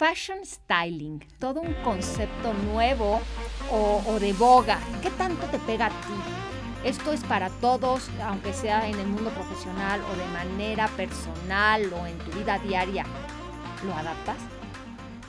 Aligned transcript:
fashion 0.00 0.46
styling, 0.46 1.22
todo 1.38 1.60
un 1.60 1.74
concepto 1.84 2.54
nuevo 2.54 3.20
o, 3.70 4.18
de 4.18 4.32
boga. 4.32 4.78
¿Qué 5.02 5.10
tanto 5.10 5.46
te 5.48 5.58
pega 5.58 5.86
a 5.86 5.90
ti? 5.90 6.88
Esto 6.88 7.12
es 7.12 7.22
para 7.24 7.50
todos, 7.50 8.08
aunque 8.24 8.54
sea 8.54 8.88
en 8.88 8.98
el 8.98 9.06
mundo 9.06 9.28
profesional 9.28 10.00
o 10.10 10.16
de 10.16 10.26
manera 10.28 10.88
personal 10.96 11.92
o 11.92 12.06
en 12.06 12.16
tu 12.16 12.30
vida 12.30 12.58
diaria. 12.60 13.04
¿Lo 13.84 13.94
adaptas? 13.94 14.38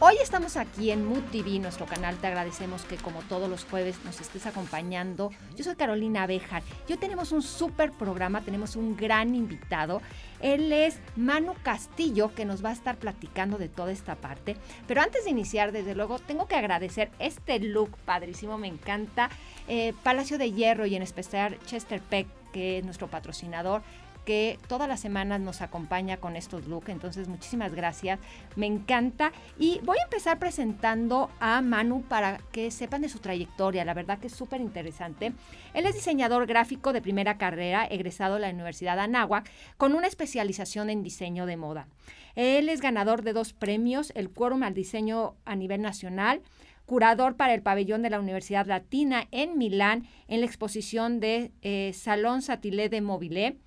Hoy 0.04 0.16
estamos 0.20 0.58
aquí 0.58 0.90
en 0.90 1.06
Mood 1.06 1.22
TV, 1.32 1.60
nuestro 1.60 1.86
canal. 1.86 2.18
Te 2.18 2.26
agradecemos 2.26 2.86
que 2.86 2.96
como 2.96 3.20
todos 3.22 3.48
los 3.48 3.66
jueves 3.66 4.04
nos 4.04 4.20
estés 4.20 4.48
acompañando. 4.48 5.30
Yo 5.56 5.64
soy 5.64 5.76
Carolina 5.76 6.26
Bejar. 6.26 6.64
Yo 6.88 6.98
tenemos 6.98 7.32
un 7.32 7.44
súper 7.44 7.92
programa, 7.92 8.42
tenemos 8.42 8.76
un 8.76 8.98
gran 8.98 9.36
invitado. 9.36 10.02
Él 10.40 10.72
es 10.72 10.98
Manu 11.16 11.54
Castillo, 11.62 12.34
que 12.34 12.46
nos 12.46 12.66
va 12.66 12.70
a 12.70 12.74
estar 12.74 12.98
platicando 12.98 13.60
de 13.60 13.70
toda 13.70 13.92
esta 13.92 14.16
parte. 14.16 14.58
Pero 14.88 15.02
antes 15.02 15.24
de 15.24 15.30
iniciar, 15.30 15.72
desde 15.72 15.94
luego, 15.94 16.18
tengo 16.18 16.48
que 16.48 16.56
agradecer 16.56 17.12
este 17.20 17.60
look 17.60 17.96
padrísimo, 18.04 18.58
me 18.58 18.70
encanta. 18.70 19.30
Eh, 19.68 19.94
Palacio 20.02 20.40
de 20.40 20.52
Hierro 20.52 20.88
y 20.88 20.96
en 20.96 21.04
especial 21.04 21.60
Chester 21.68 22.02
Peck, 22.02 22.26
que 22.52 22.80
es 22.80 22.84
nuestro 22.84 23.08
patrocinador, 23.08 23.84
que 24.26 24.60
todas 24.68 24.88
las 24.88 25.00
semanas 25.00 25.40
nos 25.40 25.62
acompaña 25.62 26.18
con 26.18 26.36
estos 26.36 26.68
looks. 26.68 26.90
Entonces, 26.90 27.28
muchísimas 27.28 27.74
gracias. 27.74 28.20
Me 28.56 28.66
encanta. 28.66 29.32
Y 29.58 29.80
voy 29.84 29.98
a 30.00 30.04
empezar 30.04 30.40
presentando 30.40 31.30
a 31.40 31.62
Manu 31.62 32.04
para 32.04 32.40
que 32.52 32.72
sepan 32.72 33.02
de 33.02 33.10
su 33.10 33.20
trayectoria. 33.20 33.86
La 33.86 33.94
verdad 33.94 34.20
que 34.20 34.28
es 34.28 34.36
súper 34.36 34.62
interesante. 34.62 35.34
Él 35.74 35.86
es 35.86 35.96
diseñador 35.96 36.46
gráfico 36.46 36.94
de 36.94 37.02
primera 37.02 37.38
carrera, 37.38 37.86
egresado 37.86 38.36
de 38.36 38.42
la 38.42 38.50
Universidad 38.50 38.96
de 38.96 39.02
Anáhuac, 39.02 39.50
con 39.78 39.94
una 39.94 40.08
especialización 40.08 40.90
en 40.90 41.04
diseño 41.04 41.46
de 41.46 41.58
moda. 41.58 41.88
Él 42.36 42.70
es 42.70 42.82
ganador 42.82 43.24
de 43.24 43.34
dos 43.34 43.54
premios, 43.54 44.12
el 44.16 44.30
Quórum 44.30 44.64
al 44.64 44.74
Diseño 44.74 45.36
a 45.46 45.56
nivel 45.56 45.82
nacional, 45.82 46.42
curador 46.86 47.36
para 47.36 47.54
el 47.54 47.62
pabellón 47.62 48.02
de 48.02 48.10
la 48.10 48.20
Universidad 48.20 48.66
Latina 48.66 49.28
en 49.32 49.58
Milán 49.58 50.08
en 50.28 50.42
la 50.42 50.46
exposición 50.46 51.20
de 51.20 51.52
eh, 51.62 51.92
Salón 51.94 52.42
Satilé 52.42 52.90
de 52.90 53.02
Mobile 53.02 53.58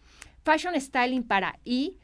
Fashion 0.44 0.78
Styling 0.78 1.22
para 1.22 1.58
E, 1.64 1.94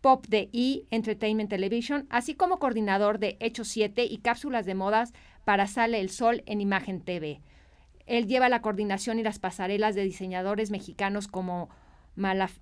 Pop 0.00 0.26
de 0.26 0.50
E, 0.52 0.84
Entertainment 0.90 1.48
Television, 1.48 2.06
así 2.10 2.34
como 2.34 2.58
coordinador 2.58 3.18
de 3.18 3.36
Hecho 3.40 3.64
7 3.64 4.04
y 4.04 4.18
cápsulas 4.18 4.66
de 4.66 4.74
modas 4.74 5.12
para 5.44 5.66
Sale 5.66 6.00
el 6.00 6.10
Sol 6.10 6.42
en 6.46 6.60
Imagen 6.60 7.00
TV. 7.00 7.40
Él 8.06 8.26
lleva 8.26 8.48
la 8.48 8.60
coordinación 8.60 9.18
y 9.18 9.22
las 9.22 9.38
pasarelas 9.38 9.94
de 9.94 10.02
diseñadores 10.02 10.70
mexicanos 10.70 11.28
como 11.28 11.70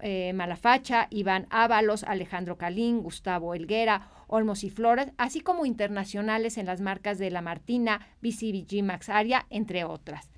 eh, 0.01 0.33
Malafacha, 0.35 1.09
Iván 1.11 1.47
Ábalos, 1.51 2.05
Alejandro 2.05 2.59
Calín, 2.59 3.03
Gustavo 3.03 3.55
Elguera, 3.55 4.09
Olmos 4.29 4.65
y 4.65 4.71
Flores, 4.71 5.13
así 5.17 5.41
como 5.41 5.67
internacionales 5.67 6.59
en 6.59 6.67
las 6.67 6.81
marcas 6.81 7.19
de 7.19 7.31
La 7.31 7.41
Martina, 7.41 8.07
BCBG 8.21 8.85
Max 8.85 9.09
Aria, 9.09 9.47
entre 9.51 9.85
otras. 9.85 10.31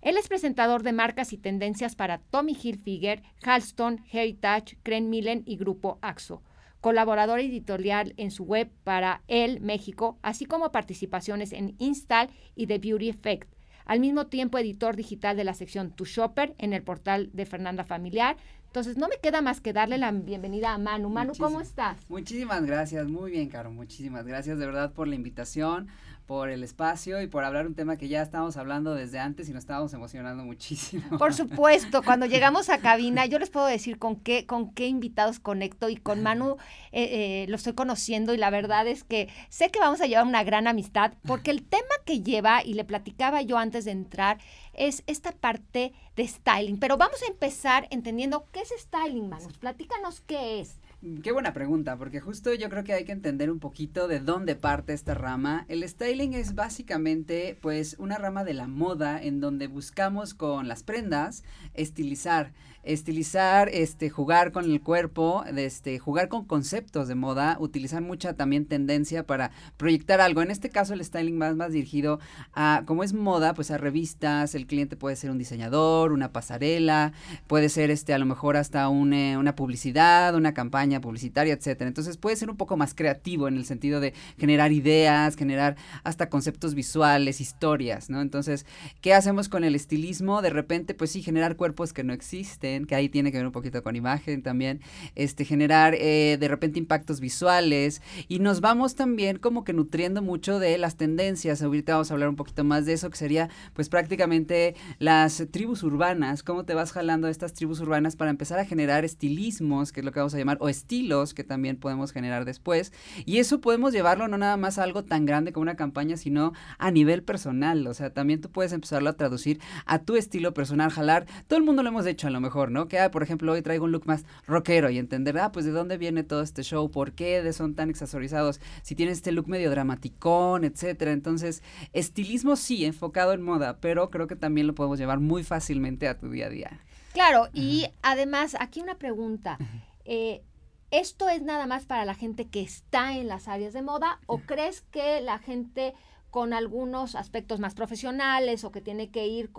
Él 0.00 0.16
es 0.16 0.28
presentador 0.28 0.84
de 0.84 0.92
marcas 0.92 1.32
y 1.32 1.38
tendencias 1.38 1.96
para 1.96 2.18
Tommy 2.18 2.56
Hilfiger, 2.60 3.22
Halston, 3.42 4.04
Heritage, 4.12 4.78
Cren 4.84 5.10
Millen 5.10 5.42
y 5.44 5.56
Grupo 5.56 5.98
Axo. 6.02 6.42
Colaborador 6.80 7.40
editorial 7.40 8.14
en 8.16 8.30
su 8.30 8.44
web 8.44 8.70
para 8.84 9.22
El 9.26 9.60
México, 9.60 10.16
así 10.22 10.46
como 10.46 10.70
participaciones 10.70 11.52
en 11.52 11.74
Install 11.78 12.30
y 12.54 12.68
The 12.68 12.78
Beauty 12.78 13.08
Effect. 13.08 13.52
Al 13.86 13.98
mismo 13.98 14.28
tiempo, 14.28 14.58
editor 14.58 14.94
digital 14.94 15.36
de 15.36 15.44
la 15.44 15.54
sección 15.54 15.90
Tu 15.90 16.04
Shopper 16.04 16.54
en 16.58 16.74
el 16.74 16.82
portal 16.82 17.30
de 17.32 17.46
Fernanda 17.46 17.84
Familiar. 17.84 18.36
Entonces, 18.66 18.98
no 18.98 19.08
me 19.08 19.16
queda 19.16 19.40
más 19.40 19.60
que 19.60 19.72
darle 19.72 19.98
la 19.98 20.12
bienvenida 20.12 20.74
a 20.74 20.78
Manu. 20.78 21.08
Manu, 21.08 21.32
¿cómo 21.38 21.60
estás? 21.60 21.98
Muchísimas 22.08 22.64
gracias, 22.64 23.08
muy 23.08 23.32
bien, 23.32 23.48
Caro. 23.48 23.72
Muchísimas 23.72 24.26
gracias 24.26 24.58
de 24.58 24.66
verdad 24.66 24.92
por 24.92 25.08
la 25.08 25.14
invitación 25.14 25.88
por 26.28 26.50
el 26.50 26.62
espacio 26.62 27.22
y 27.22 27.26
por 27.26 27.42
hablar 27.42 27.66
un 27.66 27.74
tema 27.74 27.96
que 27.96 28.06
ya 28.06 28.20
estábamos 28.20 28.58
hablando 28.58 28.94
desde 28.94 29.18
antes 29.18 29.48
y 29.48 29.54
nos 29.54 29.60
estábamos 29.60 29.94
emocionando 29.94 30.44
muchísimo. 30.44 31.16
Por 31.16 31.32
supuesto, 31.32 32.02
cuando 32.02 32.26
llegamos 32.26 32.68
a 32.68 32.80
cabina, 32.80 33.24
yo 33.24 33.38
les 33.38 33.48
puedo 33.48 33.64
decir 33.64 33.98
con 33.98 34.16
qué, 34.16 34.44
con 34.44 34.74
qué 34.74 34.88
invitados 34.88 35.40
conecto 35.40 35.88
y 35.88 35.96
con 35.96 36.22
Manu 36.22 36.58
eh, 36.92 37.44
eh, 37.44 37.46
lo 37.48 37.56
estoy 37.56 37.72
conociendo 37.72 38.34
y 38.34 38.36
la 38.36 38.50
verdad 38.50 38.86
es 38.86 39.04
que 39.04 39.30
sé 39.48 39.70
que 39.70 39.80
vamos 39.80 40.02
a 40.02 40.06
llevar 40.06 40.26
una 40.26 40.44
gran 40.44 40.66
amistad 40.66 41.14
porque 41.26 41.50
el 41.50 41.62
tema 41.62 41.88
que 42.04 42.20
lleva, 42.20 42.62
y 42.62 42.74
le 42.74 42.84
platicaba 42.84 43.40
yo 43.40 43.56
antes 43.56 43.86
de 43.86 43.92
entrar, 43.92 44.36
es 44.74 45.04
esta 45.06 45.32
parte 45.32 45.94
de 46.14 46.28
styling. 46.28 46.78
Pero 46.78 46.98
vamos 46.98 47.22
a 47.22 47.26
empezar 47.30 47.88
entendiendo 47.90 48.44
qué 48.52 48.60
es 48.60 48.74
styling, 48.78 49.30
Manu. 49.30 49.48
Platícanos 49.60 50.20
qué 50.20 50.60
es. 50.60 50.78
Qué 51.22 51.30
buena 51.30 51.52
pregunta, 51.52 51.96
porque 51.96 52.18
justo 52.18 52.52
yo 52.54 52.68
creo 52.68 52.82
que 52.82 52.92
hay 52.92 53.04
que 53.04 53.12
entender 53.12 53.52
un 53.52 53.60
poquito 53.60 54.08
de 54.08 54.18
dónde 54.18 54.56
parte 54.56 54.94
esta 54.94 55.14
rama. 55.14 55.64
El 55.68 55.88
styling 55.88 56.34
es 56.34 56.56
básicamente 56.56 57.56
pues 57.62 57.94
una 58.00 58.18
rama 58.18 58.42
de 58.42 58.54
la 58.54 58.66
moda 58.66 59.22
en 59.22 59.38
donde 59.38 59.68
buscamos 59.68 60.34
con 60.34 60.66
las 60.66 60.82
prendas 60.82 61.44
estilizar 61.74 62.52
estilizar, 62.82 63.68
este, 63.72 64.08
jugar 64.08 64.52
con 64.52 64.64
el 64.64 64.80
cuerpo, 64.80 65.44
este, 65.56 65.98
jugar 65.98 66.28
con 66.28 66.44
conceptos 66.44 67.08
de 67.08 67.14
moda, 67.14 67.56
utilizar 67.60 68.02
mucha 68.02 68.34
también 68.34 68.66
tendencia 68.66 69.26
para 69.26 69.50
proyectar 69.76 70.20
algo. 70.20 70.42
En 70.42 70.50
este 70.50 70.70
caso 70.70 70.94
el 70.94 71.04
styling 71.04 71.36
más, 71.36 71.56
más 71.56 71.72
dirigido 71.72 72.20
a, 72.54 72.82
como 72.86 73.04
es 73.04 73.12
moda, 73.12 73.54
pues 73.54 73.70
a 73.70 73.78
revistas, 73.78 74.54
el 74.54 74.66
cliente 74.66 74.96
puede 74.96 75.16
ser 75.16 75.30
un 75.30 75.38
diseñador, 75.38 76.12
una 76.12 76.32
pasarela, 76.32 77.12
puede 77.46 77.68
ser 77.68 77.90
este, 77.90 78.14
a 78.14 78.18
lo 78.18 78.26
mejor 78.26 78.56
hasta 78.56 78.88
una 78.88 79.54
publicidad, 79.56 80.34
una 80.34 80.54
campaña 80.54 81.00
publicitaria, 81.00 81.54
etcétera. 81.54 81.88
Entonces 81.88 82.16
puede 82.16 82.36
ser 82.36 82.50
un 82.50 82.56
poco 82.56 82.76
más 82.76 82.94
creativo 82.94 83.48
en 83.48 83.56
el 83.56 83.64
sentido 83.64 84.00
de 84.00 84.14
generar 84.38 84.72
ideas, 84.72 85.36
generar 85.36 85.76
hasta 86.04 86.28
conceptos 86.28 86.74
visuales, 86.74 87.40
historias, 87.40 88.08
¿no? 88.08 88.20
Entonces, 88.20 88.66
¿qué 89.00 89.14
hacemos 89.14 89.48
con 89.48 89.64
el 89.64 89.74
estilismo? 89.74 90.42
De 90.42 90.50
repente, 90.50 90.94
pues 90.94 91.10
sí, 91.10 91.22
generar 91.22 91.56
cuerpos 91.56 91.92
que 91.92 92.04
no 92.04 92.12
existen 92.12 92.67
que 92.88 92.94
ahí 92.94 93.08
tiene 93.08 93.30
que 93.30 93.38
ver 93.38 93.46
un 93.46 93.52
poquito 93.52 93.82
con 93.82 93.96
imagen 93.96 94.42
también, 94.42 94.80
este, 95.14 95.44
generar 95.44 95.94
eh, 95.94 96.36
de 96.38 96.48
repente 96.48 96.78
impactos 96.78 97.20
visuales 97.20 98.02
y 98.28 98.38
nos 98.38 98.60
vamos 98.60 98.94
también 98.94 99.38
como 99.38 99.64
que 99.64 99.72
nutriendo 99.72 100.22
mucho 100.22 100.58
de 100.58 100.78
las 100.78 100.96
tendencias. 100.96 101.62
Ahorita 101.62 101.92
vamos 101.92 102.10
a 102.10 102.14
hablar 102.14 102.28
un 102.28 102.36
poquito 102.36 102.64
más 102.64 102.86
de 102.86 102.94
eso, 102.94 103.10
que 103.10 103.16
sería 103.16 103.48
pues 103.74 103.88
prácticamente 103.88 104.74
las 104.98 105.44
tribus 105.50 105.82
urbanas, 105.82 106.42
cómo 106.42 106.64
te 106.64 106.74
vas 106.74 106.92
jalando 106.92 107.26
a 107.26 107.30
estas 107.30 107.52
tribus 107.52 107.80
urbanas 107.80 108.16
para 108.16 108.30
empezar 108.30 108.58
a 108.58 108.64
generar 108.64 109.04
estilismos, 109.04 109.92
que 109.92 110.00
es 110.00 110.06
lo 110.06 110.12
que 110.12 110.20
vamos 110.20 110.34
a 110.34 110.38
llamar, 110.38 110.58
o 110.60 110.68
estilos 110.68 111.34
que 111.34 111.44
también 111.44 111.76
podemos 111.76 112.12
generar 112.12 112.44
después. 112.44 112.92
Y 113.24 113.38
eso 113.38 113.60
podemos 113.60 113.92
llevarlo 113.92 114.28
no 114.28 114.38
nada 114.38 114.56
más 114.56 114.78
a 114.78 114.82
algo 114.82 115.04
tan 115.04 115.26
grande 115.26 115.52
como 115.52 115.62
una 115.62 115.76
campaña, 115.76 116.16
sino 116.16 116.52
a 116.78 116.90
nivel 116.90 117.22
personal. 117.22 117.86
O 117.86 117.94
sea, 117.94 118.10
también 118.10 118.40
tú 118.40 118.50
puedes 118.50 118.72
empezarlo 118.72 119.10
a 119.10 119.16
traducir 119.16 119.60
a 119.86 120.00
tu 120.00 120.16
estilo 120.16 120.54
personal, 120.54 120.90
jalar. 120.90 121.26
Todo 121.46 121.58
el 121.58 121.64
mundo 121.64 121.82
lo 121.82 121.88
hemos 121.88 122.06
hecho 122.06 122.26
a 122.26 122.30
lo 122.30 122.40
mejor 122.40 122.57
¿no? 122.66 122.88
Que, 122.88 122.98
ah, 122.98 123.10
por 123.10 123.22
ejemplo, 123.22 123.52
hoy 123.52 123.62
traigo 123.62 123.84
un 123.84 123.92
look 123.92 124.06
más 124.06 124.24
rockero 124.46 124.90
y 124.90 124.98
entender, 124.98 125.38
ah, 125.38 125.52
pues 125.52 125.64
de 125.64 125.70
dónde 125.70 125.96
viene 125.96 126.24
todo 126.24 126.42
este 126.42 126.62
show, 126.62 126.90
por 126.90 127.12
qué 127.12 127.52
son 127.52 127.74
tan 127.74 127.90
accesorizados, 127.90 128.60
si 128.82 128.94
tienes 128.94 129.18
este 129.18 129.32
look 129.32 129.48
medio 129.48 129.70
dramaticón, 129.70 130.64
etcétera. 130.64 131.12
Entonces, 131.12 131.62
estilismo 131.92 132.56
sí, 132.56 132.84
enfocado 132.84 133.32
en 133.32 133.42
moda, 133.42 133.78
pero 133.80 134.10
creo 134.10 134.26
que 134.26 134.36
también 134.36 134.66
lo 134.66 134.74
podemos 134.74 134.98
llevar 134.98 135.20
muy 135.20 135.44
fácilmente 135.44 136.08
a 136.08 136.18
tu 136.18 136.28
día 136.30 136.46
a 136.46 136.50
día. 136.50 136.80
Claro, 137.12 137.48
y 137.52 137.86
además, 138.02 138.56
aquí 138.58 138.80
una 138.80 138.96
pregunta. 138.96 139.58
Eh, 140.04 140.42
¿Esto 140.90 141.28
es 141.28 141.42
nada 141.42 141.66
más 141.66 141.84
para 141.84 142.06
la 142.06 142.14
gente 142.14 142.46
que 142.46 142.62
está 142.62 143.14
en 143.14 143.28
las 143.28 143.46
áreas 143.46 143.74
de 143.74 143.82
moda 143.82 144.20
o 144.26 144.38
crees 144.38 144.80
que 144.80 145.20
la 145.20 145.38
gente 145.38 145.94
con 146.30 146.52
algunos 146.52 147.14
aspectos 147.14 147.60
más 147.60 147.74
profesionales 147.74 148.64
o 148.64 148.72
que 148.72 148.80
tiene 148.80 149.10
que 149.10 149.26
ir 149.26 149.50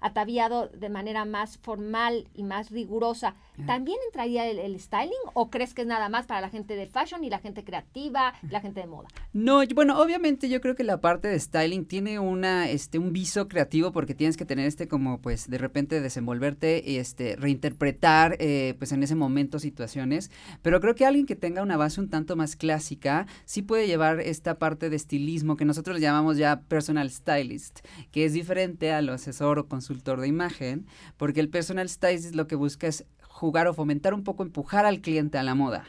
ataviado 0.00 0.68
de 0.68 0.88
manera 0.88 1.24
más 1.24 1.58
formal 1.58 2.28
y 2.34 2.42
más 2.42 2.70
rigurosa, 2.70 3.34
¿también 3.66 3.98
entraría 4.06 4.46
el, 4.46 4.78
styling 4.78 5.12
o 5.34 5.50
crees 5.50 5.74
que 5.74 5.82
es 5.82 5.88
nada 5.88 6.08
más 6.08 6.26
para 6.26 6.40
la 6.40 6.50
gente 6.50 6.76
de 6.76 6.86
fashion 6.86 7.24
y 7.24 7.30
la 7.30 7.38
gente 7.38 7.64
creativa, 7.64 8.34
la 8.48 8.60
gente 8.60 8.80
de 8.80 8.86
moda? 8.86 9.08
No, 9.32 9.62
bueno, 9.74 10.00
obviamente 10.00 10.48
yo 10.48 10.60
creo 10.60 10.74
que 10.74 10.84
la 10.84 11.00
parte 11.00 11.28
de 11.28 11.38
styling 11.38 11.84
tiene 11.86 12.18
una, 12.18 12.68
este, 12.68 12.98
un 12.98 13.12
viso 13.12 13.48
creativo 13.48 13.92
porque 13.92 14.14
tienes 14.14 14.36
que 14.36 14.44
tener 14.44 14.66
este 14.66 14.88
como, 14.88 15.20
pues, 15.20 15.48
de 15.48 15.58
repente 15.58 16.00
desenvolverte 16.00 16.82
y 16.84 16.96
este, 16.96 17.36
reinterpretar, 17.36 18.36
eh, 18.40 18.74
pues, 18.78 18.92
en 18.92 19.02
ese 19.02 19.14
momento 19.14 19.58
situaciones, 19.58 20.30
pero 20.62 20.80
creo 20.80 20.94
que 20.94 21.06
alguien 21.06 21.26
que 21.26 21.36
tenga 21.36 21.62
una 21.62 21.76
base 21.76 22.00
un 22.00 22.10
tanto 22.10 22.36
más 22.36 22.56
clásica 22.56 23.26
sí 23.44 23.62
puede 23.62 23.86
llevar 23.86 24.20
esta 24.20 24.58
parte 24.58 24.90
de 24.90 24.96
estilismo 24.96 25.56
que 25.56 25.64
nosotros 25.64 25.94
le 25.94 26.00
llamamos 26.10 26.36
ya 26.36 26.62
personal 26.62 27.10
stylist, 27.10 27.80
que 28.10 28.24
es 28.24 28.32
diferente 28.32 28.92
al 28.92 29.08
asesor 29.08 29.58
o 29.58 29.68
consultor 29.68 30.20
de 30.20 30.28
imagen, 30.28 30.86
porque 31.16 31.40
el 31.40 31.48
personal 31.48 31.88
stylist 31.88 32.34
lo 32.34 32.46
que 32.46 32.56
busca 32.56 32.86
es 32.86 33.04
jugar 33.22 33.68
o 33.68 33.74
fomentar 33.74 34.12
un 34.12 34.24
poco, 34.24 34.42
empujar 34.42 34.86
al 34.86 35.00
cliente 35.00 35.38
a 35.38 35.42
la 35.42 35.54
moda. 35.54 35.84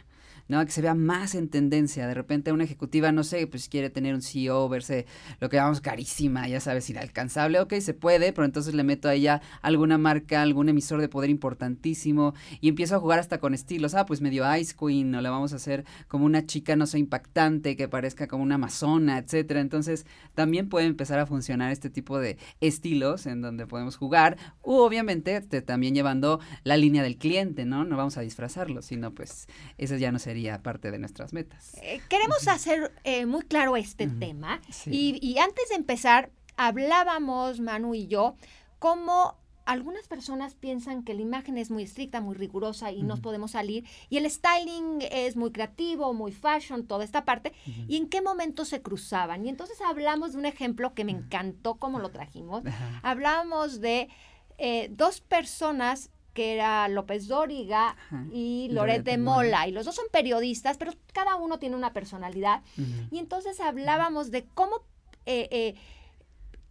¿No? 0.52 0.64
Que 0.66 0.72
se 0.72 0.82
vea 0.82 0.94
más 0.94 1.34
en 1.34 1.48
tendencia. 1.48 2.08
De 2.08 2.14
repente 2.14 2.52
una 2.52 2.66
ejecutiva, 2.66 3.14
no 3.14 3.24
sé, 3.24 3.48
pues 3.48 3.70
quiere 3.70 3.90
tener 3.90 4.14
un 4.14 4.22
CEO, 4.22 4.68
verse 4.68 5.06
lo 5.40 5.50
que 5.50 5.56
llamamos 5.56 5.80
carísima, 5.80 6.46
ya 6.50 6.60
sabes, 6.60 6.90
inalcanzable, 6.90 7.62
ok, 7.62 7.76
se 7.80 7.94
puede, 7.94 8.34
pero 8.34 8.44
entonces 8.44 8.74
le 8.74 8.84
meto 8.84 9.08
a 9.08 9.14
ella 9.14 9.42
alguna 9.62 9.98
marca, 9.98 10.42
algún 10.42 10.68
emisor 10.68 11.00
de 11.00 11.08
poder 11.08 11.30
importantísimo 11.30 12.34
y 12.60 12.68
empiezo 12.68 12.98
a 12.98 13.00
jugar 13.00 13.20
hasta 13.20 13.40
con 13.40 13.54
estilos. 13.54 13.94
Ah, 13.94 14.06
pues 14.06 14.20
medio 14.20 14.44
Ice 14.58 14.76
Queen, 14.78 15.16
o 15.16 15.22
le 15.22 15.30
vamos 15.30 15.54
a 15.54 15.56
hacer 15.56 15.86
como 16.10 16.26
una 16.26 16.46
chica, 16.46 16.76
no 16.76 16.86
sé, 16.86 17.00
impactante, 17.00 17.78
que 17.78 17.88
parezca 17.88 18.28
como 18.28 18.44
una 18.44 18.56
amazona, 18.56 19.20
etcétera. 19.20 19.62
Entonces, 19.62 20.06
también 20.36 20.68
puede 20.68 20.88
empezar 20.88 21.20
a 21.20 21.26
funcionar 21.26 21.72
este 21.72 21.90
tipo 21.90 22.20
de 22.20 22.38
estilos 22.60 23.26
en 23.26 23.42
donde 23.42 23.68
podemos 23.68 23.96
jugar, 23.96 24.38
u 24.62 24.74
obviamente 24.74 25.40
también 25.62 25.96
llevando 25.96 26.42
la 26.66 26.76
línea 26.76 27.04
del 27.04 27.18
cliente, 27.18 27.64
¿no? 27.64 27.86
No 27.86 27.96
vamos 27.96 28.18
a 28.18 28.22
disfrazarlo, 28.22 28.82
sino 28.82 29.14
pues 29.14 29.48
eso 29.78 29.96
ya 29.96 30.12
no 30.12 30.20
sería 30.20 30.41
parte 30.64 30.92
de 30.92 31.00
nuestras 31.00 31.34
metas. 31.34 31.76
Eh, 31.82 32.02
queremos 32.10 32.48
hacer 32.48 32.94
eh, 33.04 33.26
muy 33.26 33.42
claro 33.44 33.76
este 33.78 34.08
tema 34.08 34.62
y, 34.86 35.20
y 35.22 35.40
antes 35.40 35.70
de 35.70 35.76
empezar, 35.76 36.32
hablábamos, 36.58 37.60
Manu 37.60 37.96
y 37.96 38.08
yo, 38.08 38.36
cómo 38.80 39.42
algunas 39.66 40.08
personas 40.08 40.56
piensan 40.56 41.04
que 41.04 41.14
la 41.14 41.22
imagen 41.22 41.58
es 41.58 41.72
muy 41.72 41.84
estricta, 41.84 42.20
muy 42.20 42.36
rigurosa 42.36 42.92
y 42.92 43.04
no 43.04 43.18
podemos 43.18 43.52
salir. 43.52 43.86
Y 44.10 44.18
el 44.18 44.30
styling 44.30 45.00
es 45.12 45.36
muy 45.36 45.52
creativo, 45.52 46.14
muy 46.14 46.32
fashion, 46.32 46.88
toda 46.88 47.04
esta 47.04 47.26
parte. 47.26 47.54
¿Y 47.88 47.98
en 47.98 48.10
qué 48.10 48.22
momento 48.22 48.66
se 48.66 48.82
cruzaban? 48.82 49.46
Y 49.46 49.50
entonces 49.50 49.80
hablamos 49.82 50.34
de 50.34 50.40
un 50.40 50.46
ejemplo 50.46 50.94
que 50.94 51.06
me 51.06 51.12
encantó 51.12 51.76
como 51.76 52.00
lo 52.00 52.10
trajimos. 52.10 52.64
Hablábamos 53.04 53.80
de 53.80 54.10
eh, 54.58 54.90
dos 54.92 55.22
personas 55.22 56.10
que 56.34 56.54
era 56.54 56.88
López 56.88 57.28
Dóriga 57.28 57.96
y 58.32 58.70
Loret 58.72 59.04
de 59.04 59.18
Mola. 59.18 59.68
Y 59.68 59.72
los 59.72 59.86
dos 59.86 59.96
son 59.96 60.06
periodistas, 60.12 60.78
pero 60.78 60.94
cada 61.14 61.36
uno 61.36 61.60
tiene 61.60 61.76
una 61.76 61.94
personalidad. 61.94 62.62
Y 63.12 63.20
entonces 63.20 63.60
hablábamos 63.60 64.32
de 64.32 64.46
cómo... 64.54 64.84
Eh, 65.26 65.48
eh, 65.52 65.76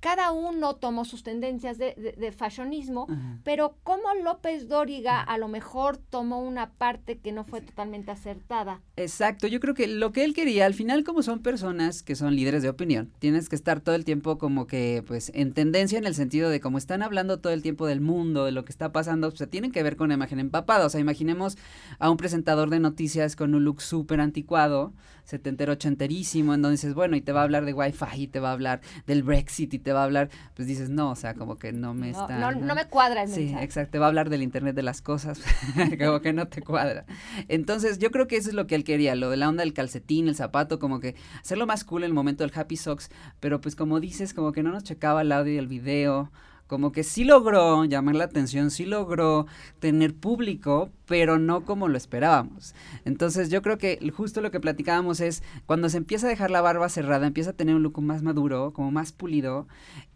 cada 0.00 0.32
uno 0.32 0.76
tomó 0.76 1.04
sus 1.04 1.22
tendencias 1.22 1.78
de, 1.78 2.14
de, 2.16 2.32
fashionismo, 2.32 3.06
pero 3.44 3.76
como 3.82 4.14
López 4.24 4.68
Dóriga 4.68 5.20
a 5.20 5.36
lo 5.36 5.48
mejor 5.48 5.98
tomó 5.98 6.40
una 6.40 6.70
parte 6.70 7.18
que 7.18 7.32
no 7.32 7.44
fue 7.44 7.60
totalmente 7.60 8.10
acertada. 8.10 8.80
Exacto, 8.96 9.46
yo 9.46 9.60
creo 9.60 9.74
que 9.74 9.86
lo 9.86 10.12
que 10.12 10.24
él 10.24 10.32
quería, 10.32 10.64
al 10.66 10.74
final 10.74 11.04
como 11.04 11.22
son 11.22 11.40
personas 11.40 12.02
que 12.02 12.16
son 12.16 12.34
líderes 12.34 12.62
de 12.62 12.70
opinión, 12.70 13.12
tienes 13.18 13.48
que 13.48 13.56
estar 13.56 13.80
todo 13.80 13.94
el 13.94 14.04
tiempo 14.04 14.38
como 14.38 14.66
que 14.66 15.04
pues 15.06 15.30
en 15.34 15.52
tendencia 15.52 15.98
en 15.98 16.06
el 16.06 16.14
sentido 16.14 16.48
de 16.48 16.60
como 16.60 16.78
están 16.78 17.02
hablando 17.02 17.40
todo 17.40 17.52
el 17.52 17.62
tiempo 17.62 17.86
del 17.86 18.00
mundo, 18.00 18.46
de 18.46 18.52
lo 18.52 18.64
que 18.64 18.72
está 18.72 18.92
pasando, 18.92 19.28
o 19.28 19.30
sea, 19.32 19.48
tienen 19.48 19.70
que 19.70 19.82
ver 19.82 19.96
con 19.96 20.08
la 20.08 20.14
imagen 20.14 20.40
empapada, 20.40 20.86
o 20.86 20.88
sea, 20.88 21.00
imaginemos 21.00 21.58
a 21.98 22.10
un 22.10 22.16
presentador 22.16 22.70
de 22.70 22.80
noticias 22.80 23.36
con 23.36 23.54
un 23.54 23.64
look 23.64 23.82
súper 23.82 24.20
anticuado, 24.20 24.94
setentero, 25.30 25.72
ochenterísimo, 25.72 26.54
en 26.54 26.62
donde 26.62 26.74
dices, 26.74 26.94
bueno, 26.94 27.16
y 27.16 27.20
te 27.20 27.32
va 27.32 27.40
a 27.40 27.44
hablar 27.44 27.64
de 27.64 27.72
Wi-Fi, 27.72 28.22
y 28.22 28.26
te 28.26 28.40
va 28.40 28.50
a 28.50 28.52
hablar 28.52 28.80
del 29.06 29.22
Brexit, 29.22 29.72
y 29.72 29.78
te 29.78 29.92
va 29.92 30.00
a 30.00 30.04
hablar, 30.04 30.28
pues 30.54 30.66
dices, 30.66 30.90
no, 30.90 31.10
o 31.10 31.14
sea, 31.14 31.34
como 31.34 31.56
que 31.56 31.72
no 31.72 31.94
me 31.94 32.10
está... 32.10 32.38
No, 32.38 32.52
no, 32.52 32.74
me 32.74 32.86
cuadra 32.88 33.22
el 33.22 33.28
Sí, 33.28 33.54
exacto, 33.60 33.92
te 33.92 33.98
va 33.98 34.06
a 34.06 34.08
hablar 34.08 34.28
del 34.28 34.42
Internet 34.42 34.74
de 34.74 34.82
las 34.82 35.02
cosas, 35.02 35.40
como 35.98 36.20
que 36.20 36.32
no 36.32 36.48
te 36.48 36.62
cuadra. 36.62 37.06
Entonces, 37.48 37.98
yo 37.98 38.10
creo 38.10 38.26
que 38.26 38.36
eso 38.36 38.48
es 38.48 38.54
lo 38.54 38.66
que 38.66 38.74
él 38.74 38.84
quería, 38.84 39.14
lo 39.14 39.30
de 39.30 39.36
la 39.36 39.48
onda 39.48 39.62
del 39.62 39.72
calcetín, 39.72 40.28
el 40.28 40.34
zapato, 40.34 40.78
como 40.78 41.00
que 41.00 41.14
hacerlo 41.40 41.66
más 41.66 41.84
cool 41.84 42.02
en 42.02 42.08
el 42.08 42.14
momento 42.14 42.44
del 42.44 42.52
Happy 42.54 42.76
Socks, 42.76 43.10
pero 43.38 43.60
pues 43.60 43.76
como 43.76 44.00
dices, 44.00 44.34
como 44.34 44.52
que 44.52 44.62
no 44.62 44.72
nos 44.72 44.82
checaba 44.82 45.22
el 45.22 45.30
audio 45.30 45.54
y 45.54 45.58
el 45.58 45.68
video, 45.68 46.30
como 46.70 46.92
que 46.92 47.02
sí 47.02 47.24
logró 47.24 47.84
llamar 47.84 48.14
la 48.14 48.26
atención, 48.26 48.70
sí 48.70 48.86
logró 48.86 49.48
tener 49.80 50.14
público, 50.14 50.88
pero 51.04 51.36
no 51.36 51.64
como 51.64 51.88
lo 51.88 51.96
esperábamos. 51.96 52.76
Entonces 53.04 53.50
yo 53.50 53.60
creo 53.60 53.76
que 53.76 53.98
justo 54.16 54.40
lo 54.40 54.52
que 54.52 54.60
platicábamos 54.60 55.18
es 55.18 55.42
cuando 55.66 55.88
se 55.88 55.96
empieza 55.96 56.28
a 56.28 56.30
dejar 56.30 56.52
la 56.52 56.60
barba 56.60 56.88
cerrada, 56.88 57.26
empieza 57.26 57.50
a 57.50 57.54
tener 57.54 57.74
un 57.74 57.82
look 57.82 58.00
más 58.00 58.22
maduro, 58.22 58.72
como 58.72 58.92
más 58.92 59.10
pulido. 59.10 59.66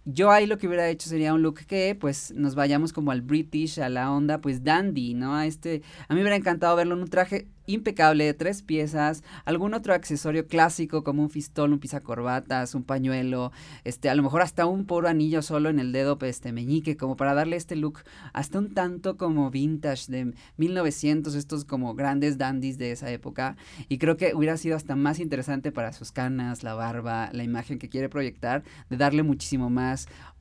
Yo 0.07 0.31
ahí 0.31 0.47
lo 0.47 0.59
que 0.59 0.67
hubiera 0.67 0.87
hecho 0.91 1.09
sería 1.09 1.33
un 1.33 1.41
look 1.41 1.65
que 1.67 1.97
pues 1.99 2.35
nos 2.37 2.55
vayamos 2.55 2.93
como 2.93 3.11
al 3.11 3.23
British, 3.23 3.81
a 3.81 3.89
la 3.89 4.13
onda 4.13 4.39
pues 4.39 4.63
dandy, 4.63 5.15
¿no? 5.15 5.35
A 5.35 5.47
este, 5.47 5.81
a 6.09 6.13
mí 6.13 6.17
me 6.17 6.25
hubiera 6.25 6.37
encantado 6.37 6.77
verlo 6.77 6.95
en 6.95 7.01
un 7.03 7.09
traje 7.09 7.49
impecable 7.67 8.25
de 8.25 8.35
tres 8.35 8.63
piezas, 8.63 9.23
algún 9.47 9.73
otro 9.73 9.95
accesorio 9.95 10.47
clásico 10.47 11.03
como 11.03 11.23
un 11.23 11.31
fistol, 11.31 11.73
un 11.73 11.79
pisacorbatas, 11.79 12.75
un 12.75 12.85
pañuelo, 12.85 13.53
este, 13.85 14.11
a 14.11 14.15
lo 14.15 14.23
mejor 14.23 14.43
hasta 14.43 14.67
un 14.67 14.85
puro 14.85 15.09
anillo 15.09 15.41
solo 15.41 15.71
en 15.71 15.79
el 15.79 15.93
dedo, 15.93 16.19
pues, 16.19 16.37
este 16.37 16.53
meñique, 16.53 16.99
como 16.99 17.17
para 17.17 17.33
darle 17.33 17.57
este 17.57 17.77
look 17.77 18.01
hasta 18.35 18.59
un 18.59 18.75
tanto 18.75 19.17
como 19.17 19.51
vintage 19.51 20.13
de 20.13 20.35
1900, 20.59 21.35
estos 21.35 21.65
como 21.65 21.95
grandes 21.95 22.37
dandies 22.37 22.77
de 22.77 22.93
esa 22.93 23.11
época, 23.11 23.57
y 23.89 23.97
creo 23.97 24.19
que 24.19 24.35
hubiera 24.35 24.59
sido 24.59 24.77
hasta 24.77 24.95
más 24.97 25.19
interesante 25.19 25.73
para 25.73 25.95
sus 25.95 26.13
canas, 26.13 26.63
la 26.63 26.75
barba, 26.75 27.31
la 27.33 27.45
imagen 27.45 27.79
que 27.79 27.89
quiere 27.89 28.11
proyectar, 28.11 28.63
de 28.91 28.97
darle 28.99 29.23
muchísimo 29.23 29.71
más 29.71 29.94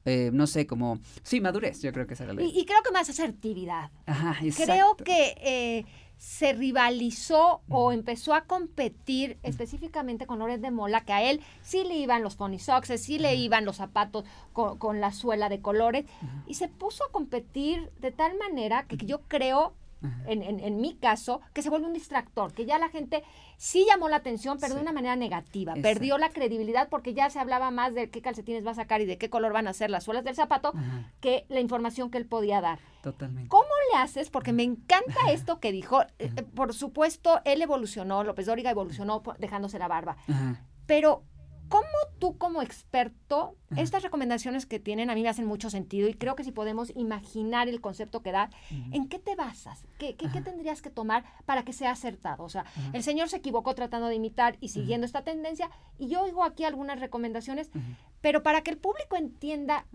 eh, 0.05 0.31
no 0.33 0.47
sé, 0.47 0.67
como, 0.67 0.99
sí, 1.23 1.41
madurez, 1.41 1.81
yo 1.81 1.91
creo 1.93 2.07
que 2.07 2.15
será 2.15 2.33
y, 2.33 2.59
y, 2.59 2.65
creo 2.65 2.81
que 2.83 2.91
más 2.91 3.09
asertividad. 3.09 3.91
Ajá, 4.05 4.37
Creo 4.55 4.95
que 4.97 5.35
eh, 5.41 5.85
se 6.17 6.53
rivalizó 6.53 7.61
o 7.69 7.91
empezó 7.91 8.33
a 8.33 8.45
competir 8.45 9.37
específicamente 9.43 10.25
con 10.25 10.39
Loret 10.39 10.61
de 10.61 10.71
Mola, 10.71 11.01
que 11.01 11.13
a 11.13 11.29
él 11.29 11.41
sí 11.61 11.83
le 11.83 11.95
iban 11.95 12.23
los 12.23 12.35
pony 12.35 12.59
socks, 12.59 12.93
sí 12.99 13.19
le 13.19 13.35
iban 13.35 13.65
los 13.65 13.77
zapatos 13.77 14.23
con, 14.53 15.01
la 15.01 15.11
suela 15.11 15.49
de 15.49 15.61
colores, 15.61 16.05
y 16.47 16.53
se 16.53 16.69
puso 16.69 17.03
a 17.03 17.11
competir 17.11 17.91
de 17.99 18.11
tal 18.11 18.37
manera 18.37 18.83
que 18.87 18.97
yo 18.97 19.21
creo 19.27 19.73
en, 20.25 20.81
mi 20.81 20.95
caso, 20.95 21.41
que 21.53 21.61
se 21.61 21.69
vuelve 21.69 21.87
un 21.87 21.93
distractor, 21.93 22.53
que 22.53 22.65
ya 22.65 22.77
la 22.77 22.89
gente 22.89 23.23
sí 23.57 23.85
llamó 23.89 24.09
la 24.09 24.17
atención, 24.17 24.57
pero 24.59 24.75
de 24.75 24.81
una 24.81 24.91
manera 24.91 25.15
negativa. 25.15 25.73
Perdió 25.81 26.17
la 26.17 26.29
credibilidad 26.29 26.89
porque 26.89 27.13
ya 27.13 27.29
se 27.29 27.39
hablaba 27.39 27.71
más 27.71 27.93
de 27.93 28.09
qué 28.09 28.21
calcetines 28.21 28.65
va 28.65 28.71
a 28.71 28.75
sacar 28.75 29.01
y 29.01 29.05
de 29.05 29.17
qué 29.17 29.29
color 29.29 29.53
van 29.53 29.67
a 29.67 29.73
ser 29.73 29.89
las 29.89 30.03
suelas 30.03 30.23
del 30.23 30.35
zapato 30.35 30.73
que 31.19 31.45
la 31.49 31.59
información 31.59 32.09
que 32.09 32.17
él 32.17 32.25
podía 32.25 32.61
dar. 32.61 32.79
Totalmente. 33.01 33.49
¿Cómo 33.49 33.69
le 33.91 33.99
haces? 33.99 34.29
Porque 34.29 34.53
me 34.53 34.63
encanta 34.63 35.31
esto 35.31 35.59
que 35.59 35.71
dijo. 35.71 36.01
Eh, 36.19 36.31
eh, 36.35 36.43
por 36.43 36.73
supuesto, 36.73 37.41
él 37.43 37.61
evolucionó, 37.61 38.23
López 38.23 38.45
Dóriga 38.45 38.71
evolucionó 38.71 39.21
dejándose 39.39 39.77
la 39.77 39.87
barba. 39.87 40.17
Pero 40.85 41.23
¿Cómo 41.73 41.87
tú 42.19 42.37
como 42.37 42.61
experto, 42.61 43.57
estas 43.75 44.03
recomendaciones 44.03 44.67
que 44.67 44.79
tienen 44.79 45.09
a 45.09 45.15
mí 45.15 45.23
me 45.23 45.29
hacen 45.29 45.47
mucho 45.47 45.71
sentido 45.71 46.07
y 46.07 46.13
creo 46.13 46.35
que 46.35 46.43
si 46.43 46.51
podemos 46.51 46.91
imaginar 46.95 47.67
el 47.67 47.81
concepto 47.81 48.21
que 48.21 48.31
da, 48.31 48.51
¿en 48.91 49.09
qué 49.09 49.17
te 49.17 49.35
basas? 49.35 49.83
¿Qué, 49.97 50.15
qué, 50.15 50.29
tendrías 50.29 50.83
que 50.83 50.91
tomar 50.91 51.25
para 51.47 51.63
que 51.63 51.73
sea 51.73 51.89
acertado? 51.89 52.43
O 52.43 52.49
sea, 52.49 52.63
el 52.93 53.01
señor 53.01 53.27
se 53.27 53.37
equivocó 53.37 53.73
tratando 53.73 54.07
de 54.07 54.13
imitar 54.13 54.55
y 54.59 54.69
siguiendo 54.69 55.07
esta 55.07 55.23
tendencia 55.23 55.71
y 55.97 56.09
yo 56.09 56.21
oigo 56.21 56.43
aquí 56.43 56.63
algunas 56.63 56.99
recomendaciones, 56.99 57.71
pero 58.21 58.43
para 58.43 58.61
que 58.61 58.69
el 58.69 58.77
público 58.77 59.15
entienda 59.15 59.87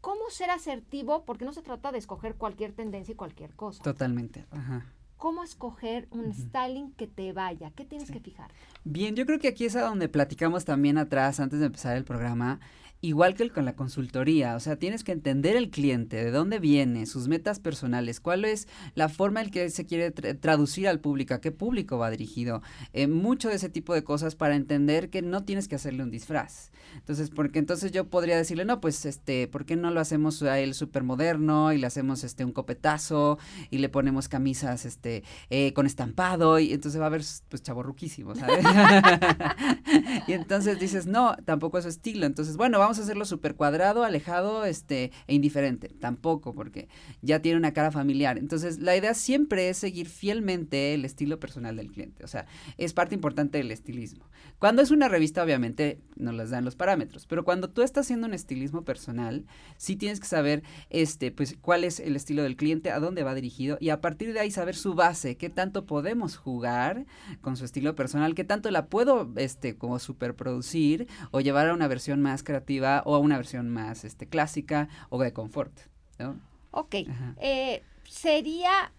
cómo 0.00 0.30
ser 0.30 0.48
asertivo, 0.48 1.26
porque 1.26 1.44
no 1.44 1.52
se 1.52 1.60
trata 1.60 1.92
de 1.92 1.98
escoger 1.98 2.36
cualquier 2.36 2.72
tendencia 2.72 3.12
y 3.12 3.16
cualquier 3.16 3.54
cosa. 3.54 3.82
Totalmente. 3.82 4.46
Ajá 4.50 4.86
cómo 5.20 5.44
escoger 5.44 6.08
un 6.10 6.32
styling 6.32 6.92
que 6.92 7.06
te 7.06 7.34
vaya, 7.34 7.70
qué 7.76 7.84
tienes 7.84 8.10
que 8.10 8.20
fijar. 8.20 8.50
Bien, 8.84 9.14
yo 9.14 9.26
creo 9.26 9.38
que 9.38 9.48
aquí 9.48 9.66
es 9.66 9.76
a 9.76 9.82
donde 9.82 10.08
platicamos 10.08 10.64
también 10.64 10.96
atrás, 10.96 11.40
antes 11.40 11.60
de 11.60 11.66
empezar 11.66 11.94
el 11.98 12.04
programa, 12.04 12.58
igual 13.02 13.34
que 13.34 13.50
con 13.50 13.64
la 13.64 13.74
consultoría, 13.74 14.54
o 14.54 14.60
sea, 14.60 14.76
tienes 14.76 15.04
que 15.04 15.12
entender 15.12 15.56
el 15.56 15.70
cliente, 15.70 16.22
de 16.22 16.30
dónde 16.30 16.58
viene, 16.58 17.06
sus 17.06 17.28
metas 17.28 17.58
personales, 17.58 18.20
cuál 18.20 18.44
es 18.44 18.68
la 18.94 19.08
forma 19.08 19.40
en 19.40 19.50
que 19.50 19.70
se 19.70 19.86
quiere 19.86 20.10
traducir 20.10 20.86
al 20.86 21.00
público, 21.00 21.32
a 21.32 21.40
qué 21.40 21.50
público 21.50 21.96
va 21.96 22.10
dirigido, 22.10 22.62
eh, 22.92 23.06
mucho 23.06 23.48
de 23.48 23.54
ese 23.54 23.70
tipo 23.70 23.94
de 23.94 24.04
cosas 24.04 24.34
para 24.34 24.54
entender 24.54 25.08
que 25.08 25.22
no 25.22 25.44
tienes 25.44 25.68
que 25.68 25.76
hacerle 25.76 26.02
un 26.02 26.10
disfraz. 26.10 26.70
Entonces, 26.94 27.30
porque 27.30 27.58
entonces 27.58 27.92
yo 27.92 28.08
podría 28.08 28.36
decirle, 28.36 28.64
no, 28.64 28.80
pues, 28.80 29.06
este, 29.06 29.48
¿por 29.48 29.64
qué 29.64 29.76
no 29.76 29.90
lo 29.90 30.00
hacemos 30.00 30.42
a 30.42 30.58
él 30.58 30.74
súper 30.74 31.02
moderno 31.02 31.72
y 31.72 31.78
le 31.78 31.86
hacemos, 31.86 32.24
este, 32.24 32.44
un 32.44 32.52
copetazo 32.52 33.38
y 33.70 33.78
le 33.78 33.88
ponemos 33.88 34.28
camisas, 34.28 34.84
este, 34.84 35.22
eh, 35.48 35.72
con 35.72 35.86
estampado 35.86 36.58
y 36.58 36.72
entonces 36.72 37.00
va 37.00 37.06
a 37.06 37.10
ver, 37.10 37.22
pues, 37.48 37.62
chaborruquísimo, 37.62 38.34
¿sabes? 38.34 38.64
y 40.26 40.32
entonces 40.32 40.78
dices, 40.78 41.06
no, 41.06 41.36
tampoco 41.44 41.78
es 41.78 41.84
su 41.84 41.90
estilo. 41.90 42.26
Entonces, 42.26 42.56
bueno, 42.56 42.78
vamos 42.78 42.89
a 42.98 43.02
hacerlo 43.02 43.24
súper 43.24 43.54
cuadrado, 43.54 44.04
alejado, 44.04 44.64
este, 44.64 45.12
e 45.26 45.34
indiferente. 45.34 45.88
Tampoco, 45.88 46.54
porque 46.54 46.88
ya 47.22 47.40
tiene 47.40 47.58
una 47.58 47.72
cara 47.72 47.90
familiar. 47.90 48.38
Entonces, 48.38 48.78
la 48.78 48.96
idea 48.96 49.14
siempre 49.14 49.68
es 49.68 49.78
seguir 49.78 50.08
fielmente 50.08 50.94
el 50.94 51.04
estilo 51.04 51.38
personal 51.38 51.76
del 51.76 51.90
cliente. 51.90 52.24
O 52.24 52.28
sea, 52.28 52.46
es 52.78 52.92
parte 52.92 53.14
importante 53.14 53.58
del 53.58 53.70
estilismo. 53.70 54.24
Cuando 54.58 54.82
es 54.82 54.90
una 54.90 55.08
revista, 55.08 55.42
obviamente, 55.42 56.00
nos 56.16 56.34
las 56.34 56.50
dan 56.50 56.64
los 56.64 56.76
parámetros. 56.76 57.26
Pero 57.26 57.44
cuando 57.44 57.70
tú 57.70 57.82
estás 57.82 58.06
haciendo 58.06 58.26
un 58.26 58.34
estilismo 58.34 58.84
personal, 58.84 59.46
sí 59.76 59.96
tienes 59.96 60.20
que 60.20 60.26
saber, 60.26 60.62
este, 60.90 61.30
pues, 61.30 61.56
cuál 61.60 61.84
es 61.84 62.00
el 62.00 62.16
estilo 62.16 62.42
del 62.42 62.56
cliente, 62.56 62.90
a 62.90 63.00
dónde 63.00 63.22
va 63.22 63.34
dirigido, 63.34 63.78
y 63.80 63.90
a 63.90 64.00
partir 64.00 64.32
de 64.32 64.40
ahí 64.40 64.50
saber 64.50 64.74
su 64.74 64.94
base, 64.94 65.36
qué 65.36 65.50
tanto 65.50 65.86
podemos 65.86 66.36
jugar 66.36 67.06
con 67.40 67.56
su 67.56 67.64
estilo 67.64 67.94
personal, 67.94 68.34
qué 68.34 68.44
tanto 68.44 68.70
la 68.70 68.86
puedo, 68.86 69.32
este, 69.36 69.76
como 69.76 69.98
superproducir 69.98 71.08
o 71.30 71.40
llevar 71.40 71.68
a 71.68 71.74
una 71.74 71.88
versión 71.88 72.20
más 72.20 72.42
creativa 72.42 72.79
o 72.80 73.14
a 73.14 73.18
una 73.18 73.36
versión 73.36 73.70
más, 73.70 74.04
este, 74.04 74.26
clásica 74.26 74.88
o 75.08 75.18
de 75.18 75.32
confort, 75.32 75.72
¿no? 76.18 76.40
Ok. 76.72 76.94
Eh, 77.40 77.82
sería 78.04 78.92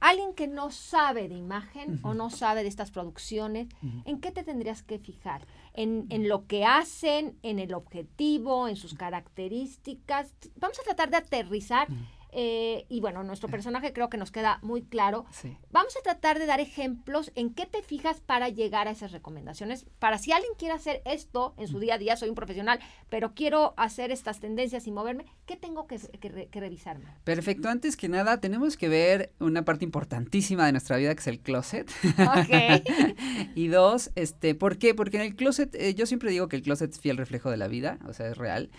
alguien 0.00 0.34
que 0.34 0.48
no 0.48 0.70
sabe 0.70 1.28
de 1.28 1.34
imagen 1.34 2.00
o 2.02 2.14
no 2.14 2.30
sabe 2.30 2.62
de 2.62 2.68
estas 2.68 2.90
producciones, 2.90 3.68
¿en 4.04 4.20
qué 4.20 4.30
te 4.30 4.42
tendrías 4.42 4.82
que 4.82 4.98
fijar? 4.98 5.46
¿En, 5.74 6.06
¿En, 6.08 6.28
lo 6.28 6.46
que 6.46 6.64
hacen, 6.64 7.36
en 7.42 7.58
el 7.58 7.74
objetivo, 7.74 8.66
en 8.66 8.76
sus 8.76 8.94
características? 8.94 10.34
Vamos 10.56 10.78
a 10.80 10.84
tratar 10.84 11.10
de 11.10 11.18
aterrizar. 11.18 11.88
Eh, 12.32 12.86
y 12.88 13.00
bueno, 13.00 13.22
nuestro 13.22 13.48
personaje 13.48 13.92
creo 13.92 14.08
que 14.08 14.16
nos 14.16 14.30
queda 14.30 14.58
muy 14.62 14.82
claro. 14.82 15.26
Vamos 15.70 15.96
a 15.96 16.02
tratar 16.02 16.38
de 16.38 16.46
dar 16.46 16.60
ejemplos 16.60 17.32
en 17.34 17.54
qué 17.54 17.66
te 17.66 17.82
fijas 17.82 18.20
para 18.20 18.48
llegar 18.48 18.88
a 18.88 18.92
esas 18.92 19.12
recomendaciones. 19.12 19.86
Para 19.98 20.18
si 20.18 20.32
alguien 20.32 20.52
quiere 20.58 20.74
hacer 20.74 21.02
esto 21.04 21.54
en 21.56 21.68
su 21.68 21.78
día 21.78 21.94
a 21.94 21.98
día, 21.98 22.16
soy 22.16 22.28
un 22.28 22.34
profesional, 22.34 22.80
pero 23.08 23.34
quiero 23.34 23.74
hacer 23.76 24.10
estas 24.10 24.40
tendencias 24.40 24.86
y 24.86 24.92
moverme, 24.92 25.24
¿qué 25.46 25.56
tengo 25.56 25.86
que, 25.86 25.98
que, 25.98 26.60
revisarme? 26.60 27.06
Perfecto. 27.24 27.68
Antes 27.68 27.96
que 27.96 28.08
nada, 28.08 28.40
tenemos 28.40 28.76
que 28.76 28.88
ver 28.88 29.32
una 29.40 29.64
parte 29.64 29.84
importantísima 29.84 30.66
de 30.66 30.72
nuestra 30.72 30.96
vida 30.96 31.14
que 31.14 31.20
es 31.20 31.26
el 31.26 31.40
closet. 31.40 31.90
Ok. 32.18 33.14
y 33.54 33.68
dos, 33.68 34.10
este, 34.14 34.54
¿por 34.54 34.78
qué? 34.78 34.94
Porque 34.94 35.16
en 35.16 35.24
el 35.24 35.36
closet, 35.36 35.74
eh, 35.74 35.94
yo 35.94 36.06
siempre 36.06 36.30
digo 36.30 36.48
que 36.48 36.56
el 36.56 36.62
closet 36.62 36.92
es 36.92 37.00
fiel 37.00 37.16
reflejo 37.16 37.50
de 37.50 37.56
la 37.56 37.68
vida, 37.68 37.98
o 38.06 38.12
sea, 38.12 38.28
es 38.28 38.36
real. 38.36 38.70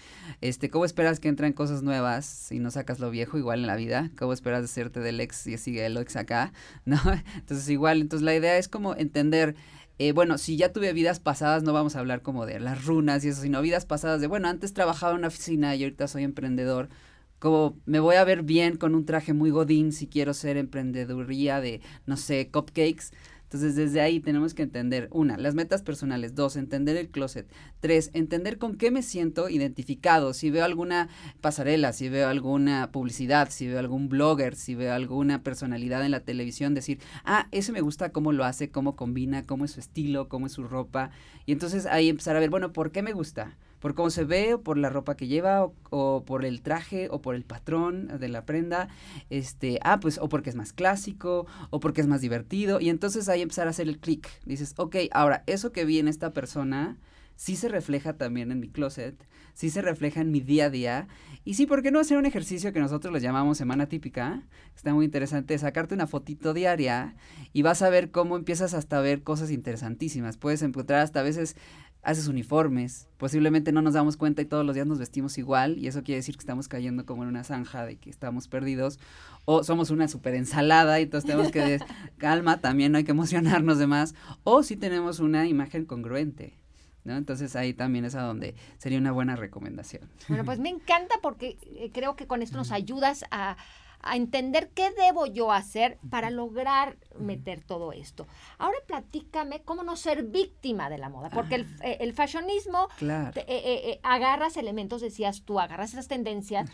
Este, 0.41 0.70
¿cómo 0.70 0.86
esperas 0.86 1.20
que 1.20 1.27
entren 1.27 1.53
cosas 1.53 1.84
nuevas 1.84 2.25
si 2.25 2.60
no 2.60 2.72
sacas 2.72 3.00
lo 3.00 3.10
viejo? 3.10 3.38
Igual 3.42 3.60
en 3.60 3.68
la 3.68 3.76
vida, 3.76 4.12
¿cómo 4.18 4.34
esperas 4.34 4.64
hacerte 4.64 5.00
del 5.02 5.20
ex 5.20 5.46
y 5.48 5.58
sigue 5.58 5.86
el 5.86 5.98
ex 5.98 6.16
acá? 6.16 6.54
¿No? 6.86 6.98
Entonces 7.36 7.70
igual, 7.70 8.02
entonces 8.02 8.24
la 8.24 8.36
idea 8.36 8.58
es 8.58 8.68
como 8.68 8.96
entender 8.96 9.56
eh, 10.04 10.14
bueno, 10.14 10.40
si 10.40 10.58
ya 10.58 10.74
tuve 10.74 10.94
vidas 10.94 11.20
pasadas, 11.20 11.62
no 11.62 11.74
vamos 11.74 11.96
a 11.96 12.00
hablar 12.00 12.24
como 12.24 12.48
de 12.48 12.60
las 12.60 12.86
runas 12.86 13.24
y 13.24 13.28
eso, 13.28 13.44
sino 13.44 13.62
vidas 13.62 13.86
pasadas 13.86 14.20
de, 14.20 14.26
bueno, 14.26 14.48
antes 14.48 14.74
trabajaba 14.74 15.12
en 15.12 15.20
una 15.20 15.28
oficina 15.28 15.76
y 15.76 15.84
ahorita 15.84 16.08
soy 16.08 16.24
emprendedor. 16.24 16.90
Como 17.38 17.78
me 17.86 18.00
voy 18.00 18.16
a 18.16 18.24
ver 18.24 18.42
bien 18.42 18.78
con 18.78 18.96
un 18.96 19.06
traje 19.06 19.34
muy 19.34 19.52
godín 19.52 19.92
si 19.92 20.08
quiero 20.08 20.34
ser 20.34 20.58
emprendeduría 20.58 21.62
de, 21.62 21.82
no 22.08 22.18
sé, 22.18 22.50
cupcakes. 22.52 23.12
Entonces, 23.51 23.75
desde 23.75 24.00
ahí 24.00 24.22
tenemos 24.22 24.53
que 24.53 24.63
entender, 24.63 25.10
una, 25.12 25.36
las 25.36 25.55
metas 25.55 25.81
personales, 25.81 26.36
dos, 26.36 26.55
entender 26.55 26.96
el 26.96 27.10
closet, 27.10 27.51
tres, 27.81 28.10
entender 28.13 28.58
con 28.58 28.77
qué 28.77 28.91
me 28.91 29.03
siento 29.03 29.50
identificado, 29.50 30.34
si 30.34 30.50
veo 30.50 30.63
alguna 30.63 31.10
pasarela, 31.41 31.91
si 31.91 32.08
veo 32.08 32.29
alguna 32.29 32.93
publicidad, 32.93 33.50
si 33.50 33.67
veo 33.67 33.79
algún 33.79 34.08
blogger, 34.08 34.55
si 34.55 34.74
veo 34.74 34.93
alguna 34.93 35.43
personalidad 35.43 36.05
en 36.05 36.12
la 36.12 36.22
televisión, 36.22 36.74
decir, 36.74 37.00
ah, 37.25 37.50
ese 37.51 37.74
me 37.74 37.81
gusta 37.81 38.13
cómo 38.13 38.31
lo 38.31 38.46
hace, 38.46 38.70
cómo 38.70 38.96
combina, 38.96 39.43
cómo 39.43 39.65
es 39.65 39.72
su 39.72 39.81
estilo, 39.81 40.29
cómo 40.29 40.46
es 40.46 40.53
su 40.53 40.63
ropa, 40.63 41.12
y 41.46 41.51
entonces 41.51 41.88
ahí 41.88 42.08
empezar 42.08 42.38
a 42.38 42.39
ver, 42.39 42.51
bueno, 42.51 42.72
¿por 42.72 42.93
qué 42.93 43.01
me 43.01 43.12
gusta? 43.12 43.58
Por 43.82 43.96
cómo 43.96 44.10
se 44.12 44.24
ve, 44.24 44.54
o 44.54 44.62
por 44.62 44.78
la 44.78 44.90
ropa 44.90 45.18
que 45.18 45.28
lleva, 45.28 45.68
o, 45.90 46.24
por 46.24 46.46
el 46.46 46.62
traje, 46.62 47.10
o 47.12 47.22
por 47.22 47.36
el 47.36 47.44
patrón 47.44 48.08
de 48.20 48.30
la 48.30 48.46
prenda, 48.46 48.88
este, 49.30 49.80
ah, 49.84 50.00
pues, 50.00 50.20
o 50.20 50.30
porque 50.30 50.52
es 50.52 50.56
más 50.56 50.72
clásico, 50.72 51.48
o 51.72 51.80
porque 51.80 52.00
es 52.00 52.08
más 52.08 52.22
divertido, 52.22 52.80
y 52.80 52.90
entonces 52.90 53.28
ahí 53.28 53.42
empezar 53.42 53.68
a 53.68 53.72
hacer 53.72 53.90
el 53.90 54.00
clic. 54.00 54.30
Dices, 54.46 54.76
ok, 54.78 54.96
ahora, 55.12 55.44
eso 55.48 55.72
que 55.72 55.84
vi 55.84 56.00
en 56.00 56.08
esta 56.08 56.32
persona, 56.32 56.98
sí 57.36 57.56
se 57.56 57.70
refleja 57.70 58.14
también 58.14 58.52
en 58.52 58.60
mi 58.60 58.70
closet, 58.70 59.28
sí 59.56 59.72
se 59.72 59.82
refleja 59.82 60.22
en 60.22 60.30
mi 60.30 60.42
día 60.42 60.66
a 60.66 60.70
día. 60.70 61.08
Y 61.44 61.56
sí, 61.56 61.66
¿por 61.66 61.82
qué 61.82 61.90
no 61.90 62.00
hacer 62.00 62.20
un 62.20 62.28
ejercicio 62.28 62.72
que 62.72 62.80
nosotros 62.80 63.12
le 63.12 63.20
llamamos 63.20 63.58
semana 63.58 63.88
típica? 63.88 64.44
Está 64.76 64.94
muy 64.94 65.06
interesante, 65.06 65.58
sacarte 65.58 65.96
una 65.96 66.06
fotito 66.06 66.54
diaria 66.54 67.16
y 67.52 67.64
vas 67.64 67.82
a 67.82 67.90
ver 67.90 68.12
cómo 68.12 68.36
empiezas 68.36 68.76
hasta 68.76 69.00
a 69.00 69.02
ver 69.02 69.24
cosas 69.24 69.50
interesantísimas. 69.50 70.38
Puedes 70.38 70.62
encontrar 70.62 71.00
hasta 71.00 71.22
a 71.22 71.24
veces 71.24 71.56
haces 72.03 72.27
uniformes, 72.27 73.08
posiblemente 73.17 73.72
no 73.72 73.81
nos 73.81 73.93
damos 73.93 74.17
cuenta 74.17 74.41
y 74.41 74.46
todos 74.46 74.65
los 74.65 74.74
días 74.74 74.88
nos 74.88 74.98
vestimos 74.98 75.38
igual 75.38 75.77
y 75.77 75.88
eso 75.88 76.03
quiere 76.03 76.17
decir 76.17 76.36
que 76.36 76.39
estamos 76.39 76.67
cayendo 76.67 77.05
como 77.05 77.24
en 77.24 77.29
una 77.29 77.43
zanja 77.43 77.86
de 77.86 77.98
que 77.98 78.10
estamos 78.10 78.48
perdidos 78.48 79.00
o 79.46 79.63
somos 79.63 79.91
una 79.91 80.08
super 80.08 80.34
ensalada 80.34 81.00
y 81.00 81.03
entonces 81.03 81.29
tenemos 81.29 81.51
que 81.51 81.79
calma, 82.17 82.60
también 82.60 82.91
no 82.91 82.98
hay 82.98 83.03
que 83.03 83.12
emocionarnos 83.12 83.77
de 83.77 83.88
más 83.88 84.15
o 84.43 84.63
si 84.63 84.77
tenemos 84.77 85.20
una 85.20 85.48
imagen 85.48 85.86
congruente. 85.86 86.58
¿No? 87.03 87.17
Entonces 87.17 87.55
ahí 87.55 87.74
también 87.74 88.05
es 88.05 88.13
a 88.13 88.22
donde 88.22 88.53
sería 88.77 89.00
una 89.00 89.12
buena 89.12 89.36
recomendación. 89.36 90.08
Bueno, 90.27 90.46
pues 90.46 90.60
me 90.60 90.70
encanta 90.70 91.15
porque 91.24 91.58
eh, 91.63 91.89
creo 91.91 92.15
que 92.15 92.27
con 92.27 92.43
esto 92.43 92.58
nos 92.58 92.72
ayudas 92.72 93.25
a, 93.31 93.58
a 94.03 94.15
entender 94.15 94.70
qué 94.74 94.91
debo 94.91 95.25
yo 95.25 95.51
hacer 95.51 95.98
para 96.10 96.29
lograr 96.29 96.98
meter 97.20 97.63
todo 97.63 97.93
esto. 97.93 98.27
Ahora 98.58 98.77
platícame 98.88 99.62
cómo 99.62 99.84
no 99.84 99.96
ser 99.96 100.24
víctima 100.24 100.89
de 100.89 100.98
la 100.98 101.10
moda, 101.10 101.29
porque 101.29 101.55
el, 101.55 101.67
ah. 101.81 101.88
eh, 101.88 102.13
fashionismo, 102.13 102.88
claro. 102.98 103.31
Eh, 103.36 103.46
eh, 103.48 104.00
agarras 104.03 104.58
elementos, 104.58 105.01
decías 105.01 105.43
tú, 105.43 105.60
agarras 105.60 105.93
esas 105.93 106.08
tendencias, 106.08 106.70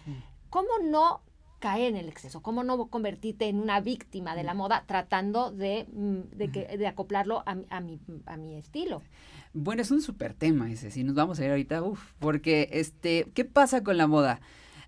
¿cómo 0.49 0.69
no 0.83 1.21
caer 1.59 1.89
en 1.89 1.95
el 1.95 2.07
exceso? 2.07 2.41
¿Cómo 2.41 2.63
no 2.63 2.87
convertirte 2.87 3.47
en 3.47 3.59
una 3.59 3.81
víctima 3.81 4.35
de 4.35 4.43
la 4.43 4.53
moda 4.53 4.83
tratando 4.85 5.51
de, 5.51 5.87
mm, 5.91 6.37
de, 6.37 6.87
acoplarlo 6.87 7.43
a, 7.45 7.57
a, 7.69 7.81
mi, 7.81 7.99
a 8.25 8.37
mi 8.37 8.55
estilo? 8.55 9.01
Bueno, 9.53 9.81
es 9.81 9.91
un 9.91 10.01
súper 10.01 10.33
tema 10.33 10.71
ese, 10.71 10.91
si 10.91 11.03
nos 11.03 11.15
vamos 11.15 11.39
a 11.39 11.45
ir 11.45 11.49
ahorita, 11.49 11.81
uff, 11.81 12.13
porque, 12.19 12.69
este, 12.73 13.31
¿qué 13.33 13.43
pasa 13.43 13.83
con 13.83 13.97
la 13.97 14.07
moda? 14.07 14.39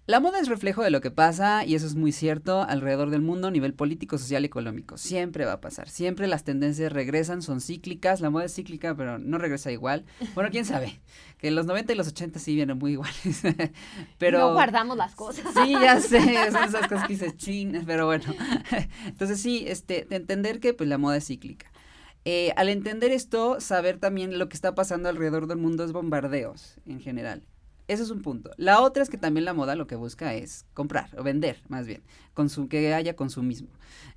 La 0.09 0.19
moda 0.19 0.39
es 0.39 0.47
reflejo 0.47 0.81
de 0.81 0.89
lo 0.89 1.01
que 1.01 1.11
pasa, 1.11 1.63
y 1.67 1.75
eso 1.75 1.85
es 1.85 1.93
muy 1.93 2.11
cierto, 2.11 2.63
alrededor 2.63 3.11
del 3.11 3.21
mundo 3.21 3.49
a 3.49 3.51
nivel 3.51 3.75
político, 3.75 4.17
social 4.17 4.41
y 4.41 4.47
económico. 4.47 4.97
Siempre 4.97 5.45
va 5.45 5.53
a 5.53 5.61
pasar. 5.61 5.87
Siempre 5.87 6.25
las 6.25 6.43
tendencias 6.43 6.91
regresan, 6.91 7.43
son 7.43 7.61
cíclicas. 7.61 8.19
La 8.19 8.31
moda 8.31 8.45
es 8.45 8.55
cíclica, 8.55 8.95
pero 8.95 9.19
no 9.19 9.37
regresa 9.37 9.71
igual. 9.71 10.05
Bueno, 10.33 10.49
quién 10.49 10.65
sabe. 10.65 10.99
Que 11.37 11.51
los 11.51 11.67
90 11.67 11.93
y 11.93 11.95
los 11.95 12.07
80 12.07 12.39
sí 12.39 12.55
vienen 12.55 12.79
muy 12.79 12.93
iguales. 12.93 13.43
pero. 14.17 14.39
No 14.39 14.53
guardamos 14.53 14.97
las 14.97 15.13
cosas. 15.13 15.45
Sí, 15.53 15.73
ya 15.73 16.01
sé. 16.01 16.19
Son 16.51 16.63
esas 16.63 16.87
cosas 16.87 17.05
que 17.05 17.13
dices 17.13 17.37
chin, 17.37 17.83
pero 17.85 18.07
bueno. 18.07 18.33
Entonces, 19.05 19.39
sí, 19.39 19.65
este, 19.67 20.07
entender 20.09 20.59
que 20.59 20.73
pues 20.73 20.89
la 20.89 20.97
moda 20.97 21.17
es 21.17 21.27
cíclica. 21.27 21.67
Eh, 22.25 22.51
al 22.55 22.69
entender 22.69 23.11
esto, 23.11 23.61
saber 23.61 23.99
también 23.99 24.39
lo 24.39 24.49
que 24.49 24.55
está 24.55 24.73
pasando 24.73 25.07
alrededor 25.07 25.45
del 25.45 25.59
mundo 25.59 25.83
es 25.83 25.91
bombardeos 25.91 26.79
en 26.87 26.99
general. 26.99 27.43
Ese 27.89 28.03
es 28.03 28.11
un 28.11 28.21
punto. 28.21 28.51
La 28.57 28.81
otra 28.81 29.01
es 29.01 29.09
que 29.09 29.17
también 29.17 29.45
la 29.45 29.55
moda 29.55 29.75
lo 29.75 29.87
que 29.87 29.95
busca 29.95 30.35
es 30.35 30.63
comprar 30.75 31.09
o 31.17 31.23
vender, 31.23 31.63
más 31.69 31.87
bien, 31.87 32.03
que 32.69 32.93
haya 32.93 33.15
consumismo. 33.15 33.69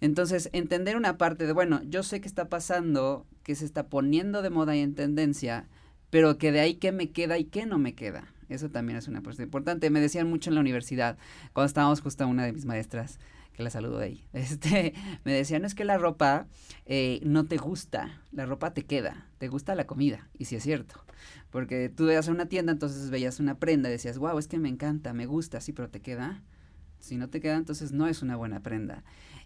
Entonces, 0.03 0.51
entender 0.53 0.95
una 0.95 1.17
parte 1.17 1.47
de, 1.47 1.55
bueno, 1.55 1.81
yo 1.85 2.03
sé 2.03 2.21
que 2.21 2.29
está 2.29 2.51
pasando, 2.51 3.25
que 3.43 3.55
se 3.55 3.65
está 3.65 3.89
poniendo 3.89 4.43
de 4.43 4.51
moda 4.51 4.77
y 4.77 4.81
en 4.81 4.95
tendencia, 4.95 5.69
pero 6.11 6.37
que 6.37 6.53
de 6.53 6.61
ahí 6.61 6.75
qué 6.75 6.93
me 6.93 7.13
queda 7.13 7.39
y 7.39 7.45
qué 7.47 7.65
no 7.65 7.79
me 7.79 7.95
queda. 7.95 8.31
Eso 8.51 8.69
también 8.69 8.99
es 8.99 9.09
una 9.09 9.23
cosa 9.23 9.43
importante. 9.43 9.89
Me 9.89 10.03
decían 10.03 10.29
mucho 10.29 10.51
en 10.51 10.55
la 10.57 10.61
universidad, 10.61 11.17
cuando 11.55 11.67
estábamos 11.67 12.03
justo 12.03 12.29
una 12.29 12.45
de 12.45 12.53
mis 12.53 12.67
maestras, 12.67 13.19
que 13.53 13.63
la 13.63 13.71
saludo 13.71 13.99
de 13.99 14.07
ahí, 14.07 14.27
este, 14.33 14.95
me 15.25 15.33
decían, 15.33 15.65
es 15.65 15.75
que 15.75 15.85
la 15.85 15.99
ropa 15.99 16.47
eh, 16.87 17.21
no 17.25 17.45
te 17.45 17.57
gusta, 17.57 18.23
la 18.33 18.47
ropa 18.47 18.75
te 18.75 18.85
queda, 18.85 19.27
te 19.39 19.49
gusta 19.49 19.75
la 19.75 19.87
comida, 19.87 20.29
y 20.39 20.47
sí 20.47 20.57
es 20.57 20.63
cierto, 20.63 21.05
porque 21.51 21.89
tú 21.89 22.07
veías 22.07 22.29
una 22.29 22.47
tienda, 22.47 22.73
entonces 22.73 23.11
veías 23.11 23.41
una 23.41 23.59
prenda 23.59 23.89
decías, 23.89 24.19
wow, 24.19 24.39
es 24.39 24.49
que 24.49 24.59
me 24.59 24.69
encanta, 24.69 25.13
me 25.13 25.27
gusta, 25.27 25.61
sí, 25.61 25.73
pero 25.73 25.91
te 25.91 26.01
queda, 26.01 26.43
si 27.03 27.17
no 27.17 27.29
te 27.29 27.41
queda, 27.41 27.57
entonces 27.57 27.93
no 27.93 28.07
es 28.07 28.23
una 28.23 28.37
buena 28.37 28.61
prenda. 28.61 29.03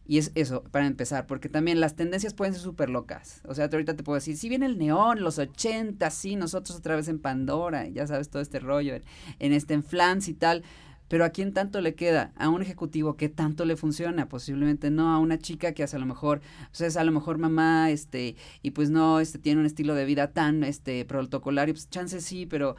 Y 0.09 0.19
es 0.19 0.31
eso, 0.37 0.63
para 0.63 0.87
empezar, 0.87 1.27
porque 1.27 1.49
también 1.49 1.81
las 1.81 1.97
tendencias 1.97 2.33
pueden 2.33 2.55
ser 2.55 2.63
súper 2.63 2.91
locas. 2.91 3.41
O 3.45 3.55
sea, 3.55 3.65
ahorita 3.65 3.97
te 3.97 4.05
puedo 4.05 4.15
decir, 4.15 4.37
si 4.37 4.49
viene 4.49 4.67
el 4.67 4.79
neón, 4.79 5.21
los 5.21 5.39
80, 5.39 6.09
sí, 6.11 6.37
nosotros 6.37 6.79
otra 6.79 6.95
vez 6.95 7.09
en 7.09 7.19
Pandora, 7.19 7.89
ya 7.89 8.07
sabes, 8.07 8.29
todo 8.29 8.41
este 8.41 8.61
rollo, 8.61 8.95
en, 8.95 9.03
en 9.41 9.53
este 9.53 9.75
en 9.75 9.83
Flans 9.83 10.29
y 10.29 10.35
tal. 10.35 10.63
Pero 11.09 11.25
¿a 11.25 11.31
quién 11.31 11.53
tanto 11.53 11.81
le 11.81 11.95
queda? 11.95 12.33
¿A 12.37 12.49
un 12.49 12.63
ejecutivo 12.63 13.17
que 13.17 13.29
tanto 13.29 13.65
le 13.65 13.77
funciona? 13.77 14.29
Posiblemente 14.29 14.91
no, 14.91 15.13
a 15.13 15.19
una 15.19 15.39
chica 15.39 15.73
que 15.73 15.83
hace 15.83 15.97
a 15.97 16.01
lo 16.01 16.07
mejor, 16.07 16.41
sea, 16.73 16.87
es 16.87 16.97
a 16.97 17.05
lo 17.05 17.13
mejor 17.13 17.39
mamá, 17.39 17.91
este, 17.91 18.37
y 18.63 18.73
pues 18.73 18.91
no, 18.91 19.21
este, 19.21 19.39
tiene 19.39 19.61
un 19.61 19.67
estilo 19.67 19.95
de 19.95 20.05
vida 20.05 20.33
tan, 20.33 20.65
este, 20.65 21.05
protocolario, 21.05 21.75
pues 21.75 21.89
chance 21.91 22.21
sí, 22.21 22.47
pero 22.47 22.77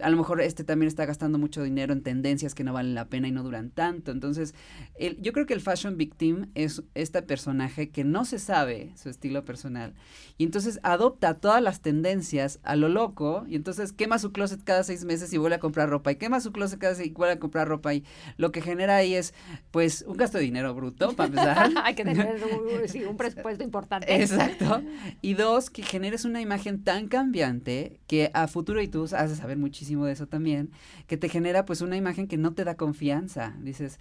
a 0.00 0.10
lo 0.10 0.16
mejor 0.16 0.40
este 0.40 0.64
también 0.64 0.88
está 0.88 1.06
gastando 1.06 1.38
mucho 1.38 1.62
dinero 1.62 1.92
en 1.92 2.02
tendencias 2.02 2.54
que 2.54 2.64
no 2.64 2.72
valen 2.72 2.94
la 2.94 3.08
pena 3.08 3.28
y 3.28 3.32
no 3.32 3.42
duran 3.42 3.70
tanto. 3.70 4.12
Entonces, 4.12 4.54
el, 4.98 5.20
yo 5.20 5.32
creo 5.32 5.46
que 5.46 5.54
el 5.54 5.60
fashion 5.60 5.96
victim 5.96 6.46
es 6.54 6.82
este 6.94 7.22
personaje 7.22 7.88
que 7.88 8.04
no 8.04 8.24
se 8.24 8.38
sabe 8.38 8.92
su 8.96 9.08
estilo 9.08 9.44
personal 9.44 9.94
y 10.38 10.44
entonces 10.44 10.80
adopta 10.82 11.34
todas 11.34 11.62
las 11.62 11.80
tendencias 11.80 12.60
a 12.62 12.76
lo 12.76 12.88
loco 12.88 13.44
y 13.48 13.56
entonces 13.56 13.92
quema 13.92 14.18
su 14.18 14.32
closet 14.32 14.62
cada 14.62 14.82
seis 14.82 15.04
meses 15.04 15.32
y 15.32 15.38
vuelve 15.38 15.56
a 15.56 15.60
comprar 15.60 15.88
ropa 15.88 16.12
y 16.12 16.16
quema 16.16 16.40
su 16.40 16.52
closet 16.52 16.78
cada 16.78 16.94
seis 16.94 17.08
y 17.08 17.12
vuelve 17.12 17.34
a 17.34 17.38
comprar 17.38 17.68
ropa 17.68 17.94
y 17.94 18.04
lo 18.36 18.52
que 18.52 18.60
genera 18.60 18.96
ahí 18.96 19.14
es 19.14 19.34
pues 19.70 20.04
un 20.06 20.16
gasto 20.16 20.38
de 20.38 20.44
dinero 20.44 20.74
bruto 20.74 21.12
para 21.12 21.28
empezar. 21.28 21.70
Hay 21.84 21.94
que 21.94 22.04
tener 22.04 22.36
un 23.08 23.16
presupuesto 23.16 23.64
importante. 23.64 24.14
Exacto. 24.14 24.82
Y 25.22 25.34
dos, 25.34 25.70
que 25.70 25.82
generes 25.82 26.24
una 26.24 26.40
imagen 26.40 26.82
tan 26.82 27.08
cambiante 27.08 28.00
que 28.06 28.30
a 28.34 28.46
futuro 28.46 28.82
y 28.82 28.88
tú 28.88 29.06
de 29.06 29.36
saber 29.36 29.56
muchísimo 29.56 29.85
de 29.86 30.12
eso 30.12 30.26
también, 30.26 30.70
que 31.06 31.16
te 31.16 31.28
genera 31.28 31.64
pues 31.64 31.80
una 31.80 31.96
imagen 31.96 32.26
que 32.26 32.36
no 32.36 32.54
te 32.54 32.64
da 32.64 32.76
confianza. 32.76 33.54
Dices, 33.60 33.98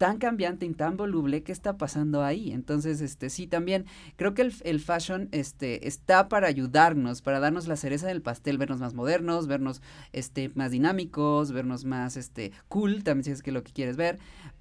tan 0.00 0.16
cambiante 0.16 0.64
y 0.64 0.72
tan 0.72 0.96
voluble, 0.96 1.42
¿qué 1.42 1.52
está 1.52 1.76
pasando 1.76 2.24
ahí? 2.24 2.52
Entonces, 2.52 3.02
este, 3.02 3.28
sí, 3.28 3.46
también 3.46 3.84
creo 4.16 4.32
que 4.32 4.40
el, 4.40 4.54
el, 4.64 4.80
fashion 4.80 5.28
este, 5.30 5.86
está 5.86 6.30
para 6.30 6.46
ayudarnos, 6.46 7.20
para 7.20 7.38
darnos 7.38 7.68
la 7.68 7.76
cereza 7.76 8.06
del 8.06 8.22
pastel, 8.22 8.56
vernos 8.56 8.80
más 8.80 8.94
modernos, 8.94 9.46
vernos 9.46 9.82
este, 10.14 10.52
más 10.54 10.70
dinámicos, 10.70 11.52
vernos 11.52 11.84
más 11.84 12.16
este, 12.16 12.52
cool, 12.68 13.04
también 13.04 13.24
si 13.24 13.30
es 13.32 13.42
que 13.42 13.52
lo 13.52 13.62
que 13.62 13.72
quieres 13.72 13.98
ver, 13.98 14.18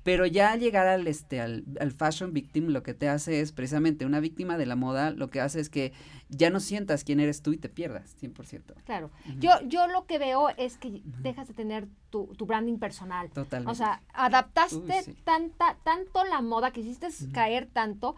Pero 0.09 0.25
ya 0.25 0.55
llegar 0.55 0.87
al, 0.87 1.05
este, 1.05 1.39
al, 1.39 1.65
al 1.79 1.91
fashion 1.91 2.33
victim 2.33 2.69
lo 2.69 2.81
que 2.81 2.95
te 2.95 3.07
hace 3.07 3.41
es 3.41 3.51
precisamente 3.51 4.07
una 4.07 4.19
víctima 4.19 4.57
de 4.57 4.65
la 4.65 4.75
moda, 4.75 5.11
lo 5.11 5.29
que 5.29 5.39
hace 5.39 5.59
es 5.59 5.69
que 5.69 5.93
ya 6.29 6.49
no 6.49 6.59
sientas 6.59 7.03
quién 7.03 7.19
eres 7.19 7.43
tú 7.43 7.53
y 7.53 7.57
te 7.57 7.69
pierdas, 7.69 8.15
100%. 8.19 8.73
Claro. 8.85 9.11
yo, 9.37 9.51
yo 9.67 9.87
lo 9.87 10.07
que 10.07 10.17
veo 10.17 10.49
es 10.57 10.77
que 10.77 11.03
dejas 11.21 11.47
de 11.47 11.53
tener 11.53 11.87
tu, 12.09 12.27
tu 12.37 12.47
branding 12.47 12.79
personal. 12.79 13.29
Totalmente. 13.29 13.71
O 13.71 13.75
sea, 13.75 14.01
adaptaste 14.13 15.15
tanta, 15.23 15.77
tanto 15.83 16.23
la 16.25 16.41
moda, 16.41 16.71
que 16.71 16.81
hiciste 16.81 17.07
caer 17.31 17.67
tanto, 17.71 18.15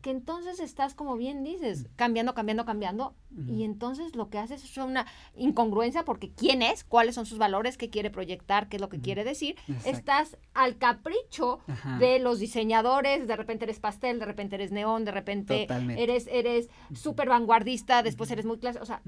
que 0.00 0.10
entonces 0.10 0.60
estás, 0.60 0.94
como 0.94 1.16
bien 1.16 1.44
dices, 1.44 1.86
cambiando, 1.96 2.32
cambiando, 2.34 2.64
cambiando. 2.64 3.14
Y 3.48 3.64
entonces 3.64 4.14
lo 4.14 4.30
que 4.30 4.38
haces 4.38 4.64
es 4.64 4.76
una 4.76 5.06
incongruencia 5.36 6.04
porque 6.04 6.30
quién 6.30 6.62
es, 6.62 6.84
cuáles 6.84 7.14
son 7.14 7.26
sus 7.26 7.38
valores, 7.38 7.76
qué 7.76 7.90
quiere 7.90 8.10
proyectar, 8.10 8.68
qué 8.68 8.76
es 8.76 8.80
lo 8.80 8.88
que 8.88 9.00
quiere 9.00 9.24
decir. 9.24 9.56
Estás 9.84 10.36
al 10.54 10.76
capricho 10.76 11.60
de 11.98 12.18
los 12.18 12.38
diseñadores, 12.38 13.26
de 13.26 13.36
repente 13.36 13.64
eres 13.64 13.80
pastel, 13.80 14.18
de 14.18 14.26
repente 14.26 14.56
eres 14.56 14.72
neón, 14.72 15.04
de 15.04 15.12
repente 15.12 15.66
eres 15.96 16.28
eres 16.30 16.68
súper 16.94 17.28
vanguardista, 17.28 18.02
después 18.02 18.30
eres 18.30 18.44
muy 18.44 18.58
clásico. 18.58 18.82
O 18.82 18.86
sea, 18.86 19.02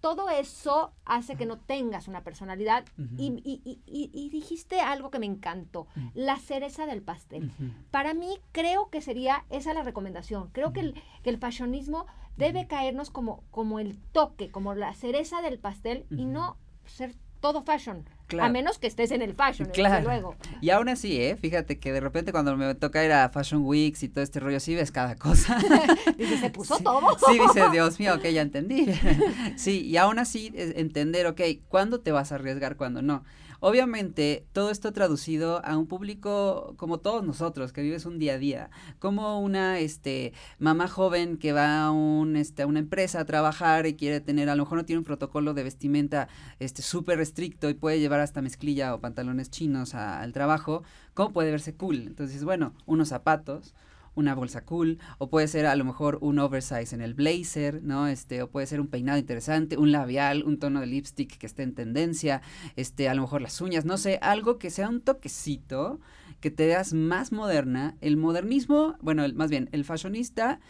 todo 0.00 0.30
eso 0.30 0.92
hace 1.04 1.36
que 1.36 1.46
no 1.46 1.58
tengas 1.58 2.08
una 2.08 2.22
personalidad. 2.22 2.84
y, 3.16 4.30
dijiste 4.30 4.80
algo 4.80 5.10
que 5.10 5.18
me 5.18 5.26
encantó, 5.26 5.86
la 6.14 6.36
cereza 6.38 6.86
del 6.86 7.02
pastel. 7.02 7.50
Para 7.90 8.14
mí 8.14 8.38
creo 8.52 8.90
que 8.90 9.00
sería 9.00 9.44
esa 9.50 9.74
la 9.74 9.82
recomendación. 9.82 10.48
Creo 10.52 10.72
que 10.72 10.80
el, 10.80 10.94
que 11.22 11.30
el 11.30 11.38
fashionismo 11.38 12.06
debe 12.40 12.66
caernos 12.66 13.10
como, 13.10 13.44
como 13.50 13.78
el 13.78 13.98
toque, 14.12 14.50
como 14.50 14.74
la 14.74 14.94
cereza 14.94 15.42
del 15.42 15.58
pastel 15.58 16.06
y 16.10 16.24
no 16.24 16.56
ser 16.86 17.14
todo 17.40 17.62
fashion. 17.62 18.08
A 18.38 18.48
menos 18.48 18.78
que 18.78 18.86
estés 18.86 19.10
en 19.10 19.22
el 19.22 19.34
fashion, 19.34 19.68
claro. 19.70 20.04
luego. 20.04 20.36
Y 20.60 20.70
aún 20.70 20.88
así, 20.88 21.20
¿eh? 21.20 21.36
Fíjate 21.36 21.78
que 21.78 21.92
de 21.92 22.00
repente 22.00 22.32
cuando 22.32 22.56
me 22.56 22.74
toca 22.74 23.04
ir 23.04 23.12
a 23.12 23.28
Fashion 23.30 23.62
Weeks 23.64 24.02
y 24.02 24.08
todo 24.08 24.22
este 24.22 24.40
rollo, 24.40 24.60
sí 24.60 24.74
ves 24.74 24.90
cada 24.90 25.16
cosa. 25.16 25.58
dice, 26.18 26.38
se 26.38 26.50
puso 26.50 26.78
todo. 26.78 27.16
Sí, 27.26 27.38
dice, 27.38 27.68
Dios 27.70 27.98
mío, 27.98 28.14
ok, 28.14 28.24
ya 28.26 28.42
entendí. 28.42 28.86
sí, 29.56 29.86
y 29.86 29.96
aún 29.96 30.18
así 30.18 30.52
entender, 30.54 31.26
ok, 31.26 31.40
¿cuándo 31.68 32.00
te 32.00 32.12
vas 32.12 32.32
a 32.32 32.36
arriesgar, 32.36 32.76
cuándo 32.76 33.02
no? 33.02 33.24
Obviamente, 33.62 34.46
todo 34.54 34.70
esto 34.70 34.90
traducido 34.94 35.62
a 35.66 35.76
un 35.76 35.86
público 35.86 36.72
como 36.78 36.98
todos 36.98 37.22
nosotros, 37.22 37.74
que 37.74 37.82
vives 37.82 38.06
un 38.06 38.18
día 38.18 38.34
a 38.34 38.38
día, 38.38 38.70
como 38.98 39.38
una 39.40 39.78
este, 39.80 40.32
mamá 40.58 40.88
joven 40.88 41.36
que 41.36 41.52
va 41.52 41.84
a, 41.84 41.90
un, 41.90 42.36
este, 42.36 42.62
a 42.62 42.66
una 42.66 42.78
empresa 42.78 43.20
a 43.20 43.26
trabajar 43.26 43.86
y 43.86 43.96
quiere 43.96 44.20
tener, 44.20 44.48
a 44.48 44.56
lo 44.56 44.64
mejor 44.64 44.78
no 44.78 44.86
tiene 44.86 45.00
un 45.00 45.04
protocolo 45.04 45.52
de 45.52 45.62
vestimenta 45.62 46.28
este 46.58 46.80
súper 46.80 47.20
estricto 47.20 47.68
y 47.68 47.74
puede 47.74 48.00
llevar 48.00 48.19
hasta 48.22 48.42
mezclilla 48.42 48.94
o 48.94 49.00
pantalones 49.00 49.50
chinos 49.50 49.94
al 49.94 50.32
trabajo, 50.32 50.82
¿cómo 51.14 51.32
puede 51.32 51.50
verse 51.50 51.74
cool? 51.74 51.96
Entonces, 52.06 52.44
bueno, 52.44 52.74
unos 52.86 53.08
zapatos, 53.08 53.74
una 54.14 54.34
bolsa 54.34 54.64
cool, 54.64 54.98
o 55.18 55.28
puede 55.28 55.48
ser 55.48 55.66
a 55.66 55.76
lo 55.76 55.84
mejor 55.84 56.18
un 56.20 56.38
oversize 56.38 56.94
en 56.94 57.00
el 57.00 57.14
blazer, 57.14 57.82
¿no? 57.82 58.06
Este, 58.06 58.42
o 58.42 58.50
puede 58.50 58.66
ser 58.66 58.80
un 58.80 58.88
peinado 58.88 59.18
interesante, 59.18 59.76
un 59.76 59.92
labial, 59.92 60.42
un 60.44 60.58
tono 60.58 60.80
de 60.80 60.86
lipstick 60.86 61.38
que 61.38 61.46
esté 61.46 61.62
en 61.62 61.74
tendencia, 61.74 62.42
este, 62.76 63.08
a 63.08 63.14
lo 63.14 63.22
mejor 63.22 63.40
las 63.40 63.60
uñas, 63.60 63.84
no 63.84 63.96
sé, 63.96 64.18
algo 64.22 64.58
que 64.58 64.70
sea 64.70 64.88
un 64.88 65.00
toquecito, 65.00 66.00
que 66.40 66.50
te 66.50 66.66
veas 66.66 66.92
más 66.92 67.32
moderna. 67.32 67.96
El 68.00 68.16
modernismo, 68.16 68.96
bueno, 69.00 69.24
más 69.34 69.50
bien, 69.50 69.68
el 69.72 69.84
fashionista 69.84 70.60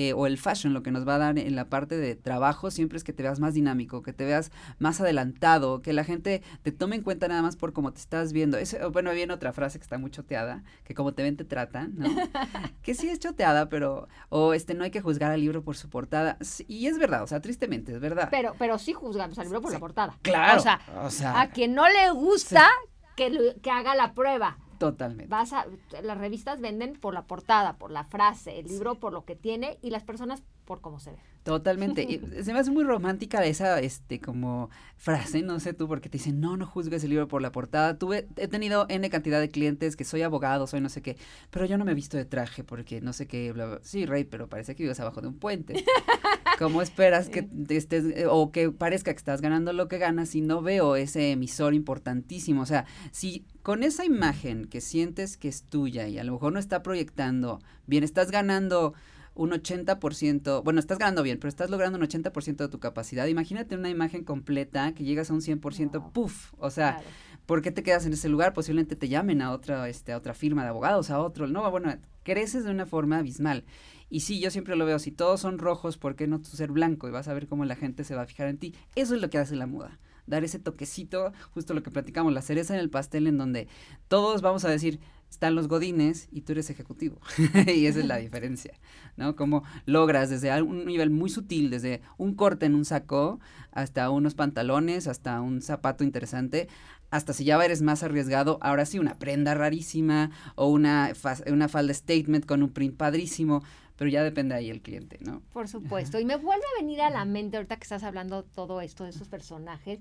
eh, 0.00 0.12
o 0.12 0.28
el 0.28 0.38
fashion 0.38 0.74
lo 0.74 0.84
que 0.84 0.92
nos 0.92 1.08
va 1.08 1.16
a 1.16 1.18
dar 1.18 1.38
en 1.40 1.56
la 1.56 1.68
parte 1.68 1.96
de 1.96 2.14
trabajo 2.14 2.70
siempre 2.70 2.98
es 2.98 3.02
que 3.02 3.12
te 3.12 3.24
veas 3.24 3.40
más 3.40 3.54
dinámico, 3.54 4.00
que 4.00 4.12
te 4.12 4.24
veas 4.24 4.52
más 4.78 5.00
adelantado, 5.00 5.82
que 5.82 5.92
la 5.92 6.04
gente 6.04 6.40
te 6.62 6.70
tome 6.70 6.94
en 6.94 7.02
cuenta 7.02 7.26
nada 7.26 7.42
más 7.42 7.56
por 7.56 7.72
cómo 7.72 7.92
te 7.92 7.98
estás 7.98 8.32
viendo. 8.32 8.58
bueno, 8.92 9.10
viene 9.10 9.32
otra 9.32 9.52
frase 9.52 9.80
que 9.80 9.82
está 9.82 9.98
muy 9.98 10.12
choteada, 10.12 10.62
que 10.84 10.94
como 10.94 11.14
te 11.14 11.24
ven 11.24 11.36
te 11.36 11.44
tratan, 11.44 11.94
¿no? 11.96 12.08
que 12.82 12.94
sí 12.94 13.08
es 13.08 13.18
choteada, 13.18 13.68
pero, 13.68 14.06
o 14.28 14.54
este, 14.54 14.74
no 14.74 14.84
hay 14.84 14.92
que 14.92 15.00
juzgar 15.00 15.32
al 15.32 15.40
libro 15.40 15.64
por 15.64 15.76
su 15.76 15.90
portada. 15.90 16.38
y 16.68 16.86
es 16.86 16.96
verdad, 16.96 17.24
o 17.24 17.26
sea, 17.26 17.40
tristemente, 17.40 17.92
es 17.92 18.00
verdad. 18.00 18.28
Pero, 18.30 18.54
pero 18.56 18.78
sí 18.78 18.92
juzgamos 18.92 19.36
al 19.40 19.46
libro 19.46 19.62
por 19.62 19.72
la 19.72 19.80
portada. 19.80 20.16
Claro. 20.22 20.62
O 21.02 21.10
sea, 21.10 21.40
a 21.40 21.50
quien 21.50 21.74
no 21.74 21.88
le 21.88 22.10
gusta, 22.12 22.68
que, 23.16 23.56
que 23.60 23.70
haga 23.72 23.96
la 23.96 24.14
prueba. 24.14 24.58
Totalmente. 24.78 25.28
Vas 25.28 25.52
a, 25.52 25.66
las 26.02 26.18
revistas 26.18 26.60
venden 26.60 26.98
por 26.98 27.14
la 27.14 27.22
portada, 27.22 27.76
por 27.76 27.90
la 27.90 28.04
frase, 28.04 28.58
el 28.58 28.66
libro 28.66 28.96
por 28.96 29.12
lo 29.12 29.24
que 29.24 29.36
tiene 29.36 29.78
y 29.82 29.90
las 29.90 30.04
personas 30.04 30.42
por 30.64 30.80
cómo 30.82 31.00
se 31.00 31.12
ve. 31.12 31.18
Totalmente. 31.44 32.02
y 32.02 32.18
se 32.44 32.52
me 32.52 32.58
hace 32.58 32.70
muy 32.70 32.84
romántica 32.84 33.44
esa, 33.46 33.80
este, 33.80 34.20
como 34.20 34.68
frase, 34.96 35.40
no 35.40 35.60
sé 35.60 35.72
tú, 35.72 35.88
porque 35.88 36.10
te 36.10 36.18
dicen, 36.18 36.40
no, 36.40 36.58
no 36.58 36.66
juzgues 36.66 37.02
el 37.04 37.10
libro 37.10 37.26
por 37.26 37.40
la 37.40 37.52
portada. 37.52 37.98
Tuve, 37.98 38.28
he 38.36 38.48
tenido 38.48 38.84
N 38.90 39.08
cantidad 39.08 39.40
de 39.40 39.48
clientes 39.48 39.96
que 39.96 40.04
soy 40.04 40.20
abogado, 40.20 40.66
soy 40.66 40.82
no 40.82 40.90
sé 40.90 41.00
qué, 41.00 41.16
pero 41.50 41.64
yo 41.64 41.78
no 41.78 41.86
me 41.86 41.92
he 41.92 41.94
visto 41.94 42.18
de 42.18 42.26
traje 42.26 42.64
porque 42.64 43.00
no 43.00 43.14
sé 43.14 43.26
qué, 43.26 43.50
bla, 43.52 43.80
Sí, 43.82 44.04
Rey, 44.04 44.24
pero 44.24 44.48
parece 44.48 44.76
que 44.76 44.82
vives 44.82 45.00
abajo 45.00 45.22
de 45.22 45.28
un 45.28 45.38
puente. 45.38 45.84
¿Cómo 46.58 46.82
esperas 46.82 47.28
que 47.28 47.48
estés, 47.68 48.04
eh, 48.04 48.26
o 48.28 48.50
que 48.50 48.70
parezca 48.70 49.12
que 49.12 49.18
estás 49.18 49.40
ganando 49.40 49.72
lo 49.72 49.88
que 49.88 49.96
ganas 49.98 50.30
si 50.30 50.40
no 50.40 50.60
veo 50.60 50.96
ese 50.96 51.30
emisor 51.30 51.72
importantísimo? 51.72 52.62
O 52.62 52.66
sea, 52.66 52.84
si 53.12 53.46
con 53.68 53.82
esa 53.82 54.06
imagen 54.06 54.64
que 54.64 54.80
sientes 54.80 55.36
que 55.36 55.46
es 55.46 55.62
tuya 55.62 56.08
y 56.08 56.18
a 56.18 56.24
lo 56.24 56.32
mejor 56.32 56.54
no 56.54 56.58
está 56.58 56.82
proyectando 56.82 57.60
bien, 57.86 58.02
estás 58.02 58.30
ganando 58.30 58.94
un 59.34 59.50
80%, 59.50 60.64
bueno, 60.64 60.80
estás 60.80 60.96
ganando 60.96 61.22
bien, 61.22 61.36
pero 61.38 61.50
estás 61.50 61.68
logrando 61.68 61.98
un 61.98 62.04
80% 62.06 62.56
de 62.56 62.68
tu 62.68 62.80
capacidad. 62.80 63.26
Imagínate 63.26 63.74
una 63.74 63.90
imagen 63.90 64.24
completa 64.24 64.94
que 64.94 65.04
llegas 65.04 65.30
a 65.30 65.34
un 65.34 65.42
100%, 65.42 66.12
puff, 66.12 66.54
o 66.56 66.70
sea, 66.70 67.02
¿por 67.44 67.60
qué 67.60 67.70
te 67.70 67.82
quedas 67.82 68.06
en 68.06 68.14
ese 68.14 68.30
lugar? 68.30 68.54
Posiblemente 68.54 68.96
te 68.96 69.10
llamen 69.10 69.42
a 69.42 69.52
otra, 69.52 69.86
este, 69.90 70.12
a 70.12 70.16
otra 70.16 70.32
firma 70.32 70.62
de 70.62 70.70
abogados, 70.70 71.10
a 71.10 71.20
otro, 71.20 71.46
no, 71.46 71.70
bueno, 71.70 71.94
creces 72.22 72.64
de 72.64 72.70
una 72.70 72.86
forma 72.86 73.18
abismal. 73.18 73.66
Y 74.08 74.20
sí, 74.20 74.40
yo 74.40 74.50
siempre 74.50 74.76
lo 74.76 74.86
veo, 74.86 74.98
si 74.98 75.10
todos 75.10 75.42
son 75.42 75.58
rojos, 75.58 75.98
¿por 75.98 76.16
qué 76.16 76.26
no 76.26 76.40
tú 76.40 76.48
ser 76.48 76.72
blanco? 76.72 77.06
Y 77.06 77.10
vas 77.10 77.28
a 77.28 77.34
ver 77.34 77.46
cómo 77.46 77.66
la 77.66 77.76
gente 77.76 78.04
se 78.04 78.14
va 78.14 78.22
a 78.22 78.26
fijar 78.26 78.48
en 78.48 78.56
ti. 78.56 78.74
Eso 78.94 79.14
es 79.14 79.20
lo 79.20 79.28
que 79.28 79.36
hace 79.36 79.56
la 79.56 79.66
moda 79.66 79.98
dar 80.28 80.44
ese 80.44 80.58
toquecito, 80.58 81.32
justo 81.52 81.74
lo 81.74 81.82
que 81.82 81.90
platicamos, 81.90 82.32
la 82.32 82.42
cereza 82.42 82.74
en 82.74 82.80
el 82.80 82.90
pastel 82.90 83.26
en 83.26 83.38
donde 83.38 83.68
todos 84.08 84.42
vamos 84.42 84.64
a 84.64 84.70
decir, 84.70 85.00
están 85.30 85.54
los 85.54 85.68
godines 85.68 86.28
y 86.32 86.42
tú 86.42 86.52
eres 86.52 86.70
ejecutivo. 86.70 87.20
y 87.66 87.86
esa 87.86 88.00
es 88.00 88.06
la 88.06 88.16
diferencia, 88.16 88.74
¿no? 89.16 89.36
Como 89.36 89.62
logras 89.86 90.30
desde 90.30 90.62
un 90.62 90.86
nivel 90.86 91.10
muy 91.10 91.30
sutil, 91.30 91.70
desde 91.70 92.00
un 92.16 92.34
corte 92.34 92.66
en 92.66 92.74
un 92.74 92.84
saco 92.84 93.40
hasta 93.72 94.10
unos 94.10 94.34
pantalones, 94.34 95.06
hasta 95.06 95.40
un 95.40 95.62
zapato 95.62 96.04
interesante, 96.04 96.68
hasta 97.10 97.32
si 97.32 97.44
ya 97.44 97.62
eres 97.64 97.82
más 97.82 98.02
arriesgado, 98.02 98.58
ahora 98.60 98.84
sí, 98.84 98.98
una 98.98 99.18
prenda 99.18 99.54
rarísima 99.54 100.30
o 100.56 100.68
una, 100.68 101.12
una 101.46 101.68
falda 101.68 101.94
statement 101.94 102.44
con 102.44 102.62
un 102.62 102.70
print 102.70 102.96
padrísimo, 102.96 103.62
pero 103.96 104.10
ya 104.10 104.22
depende 104.22 104.54
ahí 104.54 104.70
el 104.70 104.80
cliente, 104.80 105.18
¿no? 105.20 105.42
Por 105.52 105.68
supuesto. 105.68 106.20
Y 106.20 106.24
me 106.24 106.36
vuelve 106.36 106.64
a 106.76 106.80
venir 106.80 107.00
a 107.00 107.10
la 107.10 107.24
mente 107.24 107.56
ahorita 107.56 107.76
que 107.76 107.82
estás 107.82 108.04
hablando 108.04 108.44
todo 108.44 108.80
esto 108.80 109.04
de 109.04 109.10
esos 109.10 109.28
personajes 109.28 110.00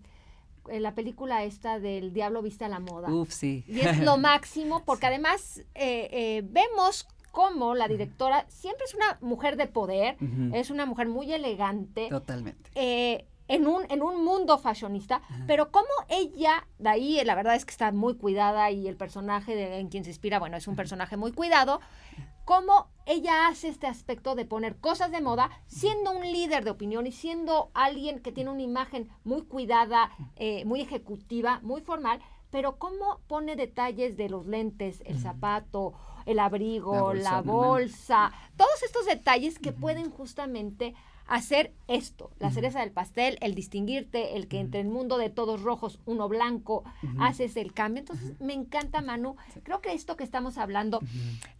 la 0.71 0.93
película 0.93 1.43
esta 1.43 1.79
del 1.79 2.13
Diablo 2.13 2.41
Viste 2.41 2.65
a 2.65 2.69
la 2.69 2.79
Moda. 2.79 3.09
Uf, 3.09 3.31
sí. 3.31 3.63
Y 3.67 3.79
es 3.79 3.99
lo 3.99 4.17
máximo, 4.17 4.83
porque 4.85 5.07
además 5.07 5.59
eh, 5.75 6.09
eh, 6.11 6.43
vemos 6.45 7.07
cómo 7.31 7.75
la 7.75 7.87
directora 7.87 8.45
siempre 8.49 8.85
es 8.85 8.95
una 8.95 9.17
mujer 9.21 9.57
de 9.57 9.67
poder, 9.67 10.17
es 10.53 10.71
una 10.71 10.85
mujer 10.85 11.07
muy 11.07 11.31
elegante. 11.31 12.07
Totalmente. 12.09 12.71
Eh, 12.73 13.27
en 13.47 13.67
un, 13.67 13.83
en 13.89 14.01
un 14.01 14.25
mundo 14.25 14.57
fashionista, 14.57 15.21
pero 15.45 15.71
como 15.71 15.87
ella, 16.09 16.67
de 16.79 16.89
ahí 16.89 17.21
la 17.23 17.35
verdad 17.35 17.55
es 17.55 17.63
que 17.63 17.71
está 17.71 17.91
muy 17.91 18.15
cuidada 18.15 18.71
y 18.71 18.87
el 18.87 18.97
personaje 18.97 19.55
de, 19.55 19.79
en 19.79 19.87
quien 19.89 20.03
se 20.03 20.09
inspira, 20.09 20.39
bueno, 20.39 20.57
es 20.57 20.67
un 20.67 20.75
personaje 20.75 21.15
muy 21.15 21.31
cuidado, 21.31 21.79
cómo 22.47 22.87
ella 23.05 23.49
hace 23.49 23.67
este 23.67 23.87
aspecto 23.87 24.33
de 24.33 24.45
poner 24.45 24.77
cosas 24.77 25.11
de 25.11 25.19
moda 25.19 25.49
siendo 25.67 26.11
un 26.11 26.21
líder 26.23 26.63
de 26.63 26.71
opinión 26.71 27.05
y 27.05 27.11
siendo 27.11 27.71
alguien 27.73 28.21
que 28.21 28.31
tiene 28.31 28.49
una 28.51 28.61
imagen 28.61 29.09
muy 29.25 29.41
cuidada, 29.41 30.11
eh, 30.37 30.63
muy 30.63 30.79
ejecutiva, 30.79 31.59
muy 31.61 31.81
formal, 31.81 32.21
pero 32.49 32.77
cómo 32.77 33.19
pone 33.27 33.57
detalles 33.57 34.15
de 34.15 34.29
los 34.29 34.45
lentes, 34.45 35.03
el 35.05 35.19
zapato, 35.19 35.93
el 36.27 36.39
abrigo, 36.39 37.13
la 37.13 37.41
bolsa, 37.41 38.31
todos 38.55 38.83
estos 38.83 39.05
detalles 39.05 39.57
que 39.57 39.71
pueden 39.71 40.11
justamente 40.11 40.93
hacer 41.25 41.73
esto, 41.87 42.31
la 42.39 42.51
cereza 42.51 42.79
del 42.79 42.91
pastel, 42.91 43.37
el 43.41 43.53
distinguirte, 43.53 44.37
el 44.37 44.47
que 44.47 44.59
entre 44.59 44.79
el 44.79 44.87
mundo 44.87 45.17
de 45.17 45.29
todos 45.29 45.61
rojos, 45.61 45.99
uno 46.05 46.29
blanco, 46.29 46.83
haces 47.19 47.57
el 47.57 47.73
cambio. 47.73 48.01
Entonces, 48.01 48.39
me 48.39 48.53
encanta, 48.53 49.01
Manu. 49.01 49.35
Creo 49.63 49.81
que 49.81 49.93
esto 49.93 50.15
que 50.15 50.23
estamos 50.23 50.57
hablando 50.57 51.01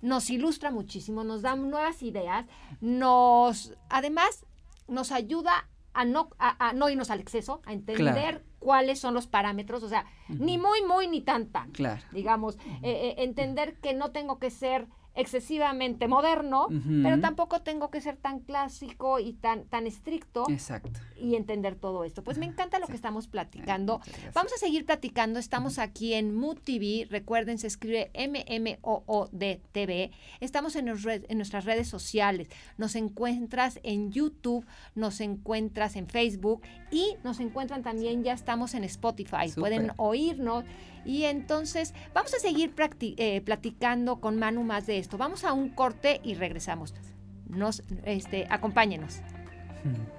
nos 0.02 0.30
ilustra 0.30 0.72
muchísimo, 0.72 1.24
nos 1.24 1.42
da 1.42 1.56
nuevas 1.56 2.02
ideas, 2.02 2.46
nos, 2.80 3.74
además, 3.90 4.46
nos 4.88 5.12
ayuda 5.12 5.68
a 5.94 6.06
no, 6.06 6.30
a, 6.40 6.74
no 6.74 6.90
irnos 6.90 7.10
al 7.10 7.20
exceso, 7.20 7.62
a 7.66 7.74
entender 7.74 8.44
cuáles 8.60 9.00
son 9.00 9.14
los 9.14 9.28
parámetros, 9.28 9.84
o 9.84 9.90
sea, 9.90 10.06
ni 10.28 10.58
muy, 10.58 10.84
muy, 10.84 11.08
ni 11.08 11.22
tan, 11.22 11.48
tan. 11.48 11.72
Claro. 11.72 12.02
Digamos, 12.12 12.58
eh, 12.82 12.92
eh, 12.92 13.16
entender 13.20 13.76
que 13.76 13.94
no 13.94 14.12
tengo 14.12 14.40
que 14.40 14.50
ser 14.50 14.88
excesivamente 15.18 16.08
moderno, 16.08 16.68
pero 17.02 17.20
tampoco 17.20 17.62
tengo 17.62 17.90
que 17.90 18.02
ser 18.02 18.18
tan 18.18 18.40
clásico 18.40 19.20
y 19.20 19.34
tan, 19.34 19.66
tan 19.66 19.88
estricto. 19.88 20.46
Exacto. 20.48 21.00
Y 21.20 21.36
entender 21.36 21.76
todo 21.76 22.04
esto. 22.04 22.24
Pues 22.24 22.38
me 22.38 22.46
encanta 22.46 22.78
lo 22.78 22.86
que 22.86 22.96
estamos 22.96 23.28
platicando. 23.28 24.00
Vamos 24.34 24.54
a 24.54 24.58
seguir 24.58 24.86
platicando. 24.86 25.40
Estamos 25.40 25.80
aquí 25.80 26.14
en 26.14 26.36
Mood 26.36 26.60
TV. 26.60 27.08
Recuerden, 27.10 27.58
se 27.58 27.66
escribe 27.66 28.12
M-M-O-O-D-TV. 28.14 30.12
Estamos 30.40 30.76
en, 30.76 30.88
en 30.88 31.38
nuestras 31.38 31.66
redes 31.66 31.88
sociales. 31.88 32.50
Nos 32.78 32.96
encuentras 32.96 33.80
en 33.82 34.12
YouTube, 34.12 34.66
nos 34.94 35.20
encuentras 35.20 35.96
en 35.96 36.08
Facebook 36.08 36.62
y 36.92 37.16
nos 37.24 37.40
encuentran 37.40 37.82
también, 37.82 38.24
ya 38.24 38.34
estamos 38.34 38.76
en 38.76 38.84
Spotify. 38.84 39.52
Pueden 39.56 39.92
oírnos 39.98 40.64
y 41.08 41.24
entonces 41.24 41.94
vamos 42.14 42.34
a 42.34 42.40
seguir 42.40 42.74
eh, 43.00 43.42
platicando 43.42 44.20
con 44.20 44.38
Manu 44.38 44.64
más 44.64 44.86
de 44.86 45.00
esto. 45.00 45.18
Vamos 45.18 45.46
a 45.46 45.54
un 45.54 45.70
corte 45.70 46.20
y 46.22 46.36
regresamos. 46.36 46.94
Nos, 47.48 47.82
este, 48.04 48.46
acompáñenos. 48.50 49.22
Pues 49.84 50.17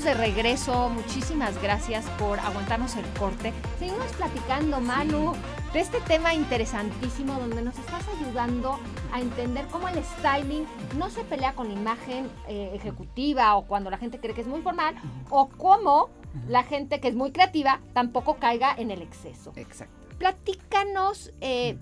estamos 0.00 0.04
de 0.04 0.14
regreso. 0.14 0.88
Muchísimas 0.88 1.60
gracias 1.62 2.06
por 2.18 2.38
aguantarnos 2.40 2.96
el 2.96 3.04
corte. 3.18 3.52
Seguimos 3.78 4.10
platicando, 4.12 4.80
Manu, 4.80 5.34
de 5.72 5.80
este 5.80 6.00
tema 6.00 6.32
interesantísimo 6.32 7.34
donde 7.34 7.62
nos 7.62 7.78
estás 7.78 8.02
ayudando 8.18 8.78
a 9.12 9.20
entender 9.20 9.66
cómo 9.66 9.88
el 9.88 10.02
styling 10.02 10.66
no 10.96 11.10
se 11.10 11.22
pelea 11.24 11.54
con 11.54 11.68
la 11.68 11.74
imagen 11.74 12.30
eh, 12.48 12.70
ejecutiva 12.74 13.54
o 13.56 13.66
cuando 13.66 13.90
la 13.90 13.98
gente 13.98 14.18
cree 14.20 14.34
que 14.34 14.40
es 14.40 14.46
muy 14.46 14.62
formal 14.62 14.94
o 15.28 15.48
cómo 15.48 16.08
la 16.48 16.62
gente 16.62 17.00
que 17.00 17.08
es 17.08 17.14
muy 17.14 17.32
creativa 17.32 17.80
tampoco 17.92 18.36
caiga 18.36 18.74
en 18.76 18.90
el 18.90 19.02
exceso. 19.02 19.52
Exacto. 19.56 19.94
Platícanos. 20.18 21.32
Eh, 21.40 21.78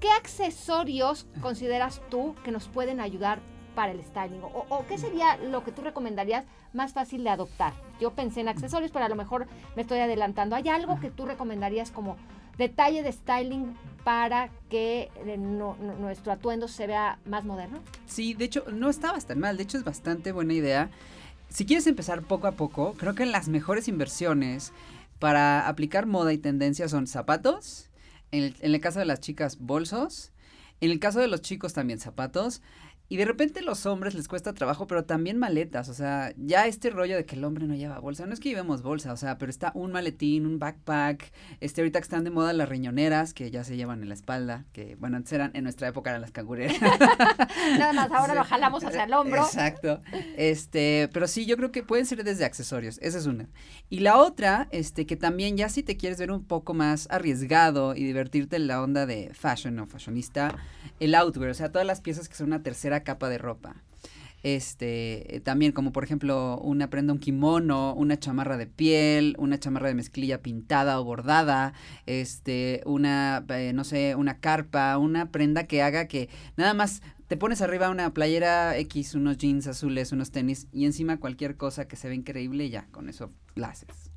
¿Qué 0.00 0.10
accesorios 0.10 1.26
consideras 1.40 2.02
tú 2.10 2.34
que 2.44 2.52
nos 2.52 2.68
pueden 2.68 3.00
ayudar 3.00 3.40
para 3.76 3.92
el 3.92 4.02
styling? 4.02 4.40
O, 4.42 4.84
qué 4.88 4.98
sería 4.98 5.36
lo 5.36 5.62
que 5.62 5.70
tú 5.70 5.82
recomendarías 5.82 6.44
más 6.72 6.94
fácil 6.94 7.22
de 7.22 7.30
adoptar? 7.30 7.74
Yo 8.00 8.10
pensé 8.12 8.40
en 8.40 8.48
accesorios, 8.48 8.90
pero 8.90 9.04
a 9.04 9.08
lo 9.08 9.14
mejor 9.14 9.46
me 9.76 9.82
estoy 9.82 9.98
adelantando. 9.98 10.56
¿Hay 10.56 10.68
algo 10.68 10.98
que 10.98 11.10
tú 11.10 11.26
recomendarías 11.26 11.92
como 11.92 12.16
detalle 12.58 13.02
de 13.02 13.12
styling 13.12 13.76
para 14.02 14.48
que 14.70 15.10
eh, 15.26 15.36
nuestro 15.36 16.32
atuendo 16.32 16.66
se 16.66 16.86
vea 16.86 17.18
más 17.26 17.44
moderno? 17.44 17.78
Sí, 18.06 18.34
de 18.34 18.46
hecho, 18.46 18.64
no 18.72 18.88
está 18.88 19.16
tan 19.18 19.38
mal. 19.38 19.56
De 19.56 19.62
hecho, 19.62 19.78
es 19.78 19.84
bastante 19.84 20.32
buena 20.32 20.54
idea. 20.54 20.90
Si 21.50 21.66
quieres 21.66 21.86
empezar 21.86 22.22
poco 22.22 22.46
a 22.46 22.52
poco, 22.52 22.94
creo 22.94 23.14
que 23.14 23.26
las 23.26 23.46
mejores 23.46 23.86
inversiones 23.86 24.72
para 25.18 25.68
aplicar 25.68 26.06
moda 26.06 26.32
y 26.32 26.38
tendencia 26.38 26.88
son 26.88 27.06
zapatos, 27.06 27.90
en 28.32 28.54
el 28.60 28.80
caso 28.80 28.98
de 28.98 29.04
las 29.04 29.20
chicas, 29.20 29.58
bolsos, 29.60 30.32
en 30.80 30.90
el 30.90 30.98
caso 30.98 31.20
de 31.20 31.28
los 31.28 31.40
chicos 31.40 31.72
también 31.72 32.00
zapatos. 32.00 32.62
Y 33.08 33.16
de 33.16 33.24
repente 33.24 33.62
los 33.62 33.86
hombres 33.86 34.14
les 34.14 34.26
cuesta 34.26 34.52
trabajo, 34.52 34.86
pero 34.88 35.04
también 35.04 35.38
maletas, 35.38 35.88
o 35.88 35.94
sea, 35.94 36.32
ya 36.36 36.66
este 36.66 36.90
rollo 36.90 37.14
de 37.14 37.24
que 37.24 37.36
el 37.36 37.44
hombre 37.44 37.66
no 37.66 37.76
lleva 37.76 38.00
bolsa, 38.00 38.26
no 38.26 38.34
es 38.34 38.40
que 38.40 38.48
llevemos 38.48 38.82
bolsa, 38.82 39.12
o 39.12 39.16
sea, 39.16 39.38
pero 39.38 39.50
está 39.50 39.70
un 39.74 39.92
maletín, 39.92 40.44
un 40.44 40.58
backpack, 40.58 41.32
este 41.60 41.82
ahorita 41.82 42.00
que 42.00 42.04
están 42.04 42.24
de 42.24 42.30
moda 42.30 42.52
las 42.52 42.68
riñoneras, 42.68 43.32
que 43.32 43.50
ya 43.52 43.62
se 43.62 43.76
llevan 43.76 44.02
en 44.02 44.08
la 44.08 44.14
espalda, 44.14 44.64
que 44.72 44.96
bueno, 44.96 45.18
antes 45.18 45.32
eran, 45.32 45.52
en 45.54 45.62
nuestra 45.62 45.86
época 45.86 46.10
eran 46.10 46.20
las 46.20 46.32
cangureras. 46.32 46.76
Nada 47.78 47.92
más, 47.92 48.10
ahora 48.10 48.34
lo 48.36 48.42
jalamos 48.42 48.82
hacia 48.82 49.04
el 49.04 49.12
hombro. 49.12 49.44
Exacto, 49.44 50.02
este, 50.36 51.08
pero 51.12 51.28
sí, 51.28 51.46
yo 51.46 51.56
creo 51.56 51.70
que 51.70 51.84
pueden 51.84 52.06
ser 52.06 52.24
desde 52.24 52.44
accesorios, 52.44 52.98
esa 53.02 53.18
es 53.18 53.26
una. 53.26 53.48
Y 53.88 54.00
la 54.00 54.18
otra, 54.18 54.66
este, 54.72 55.06
que 55.06 55.16
también 55.16 55.56
ya 55.56 55.68
si 55.68 55.84
te 55.84 55.96
quieres 55.96 56.18
ver 56.18 56.32
un 56.32 56.44
poco 56.44 56.74
más 56.74 57.06
arriesgado 57.10 57.94
y 57.94 58.02
divertirte 58.02 58.56
en 58.56 58.66
la 58.66 58.82
onda 58.82 59.06
de 59.06 59.30
fashion 59.32 59.78
o 59.78 59.86
fashionista, 59.86 60.56
el 60.98 61.14
outwear, 61.14 61.50
o 61.50 61.54
sea, 61.54 61.70
todas 61.70 61.86
las 61.86 62.00
piezas 62.00 62.28
que 62.28 62.34
son 62.34 62.48
una 62.48 62.62
tercera 62.62 62.95
capa 63.04 63.28
de 63.28 63.38
ropa. 63.38 63.82
Este, 64.42 65.42
también 65.44 65.72
como 65.72 65.92
por 65.92 66.04
ejemplo 66.04 66.58
una 66.58 66.88
prenda, 66.88 67.12
un 67.12 67.18
kimono, 67.18 67.94
una 67.94 68.16
chamarra 68.16 68.56
de 68.56 68.68
piel, 68.68 69.34
una 69.38 69.58
chamarra 69.58 69.88
de 69.88 69.94
mezclilla 69.94 70.40
pintada 70.40 71.00
o 71.00 71.04
bordada, 71.04 71.72
este, 72.06 72.80
una, 72.86 73.44
eh, 73.48 73.72
no 73.74 73.82
sé, 73.82 74.14
una 74.14 74.38
carpa, 74.38 74.98
una 74.98 75.32
prenda 75.32 75.64
que 75.64 75.82
haga 75.82 76.06
que 76.06 76.28
nada 76.56 76.74
más 76.74 77.02
te 77.26 77.36
pones 77.36 77.60
arriba 77.60 77.90
una 77.90 78.14
playera 78.14 78.78
X, 78.78 79.16
unos 79.16 79.36
jeans 79.36 79.66
azules, 79.66 80.12
unos 80.12 80.30
tenis 80.30 80.68
y 80.70 80.84
encima 80.84 81.18
cualquier 81.18 81.56
cosa 81.56 81.88
que 81.88 81.96
se 81.96 82.08
ve 82.08 82.14
increíble 82.14 82.70
ya, 82.70 82.86
con 82.92 83.08
eso 83.08 83.32
la 83.56 83.70
haces. 83.70 84.15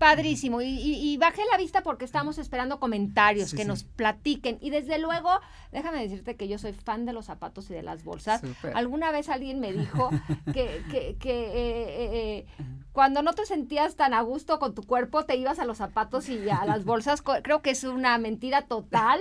Padrísimo. 0.00 0.62
Y, 0.62 0.66
y, 0.66 1.18
bajé 1.18 1.42
la 1.50 1.58
vista 1.58 1.82
porque 1.82 2.06
estamos 2.06 2.38
esperando 2.38 2.80
comentarios 2.80 3.52
que 3.52 3.66
nos 3.66 3.84
platiquen. 3.84 4.56
Y 4.62 4.70
desde 4.70 4.98
luego, 4.98 5.28
déjame 5.72 6.00
decirte 6.00 6.36
que 6.36 6.48
yo 6.48 6.56
soy 6.56 6.72
fan 6.72 7.04
de 7.04 7.12
los 7.12 7.26
zapatos 7.26 7.68
y 7.68 7.74
de 7.74 7.82
las 7.82 8.02
bolsas. 8.02 8.40
Alguna 8.74 9.12
vez 9.12 9.28
alguien 9.28 9.60
me 9.60 9.74
dijo 9.74 10.08
que, 10.54 10.82
que, 10.90 11.16
que 11.20 11.40
eh, 11.40 11.52
eh, 11.52 12.46
eh, 12.48 12.66
cuando 12.92 13.22
no 13.22 13.34
te 13.34 13.44
sentías 13.44 13.94
tan 13.94 14.14
a 14.14 14.22
gusto 14.22 14.58
con 14.58 14.74
tu 14.74 14.84
cuerpo, 14.84 15.26
te 15.26 15.36
ibas 15.36 15.58
a 15.58 15.66
los 15.66 15.76
zapatos 15.76 16.30
y 16.30 16.48
a 16.48 16.64
las 16.64 16.86
bolsas. 16.86 17.22
Creo 17.22 17.60
que 17.60 17.70
es 17.70 17.84
una 17.84 18.16
mentira 18.16 18.62
total. 18.62 19.20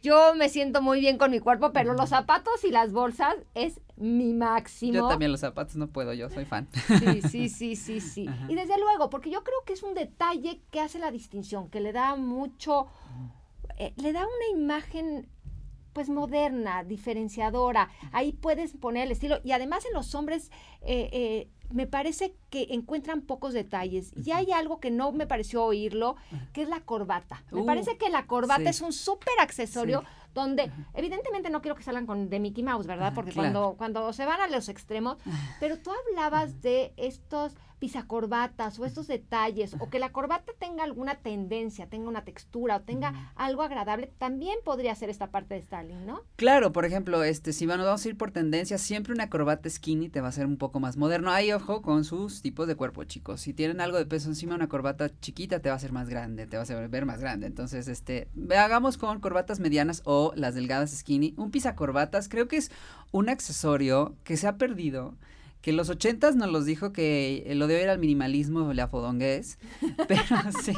Yo 0.00 0.36
me 0.36 0.48
siento 0.48 0.80
muy 0.80 1.00
bien 1.00 1.18
con 1.18 1.32
mi 1.32 1.40
cuerpo, 1.40 1.72
pero 1.72 1.94
los 1.94 2.10
zapatos 2.10 2.62
y 2.62 2.70
las 2.70 2.92
bolsas 2.92 3.34
es 3.54 3.80
mi 3.96 4.32
máximo. 4.32 4.92
Yo 4.92 5.08
también 5.08 5.32
los 5.32 5.40
zapatos 5.40 5.76
no 5.76 5.88
puedo, 5.88 6.12
yo 6.12 6.30
soy 6.30 6.44
fan. 6.44 6.68
Sí, 6.72 7.22
sí, 7.28 7.48
sí, 7.48 7.76
sí, 7.76 8.00
sí. 8.00 8.28
Y 8.48 8.54
desde 8.54 8.78
luego, 8.78 9.10
porque 9.10 9.30
yo 9.30 9.42
creo 9.44 9.58
que 9.64 9.72
es 9.72 9.82
un 9.82 9.94
detalle 9.94 10.60
que 10.70 10.80
hace 10.80 10.98
la 10.98 11.10
distinción, 11.10 11.68
que 11.68 11.80
le 11.80 11.92
da 11.92 12.16
mucho, 12.16 12.86
eh, 13.78 13.92
le 13.96 14.12
da 14.12 14.20
una 14.20 14.60
imagen 14.60 15.28
pues 15.92 16.08
moderna, 16.08 16.84
diferenciadora. 16.84 17.90
Ahí 18.12 18.32
puedes 18.32 18.76
poner 18.76 19.06
el 19.06 19.12
estilo. 19.12 19.40
Y 19.44 19.52
además 19.52 19.84
en 19.86 19.92
los 19.92 20.14
hombres 20.14 20.50
eh, 20.82 21.10
eh, 21.12 21.48
me 21.70 21.86
parece 21.86 22.34
que 22.48 22.68
encuentran 22.70 23.22
pocos 23.22 23.54
detalles. 23.54 24.12
Y 24.24 24.32
hay 24.32 24.52
algo 24.52 24.80
que 24.80 24.90
no 24.90 25.12
me 25.12 25.26
pareció 25.26 25.64
oírlo, 25.64 26.16
que 26.52 26.62
es 26.62 26.68
la 26.68 26.80
corbata. 26.80 27.44
Me 27.50 27.62
uh, 27.62 27.66
parece 27.66 27.96
que 27.96 28.08
la 28.08 28.26
corbata 28.26 28.68
es 28.68 28.80
un 28.80 28.92
súper 28.92 29.34
accesorio 29.40 30.04
donde 30.34 30.70
evidentemente 30.94 31.50
no 31.50 31.60
quiero 31.60 31.74
que 31.74 31.82
salgan 31.82 32.06
con 32.06 32.28
de 32.28 32.38
Mickey 32.40 32.62
Mouse, 32.62 32.86
¿verdad? 32.86 33.12
Porque 33.14 33.32
cuando, 33.32 33.74
cuando 33.76 34.12
se 34.12 34.24
van 34.26 34.40
a 34.40 34.46
los 34.46 34.68
extremos, 34.68 35.18
pero 35.58 35.78
tú 35.78 35.90
hablabas 35.90 36.60
de 36.62 36.92
estos 36.96 37.56
pisacorbatas 37.80 38.78
o 38.78 38.84
estos 38.84 39.08
detalles, 39.08 39.74
o 39.80 39.88
que 39.88 39.98
la 39.98 40.12
corbata 40.12 40.52
tenga 40.58 40.84
alguna 40.84 41.16
tendencia, 41.16 41.88
tenga 41.88 42.08
una 42.08 42.24
textura 42.24 42.76
o 42.76 42.80
tenga 42.82 43.32
algo 43.34 43.62
agradable, 43.62 44.12
también 44.18 44.58
podría 44.64 44.94
ser 44.94 45.10
esta 45.10 45.30
parte 45.30 45.54
de 45.54 45.62
styling, 45.62 46.06
¿no? 46.06 46.22
Claro, 46.36 46.72
por 46.72 46.84
ejemplo, 46.84 47.24
este, 47.24 47.52
si 47.52 47.66
vamos 47.66 48.04
a 48.04 48.08
ir 48.08 48.16
por 48.16 48.30
tendencia, 48.30 48.78
siempre 48.78 49.14
una 49.14 49.30
corbata 49.30 49.68
skinny 49.68 50.10
te 50.10 50.20
va 50.20 50.28
a 50.28 50.32
ser 50.32 50.46
un 50.46 50.58
poco 50.58 50.78
más 50.78 50.96
moderno. 50.96 51.30
Hay 51.30 51.52
ojo 51.52 51.82
con 51.82 52.04
sus 52.04 52.42
tipos 52.42 52.68
de 52.68 52.76
cuerpo, 52.76 53.04
chicos. 53.04 53.40
Si 53.40 53.54
tienen 53.54 53.80
algo 53.80 53.96
de 53.96 54.06
peso 54.06 54.28
encima, 54.28 54.54
una 54.54 54.68
corbata 54.68 55.10
chiquita 55.20 55.60
te 55.60 55.70
va 55.70 55.74
a 55.74 55.76
hacer 55.76 55.92
más 55.92 56.08
grande, 56.08 56.46
te 56.46 56.56
va 56.56 56.60
a 56.60 56.64
hacer 56.64 56.88
ver 56.88 57.06
más 57.06 57.20
grande. 57.20 57.46
Entonces, 57.46 57.88
este, 57.88 58.28
hagamos 58.56 58.98
con 58.98 59.20
corbatas 59.20 59.58
medianas 59.58 60.02
o 60.04 60.32
las 60.36 60.54
delgadas 60.54 60.90
skinny. 60.90 61.34
Un 61.38 61.50
pisacorbatas 61.50 62.28
creo 62.28 62.46
que 62.46 62.58
es 62.58 62.70
un 63.10 63.30
accesorio 63.30 64.14
que 64.22 64.36
se 64.36 64.46
ha 64.46 64.56
perdido 64.56 65.14
que 65.60 65.70
en 65.70 65.76
los 65.76 65.90
ochentas 65.90 66.36
nos 66.36 66.50
los 66.50 66.64
dijo 66.64 66.92
que 66.92 67.50
lo 67.54 67.66
de 67.66 67.76
hoy 67.76 67.82
era 67.82 67.92
el 67.92 67.98
minimalismo, 67.98 68.72
la 68.72 68.88
fodongués, 68.88 69.58
pero 70.08 70.22
sí, 70.62 70.72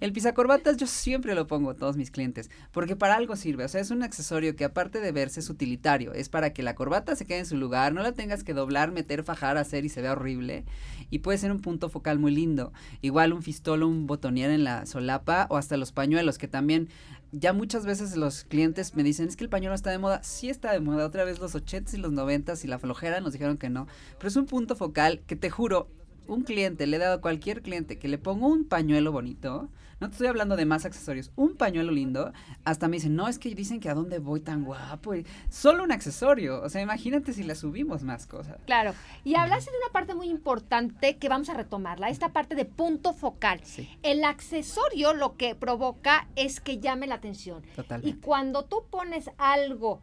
el 0.00 0.12
pisacorbatas 0.12 0.76
yo 0.76 0.86
siempre 0.86 1.34
lo 1.34 1.46
pongo 1.46 1.70
a 1.70 1.74
todos 1.74 1.96
mis 1.96 2.10
clientes, 2.10 2.50
porque 2.72 2.96
para 2.96 3.16
algo 3.16 3.36
sirve, 3.36 3.64
o 3.64 3.68
sea, 3.68 3.80
es 3.80 3.90
un 3.90 4.02
accesorio 4.02 4.54
que 4.56 4.64
aparte 4.64 5.00
de 5.00 5.12
verse 5.12 5.40
es 5.40 5.48
utilitario, 5.48 6.12
es 6.12 6.28
para 6.28 6.52
que 6.52 6.62
la 6.62 6.74
corbata 6.74 7.16
se 7.16 7.24
quede 7.24 7.40
en 7.40 7.46
su 7.46 7.56
lugar, 7.56 7.92
no 7.94 8.02
la 8.02 8.12
tengas 8.12 8.44
que 8.44 8.54
doblar, 8.54 8.92
meter, 8.92 9.24
fajar, 9.24 9.56
hacer 9.56 9.84
y 9.84 9.88
se 9.88 10.02
vea 10.02 10.12
horrible, 10.12 10.64
y 11.10 11.20
puede 11.20 11.38
ser 11.38 11.50
un 11.50 11.60
punto 11.60 11.88
focal 11.88 12.18
muy 12.18 12.34
lindo, 12.34 12.72
igual 13.00 13.32
un 13.32 13.42
fistolo, 13.42 13.88
un 13.88 14.06
botonier 14.06 14.50
en 14.50 14.64
la 14.64 14.84
solapa, 14.84 15.46
o 15.48 15.56
hasta 15.56 15.76
los 15.76 15.92
pañuelos, 15.92 16.38
que 16.38 16.48
también 16.48 16.88
ya 17.32 17.52
muchas 17.52 17.84
veces 17.84 18.16
los 18.16 18.44
clientes 18.44 18.94
me 18.94 19.02
dicen, 19.02 19.28
es 19.28 19.36
que 19.36 19.44
el 19.44 19.50
pañuelo 19.50 19.74
está 19.74 19.90
de 19.90 19.98
moda. 19.98 20.22
Sí 20.22 20.48
está 20.48 20.72
de 20.72 20.80
moda. 20.80 21.06
Otra 21.06 21.24
vez 21.24 21.38
los 21.38 21.54
80s 21.54 21.94
y 21.94 21.96
los 21.98 22.12
90s 22.12 22.64
y 22.64 22.68
la 22.68 22.78
flojera 22.78 23.20
nos 23.20 23.32
dijeron 23.32 23.58
que 23.58 23.70
no. 23.70 23.86
Pero 24.18 24.28
es 24.28 24.36
un 24.36 24.46
punto 24.46 24.76
focal 24.76 25.20
que 25.26 25.36
te 25.36 25.50
juro, 25.50 25.88
un 26.26 26.42
cliente, 26.42 26.86
le 26.86 26.96
he 26.96 27.00
dado 27.00 27.14
a 27.14 27.20
cualquier 27.20 27.62
cliente 27.62 27.98
que 27.98 28.08
le 28.08 28.18
ponga 28.18 28.46
un 28.46 28.64
pañuelo 28.64 29.12
bonito, 29.12 29.68
no 30.00 30.08
te 30.08 30.12
estoy 30.12 30.28
hablando 30.28 30.56
de 30.56 30.66
más 30.66 30.84
accesorios, 30.84 31.32
un 31.36 31.56
pañuelo 31.56 31.90
lindo, 31.90 32.32
hasta 32.64 32.88
me 32.88 32.96
dicen, 32.96 33.16
no, 33.16 33.28
es 33.28 33.38
que 33.38 33.54
dicen 33.54 33.80
que 33.80 33.88
a 33.88 33.94
dónde 33.94 34.18
voy 34.18 34.40
tan 34.40 34.64
guapo. 34.64 35.14
solo 35.50 35.84
un 35.84 35.92
accesorio, 35.92 36.62
o 36.62 36.68
sea, 36.68 36.80
imagínate 36.80 37.32
si 37.32 37.42
le 37.42 37.54
subimos 37.54 38.02
más 38.02 38.26
cosas. 38.26 38.58
Claro, 38.66 38.94
y 39.24 39.34
hablaste 39.34 39.70
de 39.70 39.76
una 39.78 39.92
parte 39.92 40.14
muy 40.14 40.28
importante 40.28 41.16
que 41.16 41.28
vamos 41.28 41.48
a 41.48 41.54
retomarla, 41.54 42.10
esta 42.10 42.32
parte 42.32 42.54
de 42.54 42.64
punto 42.64 43.12
focal. 43.12 43.60
El 44.02 44.24
accesorio 44.24 45.14
lo 45.14 45.36
que 45.36 45.54
provoca 45.54 46.28
es 46.36 46.60
que 46.60 46.78
llame 46.78 47.06
la 47.06 47.16
atención. 47.16 47.62
Totalmente. 47.74 48.08
Y 48.08 48.20
cuando 48.20 48.64
tú 48.64 48.84
pones 48.90 49.30
algo 49.38 50.00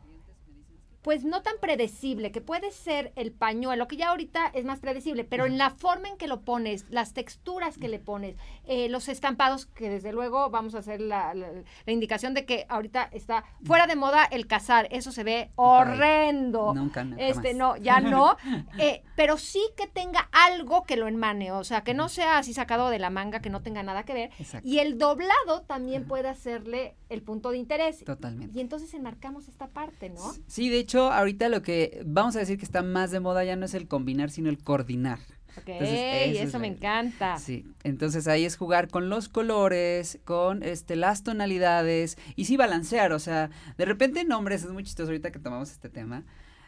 pues 1.05 1.23
no 1.23 1.43
tan 1.43 1.53
predecible, 1.61 2.31
que 2.31 2.41
puede 2.41 2.71
ser 2.71 3.13
el 3.15 3.31
pañuelo, 3.31 3.87
que 3.87 3.95
ya 3.95 4.09
ahorita 4.09 4.47
es 4.55 4.65
más 4.65 4.79
predecible, 4.79 5.23
pero 5.23 5.45
en 5.45 5.59
la 5.59 5.69
forma 5.69 6.07
en 6.07 6.17
que 6.17 6.27
lo 6.27 6.41
pones, 6.41 6.83
las 6.89 7.13
texturas 7.13 7.77
que 7.77 7.87
le 7.87 7.99
pones, 7.99 8.35
eh, 8.65 8.89
los 8.89 9.07
estampados, 9.07 9.67
que 9.67 9.87
desde 9.87 10.11
luego 10.11 10.49
vamos 10.49 10.73
a 10.73 10.79
hacer 10.79 11.01
la, 11.01 11.35
indicación 11.85 12.33
de 12.33 12.45
que 12.45 12.65
ahorita 12.69 13.07
está 13.11 13.43
fuera 13.63 13.85
de 13.85 13.95
moda 13.95 14.25
el 14.25 14.47
cazar, 14.47 14.87
eso 14.89 15.11
se 15.11 15.23
ve 15.23 15.51
horrendo. 15.57 16.73
Nunca, 16.73 17.05
este, 17.19 17.53
no, 17.53 17.77
ya 17.77 17.99
no, 17.99 18.35
eh, 18.79 19.03
pero 19.15 19.37
sí 19.37 19.61
que 19.77 19.85
tenga 19.85 20.27
algo 20.31 20.85
que 20.85 20.97
lo 20.97 21.07
enmane, 21.07 21.51
o 21.51 21.63
sea, 21.63 21.83
que 21.83 21.93
no 21.93 22.09
sea 22.09 22.39
así 22.39 22.51
sacado 22.51 22.89
de 22.89 22.97
la 22.97 23.11
manga, 23.11 23.41
que 23.41 23.51
no 23.51 23.61
tenga 23.61 23.83
nada 23.83 24.05
que 24.05 24.13
ver. 24.15 24.31
Y 24.63 24.79
el 24.79 24.97
doblado 24.97 25.61
también 25.67 26.07
puede 26.07 26.29
hacerle 26.29 26.95
el 27.09 27.21
punto 27.21 27.51
de 27.51 27.57
interés. 27.59 28.03
Totalmente. 28.03 28.57
Y 28.57 28.61
entonces 28.61 28.91
enmarcamos 28.95 29.47
esta 29.47 29.67
parte, 29.67 30.09
¿no? 30.09 30.33
Sí, 30.47 30.69
de 30.69 30.79
hecho, 30.79 30.94
ahorita 31.03 31.49
lo 31.49 31.61
que 31.61 32.01
vamos 32.05 32.35
a 32.35 32.39
decir 32.39 32.57
que 32.57 32.65
está 32.65 32.81
más 32.81 33.11
de 33.11 33.19
moda 33.19 33.43
ya 33.43 33.55
no 33.55 33.65
es 33.65 33.73
el 33.73 33.87
combinar, 33.87 34.29
sino 34.29 34.49
el 34.49 34.57
coordinar. 34.57 35.19
Ok, 35.57 35.69
eso, 35.69 36.59
me 36.59 36.67
encanta. 36.67 37.37
Sí, 37.39 37.65
entonces 37.83 38.27
ahí 38.27 38.43
es 38.43 38.57
jugar 38.57 38.89
con 38.89 39.09
los 39.09 39.29
colores, 39.29 40.19
con 40.25 40.63
este 40.63 40.95
las 40.95 41.23
tonalidades 41.23 42.17
y 42.35 42.45
sí 42.45 42.57
balancear, 42.57 43.13
o 43.13 43.19
sea, 43.19 43.49
de 43.77 43.85
repente 43.85 44.25
nombres, 44.25 44.63
es 44.63 44.71
muy 44.71 44.83
chistoso 44.83 45.09
ahorita 45.09 45.31
que 45.31 45.39
tomamos 45.39 45.71
este 45.71 45.89
tema. 45.89 46.23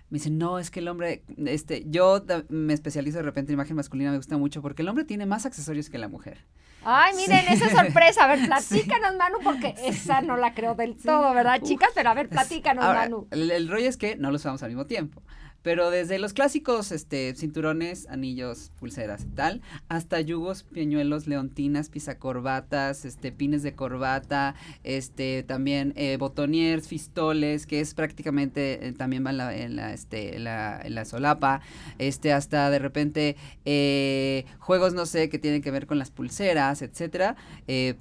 Me 0.09 0.19
dicen, 0.19 0.37
no, 0.37 0.57
es 0.57 0.71
que 0.71 0.79
el 0.79 0.87
hombre, 0.87 1.23
este, 1.45 1.83
yo 1.87 2.23
me 2.47 2.73
especializo 2.73 3.17
de 3.17 3.23
repente 3.23 3.51
en 3.51 3.55
imagen 3.55 3.75
masculina, 3.75 4.11
me 4.11 4.17
gusta 4.17 4.37
mucho 4.37 4.61
porque 4.61 4.81
el 4.81 4.87
hombre 4.87 5.03
tiene 5.03 5.25
más 5.25 5.45
accesorios 5.45 5.89
que 5.89 5.97
la 5.97 6.07
mujer. 6.07 6.45
Ay, 6.83 7.13
miren, 7.17 7.45
esa 7.49 7.65
es 7.65 7.71
sorpresa. 7.73 8.23
A 8.23 8.27
ver, 8.27 8.39
platícanos, 8.45 9.17
Manu, 9.17 9.39
porque 9.43 9.75
esa 9.83 10.21
no 10.21 10.37
la 10.37 10.53
creo 10.53 10.75
del 10.75 10.95
todo, 10.95 11.33
¿verdad, 11.33 11.61
chicas? 11.61 11.89
Pero 11.93 12.09
a 12.09 12.13
ver, 12.13 12.29
platícanos, 12.29 12.85
Manu. 12.85 13.27
El, 13.31 13.51
el 13.51 13.67
rollo 13.67 13.89
es 13.89 13.97
que 13.97 14.15
no 14.15 14.31
los 14.31 14.41
usamos 14.41 14.63
al 14.63 14.69
mismo 14.69 14.85
tiempo. 14.85 15.21
Pero 15.67 15.89
desde 15.89 16.17
los 16.17 16.31
clásicos 16.31 16.93
este, 16.93 17.35
cinturones, 17.35 18.07
anillos, 18.07 18.71
pulseras 18.79 19.25
y 19.25 19.35
tal, 19.35 19.61
hasta 19.89 20.21
yugos, 20.21 20.63
piñuelos, 20.63 21.27
leontinas, 21.27 21.89
pisacorbatas, 21.89 23.03
este, 23.03 23.33
pines 23.33 23.63
de 23.63 23.75
corbata, 23.75 24.55
este, 24.85 25.43
también 25.43 25.91
eh, 25.97 26.15
botoniers, 26.15 26.87
fistoles, 26.87 27.67
que 27.67 27.81
es 27.81 27.95
prácticamente, 27.95 28.87
eh, 28.87 28.93
también 28.93 29.25
va 29.25 29.31
en 29.53 29.75
la, 29.75 29.91
este, 29.93 30.39
la, 30.39 30.81
la 30.87 31.03
solapa, 31.03 31.59
este, 31.97 32.31
hasta 32.31 32.69
de 32.69 32.79
repente 32.79 33.35
eh, 33.65 34.45
juegos, 34.59 34.93
no 34.93 35.05
sé, 35.05 35.27
que 35.27 35.37
tienen 35.37 35.61
que 35.61 35.71
ver 35.71 35.85
con 35.85 35.99
las 35.99 36.11
pulseras, 36.11 36.81
etcétera, 36.81 37.35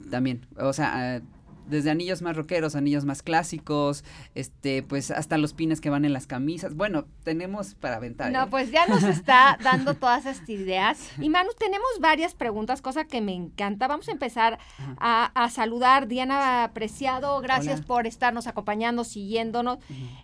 también, 0.09 0.46
o 0.57 0.72
sea, 0.72 1.20
desde 1.66 1.90
anillos 1.90 2.22
más 2.22 2.37
rockeros, 2.37 2.74
anillos 2.76 3.05
más 3.05 3.22
clásicos, 3.22 4.05
este, 4.35 4.83
pues 4.83 5.11
hasta 5.11 5.38
los 5.38 5.52
pines 5.52 5.81
que 5.81 5.90
van 5.90 6.05
en 6.05 6.12
las 6.12 6.26
camisas. 6.26 6.74
Bueno, 6.74 7.07
tenemos 7.24 7.74
para 7.74 7.96
aventar. 7.96 8.33
No, 8.33 8.44
¿eh? 8.44 8.46
pues 8.50 8.70
ya 8.70 8.87
nos 8.87 9.02
está 9.02 9.59
dando 9.62 9.94
todas 9.94 10.26
estas 10.26 10.48
ideas. 10.48 11.11
Y 11.20 11.29
Manu, 11.29 11.50
tenemos 11.59 11.88
varias 12.00 12.35
preguntas, 12.35 12.83
cosa 12.83 13.05
que 13.05 13.20
me 13.20 13.35
encanta. 13.35 13.88
Vamos 13.88 14.09
a 14.09 14.12
empezar 14.12 14.59
a, 14.98 15.48
saludar. 15.50 16.09
Diana 16.09 16.64
Apreciado, 16.64 17.40
gracias 17.40 17.81
por 17.81 18.07
estarnos 18.07 18.46
acompañando, 18.46 19.05
siguiéndonos. 19.05 19.79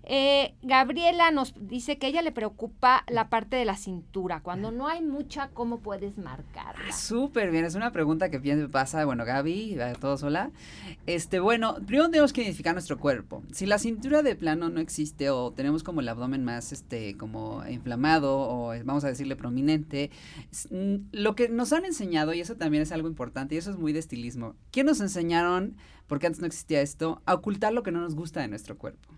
Eh, 0.05 0.55
Gabriela 0.63 1.31
nos 1.31 1.55
dice 1.59 1.99
que 1.99 2.07
a 2.07 2.09
ella 2.09 2.23
le 2.23 2.33
preocupa 2.33 3.05
la 3.09 3.29
parte 3.29 3.57
de 3.57 3.65
la 3.65 3.77
cintura. 3.77 4.41
Cuando 4.41 4.71
no 4.71 4.89
hay 4.89 5.03
mucha, 5.03 5.49
¿cómo 5.49 5.81
puedes 5.81 6.19
marcarla? 6.19 6.93
Súper 6.93 7.51
bien, 7.51 7.65
es 7.65 7.75
una 7.75 7.93
pregunta 7.93 8.31
que 8.31 8.41
pasa, 8.69 9.05
bueno, 9.05 9.25
Gaby, 9.25 9.81
a 9.81 9.95
todos 9.95 10.23
hola. 10.23 10.51
Este, 11.07 11.32
este, 11.33 11.41
bueno, 11.41 11.77
primero 11.87 12.11
tenemos 12.11 12.31
que 12.31 12.43
identificar 12.43 12.75
nuestro 12.75 12.99
cuerpo. 12.99 13.43
Si 13.53 13.65
la 13.65 13.79
cintura 13.79 14.23
de 14.23 14.37
plano 14.37 14.69
no 14.69 14.81
existe 14.81 15.31
o 15.31 15.51
tenemos 15.51 15.83
como 15.83 16.03
el 16.03 16.09
abdomen 16.11 16.45
más, 16.45 16.73
este, 16.73 17.17
como 17.17 17.67
inflamado 17.67 18.39
o 18.39 18.75
vamos 18.85 19.03
a 19.05 19.09
decirle 19.09 19.35
prominente, 19.35 20.11
lo 20.71 21.35
que 21.35 21.49
nos 21.49 21.73
han 21.73 21.87
enseñado, 21.87 22.35
y 22.35 22.41
eso 22.41 22.57
también 22.57 22.83
es 22.83 22.93
algo 22.93 23.09
importante, 23.09 23.55
y 23.55 23.59
eso 23.59 23.71
es 23.71 23.79
muy 23.79 23.95
de 23.95 24.01
estilismo, 24.01 24.57
¿qué 24.73 24.85
nos 24.85 25.01
enseñaron, 25.01 25.79
porque 26.07 26.27
antes 26.27 26.43
no 26.43 26.47
existía 26.47 26.83
esto, 26.83 27.23
a 27.25 27.33
ocultar 27.33 27.73
lo 27.73 27.83
que 27.83 27.93
no 27.93 28.03
nos 28.03 28.15
gusta 28.15 28.43
de 28.43 28.49
nuestro 28.49 28.77
cuerpo? 28.77 29.09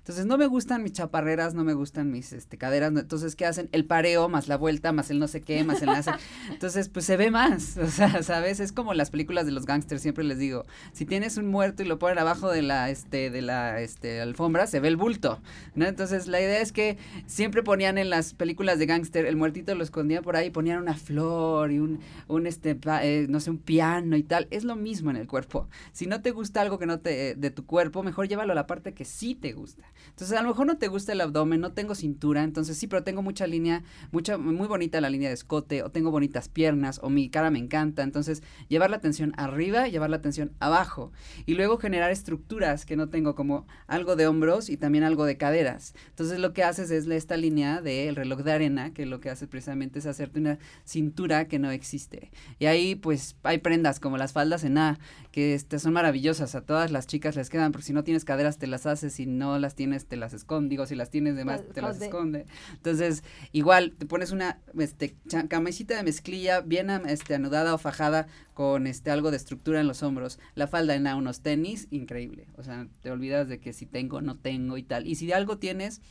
Entonces, 0.00 0.24
no 0.24 0.38
me 0.38 0.46
gustan 0.46 0.82
mis 0.82 0.92
chaparreras, 0.92 1.54
no 1.54 1.62
me 1.62 1.74
gustan 1.74 2.10
mis 2.10 2.32
este, 2.32 2.56
caderas. 2.56 2.90
entonces, 2.90 3.36
¿qué 3.36 3.44
hacen? 3.44 3.68
El 3.70 3.84
pareo, 3.84 4.28
más 4.28 4.48
la 4.48 4.56
vuelta, 4.56 4.92
más 4.92 5.10
el 5.10 5.18
no 5.18 5.28
sé 5.28 5.42
qué, 5.42 5.62
más 5.62 5.82
el 5.82 5.90
hace. 5.90 6.10
Entonces, 6.50 6.88
pues 6.88 7.04
se 7.04 7.16
ve 7.16 7.30
más. 7.30 7.76
O 7.90 7.92
sea, 7.92 8.22
¿sabes? 8.22 8.60
Es 8.60 8.72
como 8.72 8.94
las 8.94 9.10
películas 9.10 9.46
de 9.46 9.52
los 9.52 9.66
gángsters, 9.66 10.00
siempre 10.00 10.22
les 10.24 10.38
digo. 10.38 10.64
Si 10.92 11.06
tienes 11.06 11.36
un 11.36 11.48
muerto 11.48 11.82
y 11.82 11.86
lo 11.86 11.98
ponen 11.98 12.18
abajo 12.18 12.50
de 12.50 12.62
la, 12.62 12.88
este, 12.88 13.30
de 13.30 13.42
la 13.42 13.80
este, 13.80 14.20
alfombra, 14.20 14.66
se 14.66 14.80
ve 14.80 14.88
el 14.88 14.96
bulto. 14.96 15.40
¿no? 15.74 15.86
Entonces, 15.86 16.28
la 16.28 16.40
idea 16.40 16.60
es 16.60 16.72
que 16.72 16.96
siempre 17.26 17.62
ponían 17.62 17.98
en 17.98 18.10
las 18.10 18.32
películas 18.32 18.78
de 18.78 18.86
gángster, 18.86 19.26
el 19.26 19.36
muertito 19.36 19.74
lo 19.74 19.82
escondían 19.82 20.22
por 20.22 20.36
ahí, 20.36 20.50
ponían 20.50 20.78
una 20.80 20.94
flor 20.94 21.72
y 21.72 21.78
un, 21.78 22.00
un 22.28 22.46
este, 22.46 22.78
eh, 23.02 23.26
no 23.28 23.40
sé, 23.40 23.50
un 23.50 23.58
piano 23.58 24.16
y 24.16 24.22
tal. 24.22 24.46
Es 24.50 24.64
lo 24.64 24.76
mismo 24.76 25.10
en 25.10 25.16
el 25.16 25.26
cuerpo. 25.26 25.68
Si 25.92 26.06
no 26.06 26.22
te 26.22 26.30
gusta 26.30 26.60
algo 26.60 26.78
que 26.78 26.86
no 26.86 27.00
te, 27.00 27.34
de 27.34 27.50
tu 27.50 27.66
cuerpo, 27.66 28.02
mejor 28.02 28.28
llévalo 28.28 28.52
a 28.52 28.56
la 28.56 28.66
parte 28.66 28.94
que 28.94 29.04
sí 29.04 29.34
te 29.34 29.52
gusta. 29.52 29.84
Entonces, 30.08 30.36
a 30.36 30.42
lo 30.42 30.48
mejor 30.48 30.66
no 30.66 30.78
te 30.78 30.88
gusta 30.88 31.12
el 31.12 31.20
abdomen, 31.20 31.60
no 31.60 31.72
tengo 31.72 31.94
cintura, 31.94 32.42
entonces 32.42 32.76
sí, 32.76 32.86
pero 32.86 33.02
tengo 33.02 33.22
mucha 33.22 33.46
línea, 33.46 33.82
mucha, 34.12 34.38
muy 34.38 34.66
bonita 34.66 35.00
la 35.00 35.10
línea 35.10 35.28
de 35.28 35.34
escote, 35.34 35.82
o 35.82 35.90
tengo 35.90 36.10
bonitas 36.10 36.48
piernas, 36.48 37.00
o 37.02 37.10
mi 37.10 37.30
cara 37.30 37.50
me 37.50 37.58
encanta. 37.58 38.02
Entonces, 38.02 38.42
llevar 38.68 38.90
la 38.90 38.96
atención 38.96 39.32
arriba 39.36 39.88
y 39.88 39.92
llevar 39.92 40.10
la 40.10 40.16
atención 40.16 40.52
abajo. 40.60 41.12
Y 41.46 41.54
luego 41.54 41.78
generar 41.78 42.10
estructuras 42.10 42.86
que 42.86 42.96
no 42.96 43.08
tengo, 43.08 43.34
como 43.34 43.66
algo 43.86 44.16
de 44.16 44.26
hombros 44.26 44.70
y 44.70 44.76
también 44.76 45.04
algo 45.04 45.24
de 45.24 45.36
caderas. 45.36 45.94
Entonces, 46.08 46.38
lo 46.38 46.52
que 46.52 46.64
haces 46.64 46.90
es 46.90 47.06
esta 47.06 47.36
línea 47.36 47.80
del 47.80 48.16
reloj 48.16 48.40
de 48.40 48.52
arena, 48.52 48.92
que 48.92 49.06
lo 49.06 49.20
que 49.20 49.30
hace 49.30 49.46
precisamente 49.46 49.98
es 49.98 50.06
hacerte 50.06 50.40
una 50.40 50.58
cintura 50.84 51.48
que 51.48 51.58
no 51.58 51.70
existe. 51.70 52.30
Y 52.58 52.66
ahí, 52.66 52.94
pues, 52.94 53.36
hay 53.42 53.58
prendas 53.58 54.00
como 54.00 54.16
las 54.16 54.32
faldas 54.32 54.64
en 54.64 54.78
A, 54.78 54.98
que 55.32 55.54
este, 55.54 55.78
son 55.78 55.92
maravillosas. 55.92 56.54
A 56.54 56.62
todas 56.62 56.90
las 56.90 57.06
chicas 57.06 57.36
les 57.36 57.50
quedan, 57.50 57.72
porque 57.72 57.86
si 57.86 57.92
no 57.92 58.04
tienes 58.04 58.24
caderas, 58.24 58.58
te 58.58 58.66
las 58.66 58.86
haces, 58.86 59.14
si 59.14 59.26
no 59.26 59.58
las 59.58 59.74
tienes, 59.80 60.04
te 60.04 60.18
las 60.18 60.34
esconde, 60.34 60.68
digo, 60.68 60.84
si 60.84 60.94
las 60.94 61.08
tienes 61.08 61.36
de 61.36 61.46
más, 61.46 61.66
te 61.72 61.80
las 61.80 62.02
esconde. 62.02 62.44
Entonces, 62.74 63.24
igual, 63.52 63.94
te 63.96 64.04
pones 64.04 64.30
una 64.30 64.60
este, 64.78 65.16
camisita 65.48 65.96
de 65.96 66.02
mezclilla 66.02 66.60
bien 66.60 66.90
este, 67.08 67.34
anudada 67.34 67.72
o 67.72 67.78
fajada 67.78 68.26
con 68.52 68.86
este, 68.86 69.10
algo 69.10 69.30
de 69.30 69.38
estructura 69.38 69.80
en 69.80 69.86
los 69.86 70.02
hombros, 70.02 70.38
la 70.54 70.66
falda 70.66 70.94
en 70.94 71.06
unos 71.06 71.40
tenis, 71.40 71.88
increíble. 71.90 72.46
O 72.58 72.62
sea, 72.62 72.88
te 73.00 73.10
olvidas 73.10 73.48
de 73.48 73.58
que 73.58 73.72
si 73.72 73.86
tengo, 73.86 74.20
no 74.20 74.36
tengo 74.36 74.76
y 74.76 74.82
tal. 74.82 75.06
Y 75.06 75.14
si 75.14 75.24
de 75.24 75.32
algo 75.32 75.56
tienes, 75.56 76.02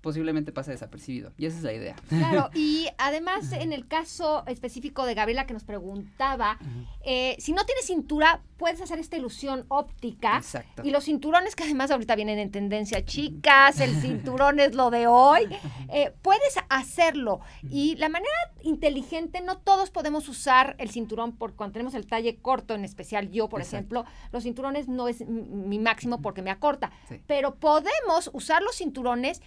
posiblemente 0.00 0.52
pasa 0.52 0.70
desapercibido. 0.70 1.32
Y 1.36 1.46
esa 1.46 1.58
es 1.58 1.62
la 1.64 1.72
idea. 1.72 1.96
Claro, 2.08 2.50
y 2.54 2.88
además 2.98 3.52
en 3.52 3.72
el 3.72 3.86
caso 3.86 4.44
específico 4.46 5.04
de 5.06 5.14
Gabriela 5.14 5.46
que 5.46 5.54
nos 5.54 5.64
preguntaba, 5.64 6.58
eh, 7.04 7.36
si 7.38 7.52
no 7.52 7.64
tienes 7.64 7.86
cintura, 7.86 8.40
puedes 8.56 8.80
hacer 8.80 8.98
esta 8.98 9.16
ilusión 9.16 9.64
óptica. 9.68 10.36
Exacto. 10.36 10.82
Y 10.84 10.90
los 10.90 11.04
cinturones 11.04 11.56
que 11.56 11.64
además 11.64 11.90
ahorita 11.90 12.14
vienen 12.16 12.38
en 12.38 12.50
tendencia, 12.50 13.04
chicas, 13.04 13.80
el 13.80 13.94
cinturón 14.00 14.60
es 14.60 14.74
lo 14.74 14.90
de 14.90 15.06
hoy, 15.06 15.48
eh, 15.90 16.12
puedes 16.22 16.56
hacerlo. 16.68 17.40
Y 17.70 17.96
la 17.96 18.08
manera 18.08 18.30
inteligente, 18.62 19.40
no 19.40 19.58
todos 19.58 19.90
podemos 19.90 20.28
usar 20.28 20.76
el 20.78 20.90
cinturón 20.90 21.36
por 21.36 21.54
cuando 21.54 21.74
tenemos 21.74 21.94
el 21.94 22.06
talle 22.06 22.36
corto, 22.36 22.74
en 22.74 22.84
especial 22.84 23.30
yo, 23.30 23.48
por 23.48 23.60
ejemplo, 23.60 24.04
los 24.32 24.42
cinturones 24.42 24.88
no 24.88 25.08
es 25.08 25.26
mi 25.26 25.78
máximo 25.78 26.20
porque 26.20 26.42
me 26.42 26.50
acorta, 26.50 26.90
pero 27.26 27.56
podemos 27.56 28.30
usar 28.32 28.62
los 28.62 28.76
cinturones 28.76 29.40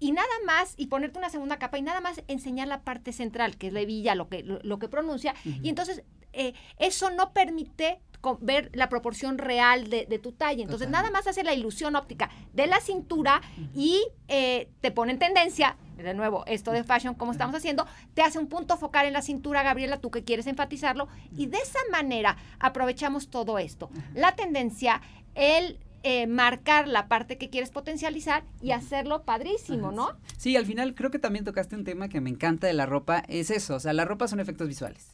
y 0.00 0.12
nada 0.12 0.28
más, 0.46 0.74
y 0.76 0.86
ponerte 0.86 1.18
una 1.18 1.30
segunda 1.30 1.58
capa 1.58 1.78
y 1.78 1.82
nada 1.82 2.00
más 2.00 2.22
enseñar 2.28 2.68
la 2.68 2.82
parte 2.82 3.12
central, 3.12 3.56
que 3.56 3.68
es 3.68 3.72
la 3.72 3.80
hebilla, 3.80 4.14
lo 4.14 4.28
que, 4.28 4.42
lo, 4.42 4.78
que 4.78 4.88
pronuncia, 4.88 5.34
y 5.44 5.68
entonces 5.68 6.02
eh, 6.32 6.54
eso 6.78 7.10
no 7.10 7.32
permite 7.32 8.00
ver 8.40 8.70
la 8.74 8.88
proporción 8.88 9.38
real 9.38 9.88
de, 9.90 10.20
tu 10.22 10.32
talla. 10.32 10.62
Entonces, 10.62 10.88
nada 10.88 11.10
más 11.10 11.26
hace 11.26 11.44
la 11.44 11.54
ilusión 11.54 11.96
óptica 11.96 12.30
de 12.52 12.66
la 12.66 12.80
cintura 12.80 13.40
y 13.74 14.02
eh, 14.26 14.68
te 14.80 14.90
pone 14.90 15.12
en 15.12 15.18
tendencia, 15.18 15.76
de 15.96 16.14
nuevo, 16.14 16.44
esto 16.46 16.72
de 16.72 16.84
fashion, 16.84 17.14
como 17.14 17.32
estamos 17.32 17.54
haciendo, 17.54 17.86
te 18.14 18.22
hace 18.22 18.38
un 18.38 18.48
punto 18.48 18.76
focal 18.76 19.06
en 19.06 19.12
la 19.12 19.22
cintura, 19.22 19.62
Gabriela, 19.62 19.98
tú 19.98 20.10
que 20.10 20.24
quieres 20.24 20.46
enfatizarlo, 20.46 21.08
y 21.36 21.46
de 21.46 21.58
esa 21.58 21.78
manera 21.90 22.36
aprovechamos 22.58 23.30
todo 23.30 23.58
esto. 23.58 23.90
La 24.14 24.34
tendencia, 24.34 25.00
el 25.34 25.78
eh, 26.10 26.26
marcar 26.26 26.88
la 26.88 27.06
parte 27.06 27.36
que 27.36 27.50
quieres 27.50 27.68
potencializar 27.68 28.42
y 28.62 28.70
hacerlo 28.70 29.24
padrísimo, 29.24 29.92
¿no? 29.92 30.16
Sí, 30.38 30.56
al 30.56 30.64
final 30.64 30.94
creo 30.94 31.10
que 31.10 31.18
también 31.18 31.44
tocaste 31.44 31.76
un 31.76 31.84
tema 31.84 32.08
que 32.08 32.22
me 32.22 32.30
encanta 32.30 32.66
de 32.66 32.72
la 32.72 32.86
ropa, 32.86 33.22
es 33.28 33.50
eso, 33.50 33.74
o 33.74 33.78
sea, 33.78 33.92
la 33.92 34.06
ropa 34.06 34.26
son 34.26 34.40
efectos 34.40 34.68
visuales. 34.68 35.08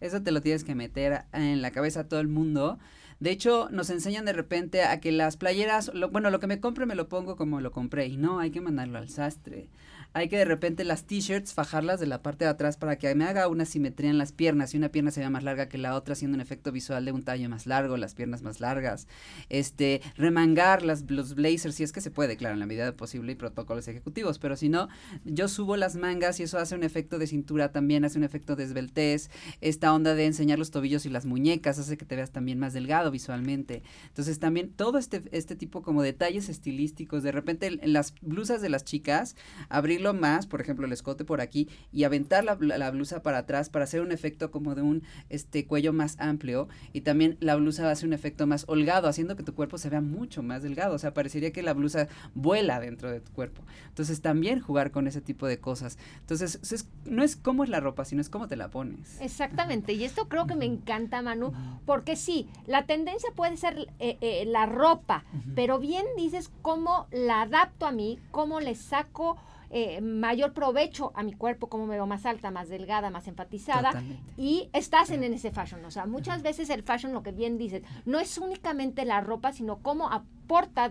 Eso 0.00 0.22
te 0.22 0.32
lo 0.32 0.40
tienes 0.40 0.64
que 0.64 0.74
meter 0.74 1.24
en 1.34 1.60
la 1.60 1.72
cabeza 1.72 2.00
a 2.00 2.08
todo 2.08 2.20
el 2.20 2.28
mundo. 2.28 2.78
De 3.18 3.30
hecho, 3.30 3.68
nos 3.70 3.90
enseñan 3.90 4.24
de 4.24 4.32
repente 4.32 4.82
a 4.82 4.98
que 4.98 5.12
las 5.12 5.36
playeras, 5.36 5.92
bueno, 6.10 6.30
lo 6.30 6.40
que 6.40 6.46
me 6.46 6.58
compre 6.58 6.86
me 6.86 6.94
lo 6.94 7.06
pongo 7.06 7.36
como 7.36 7.60
lo 7.60 7.70
compré 7.70 8.06
y 8.06 8.16
no, 8.16 8.40
hay 8.40 8.50
que 8.50 8.62
mandarlo 8.62 8.96
al 8.96 9.10
sastre 9.10 9.68
hay 10.12 10.28
que 10.28 10.36
de 10.36 10.44
repente 10.44 10.84
las 10.84 11.04
t-shirts 11.04 11.54
fajarlas 11.54 12.00
de 12.00 12.06
la 12.06 12.22
parte 12.22 12.44
de 12.44 12.50
atrás 12.50 12.76
para 12.76 12.96
que 12.96 13.14
me 13.14 13.24
haga 13.24 13.48
una 13.48 13.64
simetría 13.64 14.10
en 14.10 14.18
las 14.18 14.32
piernas 14.32 14.74
y 14.74 14.76
una 14.76 14.90
pierna 14.90 15.10
se 15.10 15.20
vea 15.20 15.30
más 15.30 15.44
larga 15.44 15.68
que 15.68 15.78
la 15.78 15.94
otra 15.94 16.12
haciendo 16.12 16.34
un 16.34 16.40
efecto 16.40 16.72
visual 16.72 17.04
de 17.04 17.12
un 17.12 17.22
tallo 17.22 17.48
más 17.48 17.66
largo, 17.66 17.96
las 17.96 18.14
piernas 18.14 18.42
más 18.42 18.60
largas. 18.60 19.06
Este, 19.48 20.00
remangar 20.16 20.82
las, 20.82 21.08
los 21.10 21.34
blazers 21.34 21.76
si 21.76 21.84
es 21.84 21.92
que 21.92 22.00
se 22.00 22.10
puede, 22.10 22.36
claro, 22.36 22.54
en 22.54 22.60
la 22.60 22.66
medida 22.66 22.92
posible 22.96 23.32
y 23.32 23.34
protocolos 23.36 23.86
ejecutivos, 23.88 24.38
pero 24.38 24.56
si 24.56 24.68
no, 24.68 24.88
yo 25.24 25.48
subo 25.48 25.76
las 25.76 25.96
mangas 25.96 26.40
y 26.40 26.42
eso 26.42 26.58
hace 26.58 26.74
un 26.74 26.82
efecto 26.82 27.18
de 27.18 27.26
cintura 27.26 27.70
también, 27.70 28.04
hace 28.04 28.18
un 28.18 28.24
efecto 28.24 28.56
de 28.56 28.64
esbeltez, 28.64 29.30
esta 29.60 29.92
onda 29.94 30.14
de 30.14 30.26
enseñar 30.26 30.58
los 30.58 30.70
tobillos 30.70 31.06
y 31.06 31.10
las 31.10 31.26
muñecas 31.26 31.78
hace 31.78 31.96
que 31.96 32.04
te 32.04 32.16
veas 32.16 32.32
también 32.32 32.58
más 32.58 32.72
delgado 32.72 33.10
visualmente. 33.10 33.82
Entonces 34.08 34.38
también 34.38 34.72
todo 34.72 34.98
este, 34.98 35.22
este 35.30 35.54
tipo 35.54 35.82
como 35.82 36.02
detalles 36.02 36.48
estilísticos, 36.48 37.22
de 37.22 37.32
repente 37.32 37.66
en 37.66 37.92
las 37.92 38.14
blusas 38.20 38.60
de 38.60 38.68
las 38.68 38.84
chicas, 38.84 39.36
abrir 39.68 39.99
más, 40.14 40.46
por 40.46 40.60
ejemplo, 40.60 40.86
el 40.86 40.92
escote 40.92 41.24
por 41.24 41.40
aquí 41.40 41.68
y 41.92 42.04
aventar 42.04 42.44
la, 42.44 42.56
la, 42.60 42.90
blusa 42.90 43.22
para 43.22 43.38
atrás 43.38 43.68
para 43.68 43.84
hacer 43.84 44.00
un 44.00 44.12
efecto 44.12 44.50
como 44.50 44.74
de 44.74 44.82
un 44.82 45.02
este 45.28 45.66
cuello 45.66 45.92
más 45.92 46.18
amplio 46.18 46.68
y 46.92 47.02
también 47.02 47.36
la 47.40 47.56
blusa 47.56 47.90
hace 47.90 48.06
un 48.06 48.12
efecto 48.12 48.46
más 48.46 48.64
holgado, 48.68 49.08
haciendo 49.08 49.36
que 49.36 49.42
tu 49.42 49.54
cuerpo 49.54 49.78
se 49.78 49.90
vea 49.90 50.00
mucho 50.00 50.42
más 50.42 50.62
delgado, 50.62 50.94
o 50.94 50.98
sea, 50.98 51.14
parecería 51.14 51.52
que 51.52 51.62
la 51.62 51.72
blusa 51.72 52.08
vuela 52.34 52.80
dentro 52.80 53.10
de 53.10 53.20
tu 53.20 53.32
cuerpo. 53.32 53.62
Entonces, 53.88 54.20
también 54.20 54.60
jugar 54.60 54.90
con 54.90 55.06
ese 55.06 55.20
tipo 55.20 55.46
de 55.46 55.58
cosas. 55.58 55.98
Entonces, 56.20 56.86
no 57.04 57.22
es 57.22 57.36
cómo 57.36 57.64
es 57.64 57.70
la 57.70 57.80
ropa, 57.80 58.04
sino 58.04 58.20
es 58.20 58.28
cómo 58.28 58.48
te 58.48 58.56
la 58.56 58.70
pones. 58.70 59.20
Exactamente, 59.20 59.92
y 59.92 60.04
esto 60.04 60.28
creo 60.28 60.46
que 60.46 60.56
me 60.56 60.64
encanta, 60.64 61.22
Manu, 61.22 61.52
porque 61.86 62.16
sí, 62.16 62.48
la 62.66 62.86
tendencia 62.86 63.30
puede 63.34 63.56
ser 63.56 63.88
eh, 63.98 64.16
eh, 64.20 64.44
la 64.46 64.66
ropa, 64.66 65.24
pero 65.54 65.78
bien 65.78 66.06
dices 66.16 66.50
cómo 66.62 67.06
la 67.10 67.42
adapto 67.42 67.86
a 67.86 67.92
mí, 67.92 68.18
cómo 68.30 68.60
le 68.60 68.74
saco 68.74 69.36
eh, 69.70 70.00
mayor 70.00 70.52
provecho 70.52 71.12
a 71.14 71.22
mi 71.22 71.32
cuerpo, 71.32 71.68
como 71.68 71.86
me 71.86 71.94
veo 71.94 72.06
más 72.06 72.26
alta, 72.26 72.50
más 72.50 72.68
delgada, 72.68 73.10
más 73.10 73.28
enfatizada. 73.28 74.02
Y 74.36 74.68
estás 74.72 75.10
en, 75.10 75.22
ese 75.22 75.50
fashion. 75.50 75.84
O 75.84 75.90
sea, 75.90 76.06
muchas 76.06 76.42
veces 76.42 76.70
el 76.70 76.82
fashion, 76.82 77.12
lo 77.12 77.22
que 77.22 77.32
bien 77.32 77.56
dices, 77.56 77.82
no 78.04 78.18
es 78.18 78.36
únicamente 78.38 79.04
la 79.04 79.20
ropa, 79.20 79.52
sino 79.52 79.78
cómo 79.78 80.06
aportas 80.10 80.39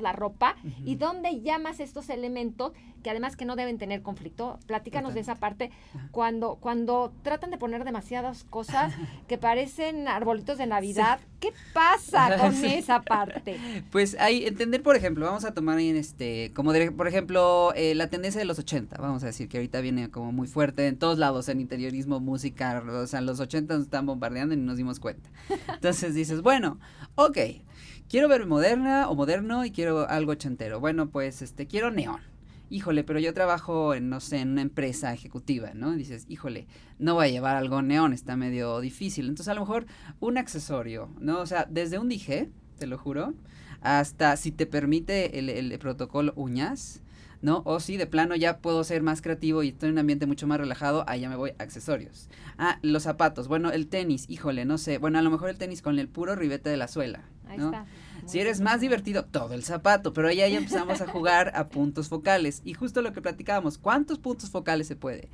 la 0.02 0.14
ropa 0.14 0.56
y 0.86 0.96
dónde 0.96 1.42
llamas 1.42 1.80
estos 1.80 2.10
elementos 2.10 2.72
que 3.04 3.10
además 3.10 3.36
que 3.36 3.46
no 3.46 3.56
deben 3.56 3.78
tener 3.78 4.02
conflicto. 4.02 4.60
Platícanos 4.68 5.14
de 5.14 5.22
esa 5.22 5.36
parte. 5.36 5.72
Cuando, 6.12 6.56
cuando 6.60 7.14
tratan 7.24 7.52
de 7.52 7.58
poner 7.58 7.84
demasiadas 7.84 8.44
cosas 8.44 8.94
que 9.28 9.38
parecen 9.38 10.08
arbolitos 10.08 10.58
de 10.58 10.68
Navidad, 10.68 11.20
¿qué 11.40 11.54
pasa 11.74 12.38
con 12.40 12.54
esa 12.66 13.02
parte? 13.02 13.58
Pues 13.92 14.18
hay, 14.20 14.46
entender, 14.46 14.84
por 14.84 14.96
ejemplo, 14.96 15.26
vamos 15.26 15.46
a 15.46 15.54
tomar 15.54 15.80
en 15.80 15.96
este, 15.96 16.52
como 16.54 16.74
por 16.96 17.08
ejemplo, 17.08 17.74
eh, 17.76 17.96
la 17.96 18.08
tendencia 18.08 18.40
de 18.40 18.46
los 18.46 18.60
80, 18.60 18.98
vamos 18.98 19.24
a 19.24 19.28
decir 19.28 19.48
que 19.48 19.58
ahorita 19.58 19.82
viene 19.82 20.10
como 20.10 20.32
muy 20.32 20.48
fuerte 20.48 20.88
en 20.88 20.98
todos 20.98 21.18
lados, 21.18 21.50
en 21.50 21.62
interiorismo, 21.62 22.20
música, 22.20 22.84
o 22.86 23.08
sea, 23.08 23.22
los 23.22 23.40
80 23.40 23.74
nos 23.74 23.84
están 23.84 24.06
bombardeando 24.06 24.54
y 24.54 24.58
no 24.58 24.66
nos 24.66 24.78
dimos 24.78 25.00
cuenta. 25.00 25.30
Entonces 25.74 26.14
dices, 26.14 26.42
bueno, 26.42 26.80
ok, 27.16 27.38
quiero 28.10 28.28
ver 28.28 28.46
moderna 28.46 29.10
o 29.10 29.16
moderno 29.16 29.64
y 29.64 29.72
quiero 29.72 30.10
algo 30.10 30.34
ochentero. 30.34 30.80
Bueno, 30.80 31.10
pues 31.10 31.42
este, 31.42 31.68
quiero 31.68 31.92
neón 31.92 32.20
híjole, 32.70 33.04
pero 33.04 33.20
yo 33.20 33.34
trabajo 33.34 33.94
en, 33.94 34.10
no 34.10 34.20
sé, 34.20 34.38
en 34.38 34.52
una 34.52 34.62
empresa 34.62 35.14
ejecutiva, 35.14 35.72
¿no? 35.74 35.92
dices, 35.94 36.26
híjole, 36.30 36.68
no 37.00 37.16
voy 37.16 37.28
a 37.28 37.30
llevar 37.30 37.56
algo 37.56 37.82
neón, 37.82 38.14
está 38.14 38.36
medio 38.36 38.80
difícil. 38.80 39.28
Entonces, 39.28 39.50
a 39.50 39.56
lo 39.56 39.62
mejor 39.62 39.86
un 40.20 40.38
accesorio, 40.38 41.10
¿no? 41.20 41.40
O 41.40 41.46
sea, 41.46 41.66
desde 41.70 42.00
un 42.00 42.10
dije, 42.10 42.50
te 42.78 42.88
lo 42.88 42.98
juro, 42.98 43.34
hasta 43.82 44.38
si 44.38 44.52
te 44.52 44.66
permite 44.66 45.40
el, 45.40 45.50
el 45.50 45.80
protocolo 45.80 46.34
uñas, 46.36 47.02
¿no? 47.42 47.62
O 47.66 47.80
si 47.80 47.98
de 47.98 48.08
plano 48.08 48.36
ya 48.36 48.58
puedo 48.58 48.84
ser 48.84 49.02
más 49.02 49.22
creativo 49.22 49.64
y 49.64 49.70
estoy 49.70 49.90
en 49.90 49.94
un 49.94 50.00
ambiente 50.00 50.26
mucho 50.26 50.48
más 50.48 50.60
relajado, 50.60 51.04
ahí 51.08 51.22
ya 51.22 51.30
me 51.30 51.36
voy 51.36 51.52
a 51.52 51.64
accesorios. 51.64 52.30
Ah, 52.58 52.80
los 52.82 53.04
zapatos, 53.04 53.48
bueno, 53.48 53.72
el 53.72 53.88
tenis, 53.88 54.26
híjole, 54.28 54.66
no 54.66 54.78
sé, 54.78 54.98
bueno, 54.98 55.20
a 55.20 55.22
lo 55.22 55.30
mejor 55.30 55.50
el 55.50 55.58
tenis 55.58 55.82
con 55.82 56.00
el 56.00 56.08
puro 56.08 56.36
ribete 56.36 56.70
de 56.70 56.78
la 56.78 56.88
suela, 56.88 57.24
Ahí 57.48 57.58
está. 57.58 57.86
Si 58.26 58.40
eres 58.40 58.62
más 58.62 58.80
divertido, 58.80 59.26
todo 59.26 59.56
el 59.56 59.64
zapato, 59.64 60.14
pero 60.14 60.28
ahí 60.28 60.38
ya 60.38 60.46
empezamos 60.46 61.02
a 61.02 61.08
jugar 61.08 61.52
a 61.56 61.68
puntos 61.70 62.10
focales. 62.10 62.62
Y 62.64 62.76
justo 62.76 63.02
lo 63.02 63.12
que 63.12 63.22
platicábamos, 63.22 63.80
¿cuántos 63.80 64.20
puntos 64.20 64.52
focales 64.52 64.88
se 64.88 64.96
puede? 64.96 65.30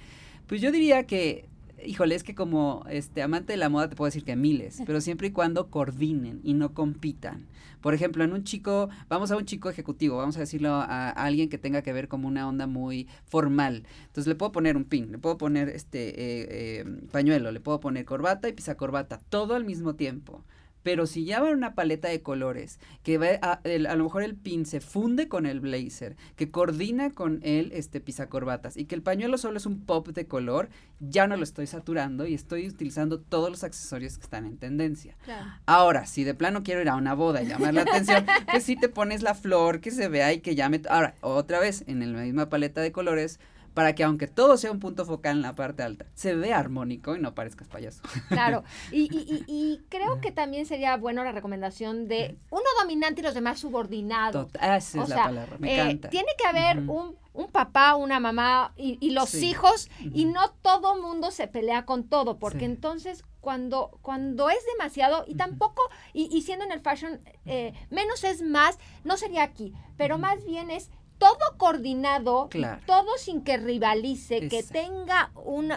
Pues 0.48 0.62
yo 0.62 0.72
diría 0.72 1.06
que 1.06 1.50
híjole, 1.86 2.15
es 2.15 2.24
que 2.24 2.36
como 2.36 2.86
este 2.89 3.21
amante 3.21 3.54
de 3.54 3.58
la 3.58 3.69
moda 3.69 3.89
te 3.89 3.95
puedo 3.95 4.08
decir 4.08 4.24
que 4.24 4.36
miles, 4.36 4.82
pero 4.86 5.02
siempre 5.02 5.28
y 5.28 5.32
cuando 5.32 5.69
coordinen 5.69 6.39
y 6.43 6.54
no 6.54 6.74
compitan. 6.74 7.48
Por 7.82 7.93
ejemplo, 7.93 8.24
en 8.24 8.34
un 8.34 8.43
chico, 8.43 8.89
vamos 9.10 9.32
a 9.32 9.38
un 9.38 9.45
chico 9.45 9.69
ejecutivo, 9.69 10.17
vamos 10.17 10.38
a 10.38 10.39
decirlo 10.39 10.74
a, 10.74 11.10
alguien 11.10 11.50
que 11.50 11.58
tenga 11.58 11.84
que 11.84 11.93
ver 11.93 12.08
como 12.08 12.28
una 12.28 12.48
onda 12.48 12.65
muy 12.65 13.08
formal. 13.26 13.84
Entonces 14.08 14.28
le 14.28 14.36
puedo 14.36 14.52
poner 14.52 14.76
un 14.76 14.86
pin, 14.86 15.12
le 15.12 15.19
puedo 15.19 15.38
poner 15.38 15.69
este 15.69 16.10
eh, 16.10 16.48
eh, 16.50 16.86
pañuelo, 17.12 17.52
le 17.52 17.60
puedo 17.60 17.80
poner 17.80 18.06
corbata 18.06 18.50
y 18.50 18.54
pisacorbata, 18.54 19.19
todo 19.30 19.54
al 19.54 19.65
mismo 19.65 19.95
tiempo. 19.95 20.43
Pero 20.86 21.08
si 21.08 21.26
llevan 21.26 21.52
una 21.52 21.74
paleta 21.74 22.10
de 22.10 22.21
colores, 22.21 22.80
que 23.02 23.17
va 23.17 23.39
a, 23.41 23.54
a, 23.54 23.95
lo 23.95 24.04
mejor 24.04 24.21
el 24.21 24.36
pin 24.36 24.67
se 24.67 24.82
funde 24.82 25.28
con 25.28 25.48
el 25.48 25.60
blazer, 25.60 26.15
que 26.36 26.52
coordina 26.52 27.10
con 27.10 27.39
el 27.41 27.71
este 27.71 28.00
pisacorbatas 28.00 28.78
y 28.78 28.86
que 28.86 28.93
el 28.93 29.02
pañuelo 29.02 29.39
solo 29.39 29.58
es 29.58 29.65
un 29.65 29.84
pop 29.84 30.10
de 30.10 30.28
color, 30.28 30.69
ya 31.00 31.26
no 31.26 31.38
lo 31.38 31.43
estoy 31.43 31.65
saturando 31.65 32.28
y 32.28 32.36
estoy 32.36 32.67
utilizando 32.67 33.19
todos 33.19 33.50
los 33.50 33.63
accesorios 33.63 34.19
que 34.19 34.26
están 34.26 34.45
en 34.45 34.58
tendencia. 34.58 35.17
Ahora, 35.65 36.06
si 36.06 36.24
de 36.24 36.36
plano 36.36 36.62
quiero 36.62 36.82
ir 36.82 36.89
a 36.89 36.95
una 36.98 37.15
boda 37.15 37.41
y 37.41 37.48
llamar 37.48 37.74
la 37.74 37.82
atención, 37.82 38.24
pues 38.52 38.63
si 38.63 38.76
te 38.76 38.88
pones 38.88 39.24
la 39.24 39.34
flor 39.34 39.82
que 39.82 39.89
se 39.89 40.08
vea 40.08 40.34
y 40.34 40.41
que 40.41 40.54
llame. 40.54 40.84
Ahora, 40.88 41.15
otra 41.21 41.60
vez, 41.60 41.84
en 41.88 42.13
la 42.13 42.21
misma 42.21 42.48
paleta 42.48 42.82
de 42.82 42.91
colores, 42.91 43.39
para 43.75 43.93
que 43.93 44.03
aunque 44.05 44.27
todo 44.27 44.57
sea 44.57 44.71
un 44.71 44.79
punto 44.79 45.05
focal 45.05 45.35
en 45.35 45.41
la 45.43 45.53
parte 45.53 45.83
alta, 45.83 46.05
se 46.15 46.33
vea 46.33 46.57
armónico 46.57 47.15
y 47.15 47.19
no 47.19 47.35
parezcas 47.35 47.67
payaso. 47.67 48.01
Claro, 48.29 48.63
y, 48.91 49.03
y, 49.13 49.43
y, 49.47 49.83
creo 49.89 50.19
que 50.21 50.31
también 50.31 50.65
sería 50.65 50.97
bueno 50.97 51.23
la 51.23 51.31
recomendación 51.31 52.07
de 52.07 52.38
uno 52.49 52.63
dominante 52.81 53.21
y 53.21 53.23
los 53.23 53.33
demás 53.33 53.59
subordinados. 53.59 54.47
esa 54.55 54.77
es 54.77 55.09
la 55.09 55.15
palabra, 55.15 55.57
me 55.59 55.91
eh, 55.91 55.95
Tiene 56.09 56.29
que 56.38 56.47
haber 56.47 56.79
un, 56.89 57.15
un, 57.33 57.47
papá, 57.51 57.95
una 57.95 58.19
mamá 58.19 58.73
y, 58.77 59.11
los 59.11 59.35
hijos, 59.35 59.89
y 59.99 60.25
no 60.25 60.51
todo 60.61 61.01
mundo 61.01 61.31
se 61.31 61.47
pelea 61.47 61.85
con 61.85 62.05
todo, 62.05 62.39
porque 62.39 62.65
entonces 62.65 63.23
cuando, 63.41 63.99
cuando 64.01 64.49
es 64.49 64.65
demasiado, 64.77 65.25
y 65.27 65.35
tampoco, 65.35 65.81
y, 66.13 66.41
siendo 66.41 66.63
en 66.65 66.71
el 66.71 66.79
fashion, 66.79 67.19
eh, 67.45 67.73
menos 67.89 68.23
es 68.23 68.41
más, 68.41 68.79
no 69.03 69.17
sería 69.17 69.43
aquí, 69.43 69.73
pero 69.97 70.17
más 70.17 70.43
bien 70.45 70.71
es 70.71 70.89
todo 71.17 71.58
coordinado, 71.58 72.49
todo 72.86 73.08
sin 73.17 73.41
que 73.41 73.58
rivalice, 73.58 74.47
que 74.47 74.63
tenga 74.63 75.32
un, 75.36 75.71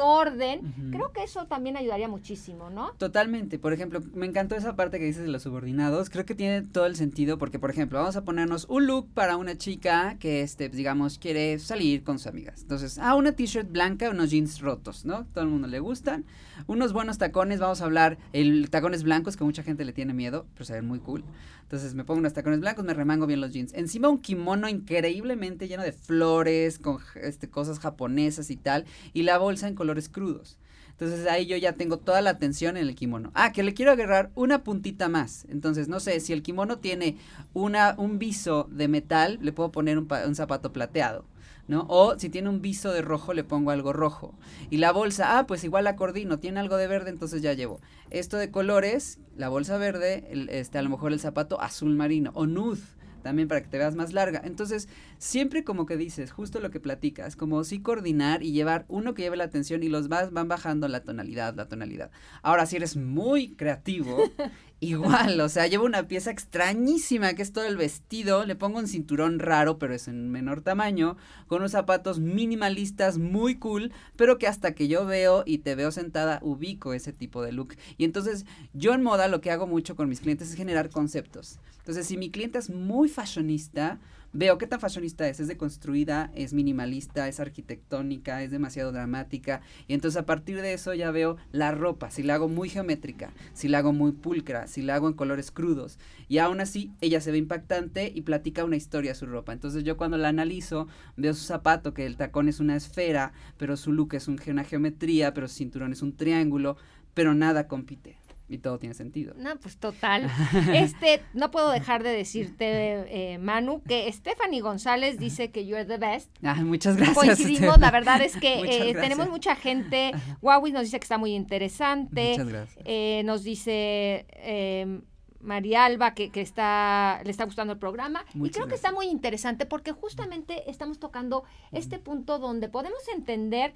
orden, 0.00 0.90
creo 0.90 1.12
que 1.12 1.22
eso 1.22 1.46
también 1.46 1.76
ayudaría 1.76 2.08
muchísimo, 2.08 2.70
¿no? 2.70 2.92
Totalmente. 2.98 3.58
Por 3.58 3.72
ejemplo, 3.72 4.00
me 4.14 4.26
encantó 4.26 4.54
esa 4.54 4.76
parte 4.76 4.98
que 4.98 5.04
dices 5.04 5.22
de 5.22 5.28
los 5.28 5.42
subordinados. 5.42 6.10
Creo 6.10 6.24
que 6.24 6.34
tiene 6.34 6.62
todo 6.62 6.86
el 6.86 6.96
sentido 6.96 7.38
porque, 7.38 7.58
por 7.58 7.70
ejemplo, 7.70 7.98
vamos 7.98 8.16
a 8.16 8.24
ponernos 8.24 8.66
un 8.68 8.86
look 8.86 9.08
para 9.14 9.36
una 9.36 9.56
chica 9.56 10.16
que, 10.18 10.42
este, 10.42 10.68
digamos, 10.68 11.18
quiere 11.18 11.58
salir 11.58 12.04
con 12.04 12.18
sus 12.18 12.26
amigas. 12.26 12.62
Entonces, 12.62 12.98
ah, 12.98 13.14
una 13.14 13.32
t-shirt 13.32 13.70
blanca, 13.70 14.10
unos 14.10 14.30
jeans 14.30 14.60
rotos, 14.60 15.04
¿no? 15.04 15.26
Todo 15.26 15.44
el 15.44 15.50
mundo 15.50 15.68
le 15.68 15.80
gustan. 15.80 16.24
Unos 16.66 16.92
buenos 16.92 17.18
tacones, 17.18 17.60
vamos 17.60 17.80
a 17.80 17.84
hablar, 17.84 18.18
el 18.32 18.70
tacones 18.70 19.02
blancos 19.02 19.36
que 19.36 19.44
mucha 19.44 19.62
gente 19.62 19.84
le 19.84 19.92
tiene 19.92 20.14
miedo, 20.14 20.46
pero 20.54 20.64
se 20.64 20.74
ven 20.74 20.86
muy 20.86 21.00
cool. 21.00 21.24
Entonces 21.72 21.94
me 21.94 22.04
pongo 22.04 22.18
unos 22.18 22.34
tacones 22.34 22.60
blancos, 22.60 22.84
me 22.84 22.92
remango 22.92 23.26
bien 23.26 23.40
los 23.40 23.50
jeans. 23.50 23.72
Encima 23.72 24.10
un 24.10 24.18
kimono 24.18 24.68
increíblemente 24.68 25.68
lleno 25.68 25.82
de 25.82 25.92
flores, 25.92 26.78
con 26.78 26.98
este, 27.14 27.48
cosas 27.48 27.78
japonesas 27.78 28.50
y 28.50 28.56
tal, 28.56 28.84
y 29.14 29.22
la 29.22 29.38
bolsa 29.38 29.68
en 29.68 29.74
colores 29.74 30.10
crudos. 30.10 30.58
Entonces 30.90 31.26
ahí 31.26 31.46
yo 31.46 31.56
ya 31.56 31.72
tengo 31.72 31.96
toda 31.96 32.20
la 32.20 32.28
atención 32.28 32.76
en 32.76 32.86
el 32.86 32.94
kimono. 32.94 33.30
Ah, 33.32 33.52
que 33.52 33.62
le 33.62 33.72
quiero 33.72 33.90
agarrar 33.90 34.30
una 34.34 34.64
puntita 34.64 35.08
más. 35.08 35.46
Entonces, 35.48 35.88
no 35.88 35.98
sé, 35.98 36.20
si 36.20 36.34
el 36.34 36.42
kimono 36.42 36.76
tiene 36.76 37.16
una, 37.54 37.94
un 37.96 38.18
viso 38.18 38.68
de 38.70 38.88
metal, 38.88 39.38
le 39.40 39.52
puedo 39.52 39.72
poner 39.72 39.96
un, 39.96 40.06
un 40.26 40.34
zapato 40.34 40.74
plateado. 40.74 41.24
¿No? 41.68 41.86
O 41.88 42.18
si 42.18 42.28
tiene 42.28 42.48
un 42.48 42.60
viso 42.62 42.92
de 42.92 43.02
rojo, 43.02 43.34
le 43.34 43.44
pongo 43.44 43.70
algo 43.70 43.92
rojo. 43.92 44.34
Y 44.70 44.78
la 44.78 44.92
bolsa, 44.92 45.38
ah, 45.38 45.46
pues 45.46 45.64
igual 45.64 45.84
la 45.84 45.96
coordino, 45.96 46.38
tiene 46.38 46.60
algo 46.60 46.76
de 46.76 46.86
verde, 46.86 47.10
entonces 47.10 47.42
ya 47.42 47.52
llevo. 47.52 47.80
Esto 48.10 48.36
de 48.36 48.50
colores, 48.50 49.18
la 49.36 49.48
bolsa 49.48 49.78
verde, 49.78 50.28
este, 50.50 50.78
a 50.78 50.82
lo 50.82 50.90
mejor 50.90 51.12
el 51.12 51.20
zapato 51.20 51.60
azul 51.60 51.94
marino 51.94 52.30
o 52.34 52.46
nude 52.46 52.82
también 53.22 53.48
para 53.48 53.62
que 53.62 53.68
te 53.68 53.78
veas 53.78 53.94
más 53.94 54.12
larga. 54.12 54.42
Entonces, 54.44 54.88
siempre 55.22 55.62
como 55.62 55.86
que 55.86 55.96
dices, 55.96 56.32
justo 56.32 56.58
lo 56.58 56.72
que 56.72 56.80
platicas, 56.80 57.36
como 57.36 57.62
sí 57.62 57.80
coordinar 57.80 58.42
y 58.42 58.50
llevar 58.50 58.84
uno 58.88 59.14
que 59.14 59.22
lleve 59.22 59.36
la 59.36 59.44
atención 59.44 59.84
y 59.84 59.88
los 59.88 60.08
vas 60.08 60.32
van 60.32 60.48
bajando 60.48 60.88
la 60.88 61.04
tonalidad, 61.04 61.54
la 61.54 61.68
tonalidad. 61.68 62.10
Ahora, 62.42 62.66
si 62.66 62.74
eres 62.74 62.96
muy 62.96 63.54
creativo 63.54 64.18
Igual, 64.82 65.40
o 65.40 65.48
sea, 65.48 65.68
llevo 65.68 65.84
una 65.84 66.08
pieza 66.08 66.32
extrañísima 66.32 67.34
que 67.34 67.42
es 67.42 67.52
todo 67.52 67.66
el 67.66 67.76
vestido, 67.76 68.44
le 68.44 68.56
pongo 68.56 68.80
un 68.80 68.88
cinturón 68.88 69.38
raro, 69.38 69.78
pero 69.78 69.94
es 69.94 70.08
en 70.08 70.28
menor 70.28 70.60
tamaño, 70.60 71.16
con 71.46 71.58
unos 71.58 71.70
zapatos 71.70 72.18
minimalistas 72.18 73.16
muy 73.16 73.54
cool, 73.60 73.92
pero 74.16 74.38
que 74.38 74.48
hasta 74.48 74.74
que 74.74 74.88
yo 74.88 75.06
veo 75.06 75.44
y 75.46 75.58
te 75.58 75.76
veo 75.76 75.92
sentada, 75.92 76.40
ubico 76.42 76.94
ese 76.94 77.12
tipo 77.12 77.42
de 77.42 77.52
look. 77.52 77.76
Y 77.96 78.04
entonces, 78.04 78.44
yo 78.74 78.92
en 78.92 79.04
moda 79.04 79.28
lo 79.28 79.40
que 79.40 79.52
hago 79.52 79.68
mucho 79.68 79.94
con 79.94 80.08
mis 80.08 80.18
clientes 80.18 80.50
es 80.50 80.56
generar 80.56 80.90
conceptos. 80.90 81.60
Entonces, 81.78 82.04
si 82.08 82.16
mi 82.16 82.32
cliente 82.32 82.58
es 82.58 82.68
muy 82.68 83.08
fashionista, 83.08 84.00
veo 84.32 84.58
qué 84.58 84.66
tan 84.66 84.80
fashionista 84.80 85.28
es, 85.28 85.40
es 85.40 85.48
deconstruida, 85.48 86.30
es 86.34 86.52
minimalista, 86.52 87.28
es 87.28 87.40
arquitectónica, 87.40 88.42
es 88.42 88.50
demasiado 88.50 88.92
dramática, 88.92 89.60
y 89.88 89.94
entonces 89.94 90.20
a 90.20 90.26
partir 90.26 90.60
de 90.60 90.72
eso 90.72 90.94
ya 90.94 91.10
veo 91.10 91.36
la 91.52 91.72
ropa, 91.72 92.10
si 92.10 92.22
la 92.22 92.34
hago 92.34 92.48
muy 92.48 92.68
geométrica, 92.68 93.32
si 93.52 93.68
la 93.68 93.78
hago 93.78 93.92
muy 93.92 94.12
pulcra, 94.12 94.66
si 94.66 94.82
la 94.82 94.94
hago 94.94 95.08
en 95.08 95.14
colores 95.14 95.50
crudos, 95.50 95.98
y 96.28 96.38
aún 96.38 96.60
así 96.60 96.92
ella 97.00 97.20
se 97.20 97.30
ve 97.30 97.38
impactante 97.38 98.10
y 98.14 98.22
platica 98.22 98.64
una 98.64 98.76
historia 98.76 99.14
su 99.14 99.26
ropa. 99.26 99.52
Entonces 99.52 99.84
yo 99.84 99.96
cuando 99.96 100.16
la 100.16 100.28
analizo, 100.28 100.88
veo 101.16 101.34
su 101.34 101.44
zapato, 101.44 101.92
que 101.92 102.06
el 102.06 102.16
tacón 102.16 102.48
es 102.48 102.60
una 102.60 102.76
esfera, 102.76 103.32
pero 103.58 103.76
su 103.76 103.92
look 103.92 104.14
es 104.14 104.28
una 104.28 104.64
geometría, 104.64 105.34
pero 105.34 105.48
su 105.48 105.56
cinturón 105.56 105.92
es 105.92 106.02
un 106.02 106.16
triángulo, 106.16 106.76
pero 107.14 107.34
nada 107.34 107.68
compite 107.68 108.21
y 108.54 108.58
todo 108.58 108.78
tiene 108.78 108.94
sentido. 108.94 109.34
No, 109.36 109.56
pues 109.56 109.76
total. 109.76 110.30
Este, 110.72 111.22
no 111.34 111.50
puedo 111.50 111.70
dejar 111.70 112.02
de 112.02 112.10
decirte, 112.10 113.32
eh, 113.34 113.38
Manu, 113.38 113.82
que 113.82 114.10
Stephanie 114.12 114.60
González 114.60 115.18
dice 115.18 115.50
que 115.50 115.66
you're 115.66 115.84
the 115.84 115.98
best. 115.98 116.30
Ah, 116.42 116.54
muchas 116.54 116.96
gracias. 116.96 117.16
Coincidimos, 117.16 117.78
la 117.78 117.90
verdad 117.90 118.20
es 118.22 118.36
que 118.36 118.60
eh, 118.90 118.94
tenemos 118.94 119.28
mucha 119.28 119.56
gente. 119.56 120.12
Huawei 120.40 120.72
nos 120.72 120.82
dice 120.82 120.98
que 120.98 121.04
está 121.04 121.18
muy 121.18 121.34
interesante. 121.34 122.30
Muchas 122.30 122.48
gracias. 122.48 122.84
Eh, 122.86 123.22
nos 123.24 123.42
dice 123.42 124.26
em, 124.30 125.02
María 125.42 125.84
Alba 125.84 126.14
que, 126.14 126.30
que, 126.30 126.40
está, 126.40 127.20
le 127.24 127.30
está 127.30 127.44
gustando 127.44 127.72
el 127.72 127.78
programa. 127.78 128.24
y 128.34 128.50
creo 128.50 128.68
que 128.68 128.74
está 128.74 128.92
muy 128.92 129.06
interesante 129.06 129.66
porque 129.66 129.92
justamente 129.92 130.70
estamos 130.70 130.98
tocando 130.98 131.44
este 131.72 131.98
punto 131.98 132.38
donde 132.38 132.68
podemos 132.68 133.06
entender 133.14 133.74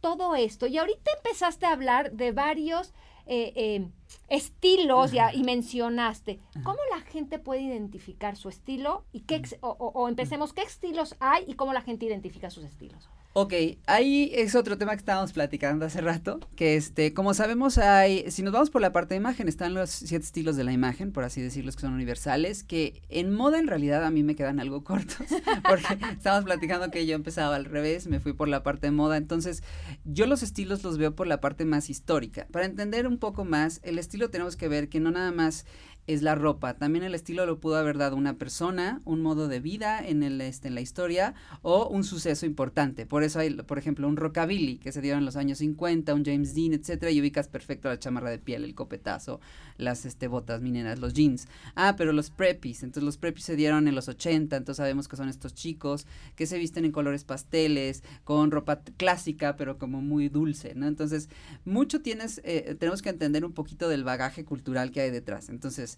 todo 0.00 0.34
esto. 0.34 0.66
Y 0.66 0.78
ahorita 0.78 1.10
empezaste 1.16 1.66
a 1.66 1.72
hablar 1.72 2.12
de 2.12 2.32
varios 2.32 2.92
eh, 3.28 3.52
eh, 3.54 3.88
estilos 4.28 5.12
ya, 5.12 5.34
y 5.34 5.42
mencionaste. 5.44 6.40
¿Cómo 6.64 6.78
la 6.90 7.00
gente 7.00 7.38
puede 7.38 7.60
identificar 7.60 8.36
su 8.36 8.48
estilo? 8.48 9.04
y 9.12 9.20
qué 9.20 9.42
o, 9.60 10.08
empecemos, 10.08 10.52
¿qué 10.52 10.62
estilos 10.62 11.14
hay 11.20 11.44
y 11.46 11.54
cómo 11.54 11.72
la 11.72 11.82
gente 11.82 12.06
identifica 12.06 12.50
sus 12.50 12.64
estilos? 12.64 13.08
Ok, 13.40 13.54
ahí 13.86 14.32
es 14.34 14.56
otro 14.56 14.78
tema 14.78 14.90
que 14.94 14.98
estábamos 14.98 15.32
platicando 15.32 15.86
hace 15.86 16.00
rato, 16.00 16.40
que 16.56 16.74
este, 16.74 17.14
como 17.14 17.34
sabemos 17.34 17.78
hay, 17.78 18.28
si 18.32 18.42
nos 18.42 18.52
vamos 18.52 18.68
por 18.68 18.82
la 18.82 18.92
parte 18.92 19.14
de 19.14 19.18
imagen, 19.18 19.46
están 19.46 19.74
los 19.74 19.90
siete 19.90 20.24
estilos 20.24 20.56
de 20.56 20.64
la 20.64 20.72
imagen, 20.72 21.12
por 21.12 21.22
así 21.22 21.40
decirlos, 21.40 21.76
que 21.76 21.82
son 21.82 21.92
universales, 21.92 22.64
que 22.64 23.00
en 23.08 23.32
moda 23.32 23.60
en 23.60 23.68
realidad 23.68 24.04
a 24.04 24.10
mí 24.10 24.24
me 24.24 24.34
quedan 24.34 24.58
algo 24.58 24.82
cortos, 24.82 25.28
porque 25.68 25.86
estábamos 26.10 26.46
platicando 26.46 26.90
que 26.90 27.06
yo 27.06 27.14
empezaba 27.14 27.54
al 27.54 27.66
revés, 27.66 28.08
me 28.08 28.18
fui 28.18 28.32
por 28.32 28.48
la 28.48 28.64
parte 28.64 28.88
de 28.88 28.90
moda, 28.90 29.16
entonces 29.16 29.62
yo 30.04 30.26
los 30.26 30.42
estilos 30.42 30.82
los 30.82 30.98
veo 30.98 31.14
por 31.14 31.28
la 31.28 31.40
parte 31.40 31.64
más 31.64 31.90
histórica. 31.90 32.48
Para 32.50 32.66
entender 32.66 33.06
un 33.06 33.18
poco 33.18 33.44
más, 33.44 33.78
el 33.84 34.00
estilo 34.00 34.30
tenemos 34.30 34.56
que 34.56 34.66
ver 34.66 34.88
que 34.88 34.98
no 34.98 35.12
nada 35.12 35.30
más 35.30 35.64
es 36.08 36.22
la 36.22 36.34
ropa. 36.34 36.74
También 36.74 37.04
el 37.04 37.14
estilo 37.14 37.44
lo 37.44 37.60
pudo 37.60 37.76
haber 37.76 37.98
dado 37.98 38.16
una 38.16 38.38
persona, 38.38 39.02
un 39.04 39.20
modo 39.20 39.46
de 39.46 39.60
vida 39.60 40.04
en, 40.04 40.22
el, 40.22 40.40
este, 40.40 40.68
en 40.68 40.74
la 40.74 40.80
historia 40.80 41.34
o 41.60 41.86
un 41.86 42.02
suceso 42.02 42.46
importante. 42.46 43.04
Por 43.04 43.22
eso 43.22 43.38
hay, 43.38 43.50
por 43.50 43.78
ejemplo, 43.78 44.08
un 44.08 44.16
rockabilly 44.16 44.78
que 44.78 44.90
se 44.90 45.02
dio 45.02 45.16
en 45.16 45.26
los 45.26 45.36
años 45.36 45.58
50, 45.58 46.14
un 46.14 46.24
James 46.24 46.54
Dean, 46.54 46.72
etcétera, 46.72 47.12
y 47.12 47.20
ubicas 47.20 47.48
perfecto 47.48 47.88
la 47.88 47.98
chamarra 47.98 48.30
de 48.30 48.38
piel, 48.38 48.64
el 48.64 48.74
copetazo, 48.74 49.38
las 49.76 50.06
este, 50.06 50.28
botas 50.28 50.62
mineras, 50.62 50.98
los 50.98 51.12
jeans. 51.12 51.46
Ah, 51.74 51.94
pero 51.98 52.14
los 52.14 52.30
preppies, 52.30 52.82
entonces 52.82 53.04
los 53.04 53.18
preppies 53.18 53.44
se 53.44 53.56
dieron 53.56 53.86
en 53.86 53.94
los 53.94 54.08
80, 54.08 54.56
entonces 54.56 54.78
sabemos 54.78 55.08
que 55.08 55.16
son 55.16 55.28
estos 55.28 55.54
chicos 55.54 56.06
que 56.36 56.46
se 56.46 56.56
visten 56.56 56.86
en 56.86 56.92
colores 56.92 57.24
pasteles, 57.24 58.02
con 58.24 58.50
ropa 58.50 58.80
clásica, 58.96 59.56
pero 59.56 59.76
como 59.76 60.00
muy 60.00 60.30
dulce, 60.30 60.74
¿no? 60.74 60.86
Entonces, 60.86 61.28
mucho 61.66 62.00
tienes, 62.00 62.40
eh, 62.44 62.74
tenemos 62.78 63.02
que 63.02 63.10
entender 63.10 63.44
un 63.44 63.52
poquito 63.52 63.90
del 63.90 64.04
bagaje 64.04 64.46
cultural 64.46 64.90
que 64.90 65.02
hay 65.02 65.10
detrás. 65.10 65.50
Entonces, 65.50 65.97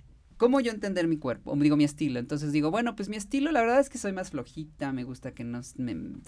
¿Cómo 0.41 0.59
yo 0.59 0.71
entender 0.71 1.07
mi 1.07 1.17
cuerpo? 1.17 1.51
O 1.51 1.55
digo 1.55 1.77
mi 1.77 1.83
estilo. 1.83 2.19
Entonces 2.19 2.51
digo, 2.51 2.71
bueno, 2.71 2.95
pues 2.95 3.09
mi 3.09 3.15
estilo, 3.15 3.51
la 3.51 3.61
verdad 3.61 3.79
es 3.79 3.91
que 3.91 3.99
soy 3.99 4.11
más 4.11 4.31
flojita, 4.31 4.91
me 4.91 5.03
gusta 5.03 5.35
que 5.35 5.43
no 5.43 5.61
se 5.61 5.75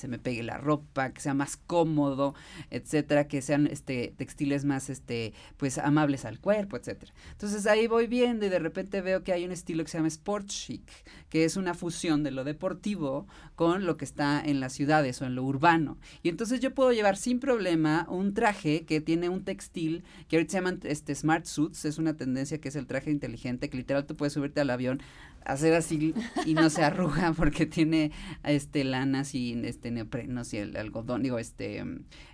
me 0.07 0.19
pegue 0.19 0.43
la 0.43 0.59
ropa, 0.59 1.11
que 1.13 1.19
sea 1.19 1.33
más 1.33 1.57
cómodo, 1.57 2.35
etcétera, 2.69 3.27
que 3.27 3.41
sean 3.41 3.65
este 3.65 4.13
textiles 4.15 4.65
más 4.65 4.91
este, 4.91 5.33
pues 5.57 5.79
amables 5.79 6.25
al 6.25 6.39
cuerpo, 6.39 6.77
etcétera. 6.77 7.11
Entonces 7.31 7.65
ahí 7.65 7.87
voy 7.87 8.05
viendo 8.05 8.45
y 8.45 8.49
de 8.49 8.59
repente 8.59 9.01
veo 9.01 9.23
que 9.23 9.33
hay 9.33 9.45
un 9.45 9.51
estilo 9.51 9.83
que 9.83 9.89
se 9.89 9.97
llama 9.97 10.09
sport 10.09 10.45
chic, 10.45 10.87
que 11.29 11.43
es 11.43 11.57
una 11.57 11.73
fusión 11.73 12.21
de 12.21 12.29
lo 12.29 12.43
deportivo 12.43 13.25
con 13.55 13.87
lo 13.87 13.97
que 13.97 14.05
está 14.05 14.43
en 14.45 14.59
las 14.59 14.73
ciudades 14.73 15.23
o 15.23 15.25
en 15.25 15.33
lo 15.33 15.43
urbano. 15.43 15.97
Y 16.21 16.29
entonces 16.29 16.59
yo 16.59 16.75
puedo 16.75 16.91
llevar 16.91 17.17
sin 17.17 17.39
problema 17.39 18.05
un 18.07 18.35
traje 18.35 18.85
que 18.85 19.01
tiene 19.01 19.29
un 19.29 19.43
textil 19.43 20.03
que 20.27 20.35
ahorita 20.35 20.51
se 20.51 20.57
llaman 20.57 20.79
este 20.83 21.15
smart 21.15 21.45
suits, 21.45 21.85
es 21.85 21.97
una 21.97 22.15
tendencia 22.15 22.61
que 22.61 22.69
es 22.69 22.75
el 22.75 22.85
traje 22.85 23.09
inteligente 23.09 23.71
que 23.71 23.77
literal 23.77 24.02
tú 24.03 24.15
puedes 24.15 24.33
subirte 24.33 24.61
al 24.61 24.69
avión, 24.69 25.01
hacer 25.45 25.73
así 25.73 26.13
y 26.45 26.53
no 26.53 26.69
se 26.69 26.83
arruga 26.83 27.33
porque 27.37 27.65
tiene 27.65 28.11
este 28.43 28.83
lanas 28.83 29.35
y 29.35 29.53
este 29.65 29.91
neoprenos 29.91 30.53
y 30.53 30.57
el 30.57 30.77
algodón, 30.77 31.23
digo, 31.23 31.39
este, 31.39 31.83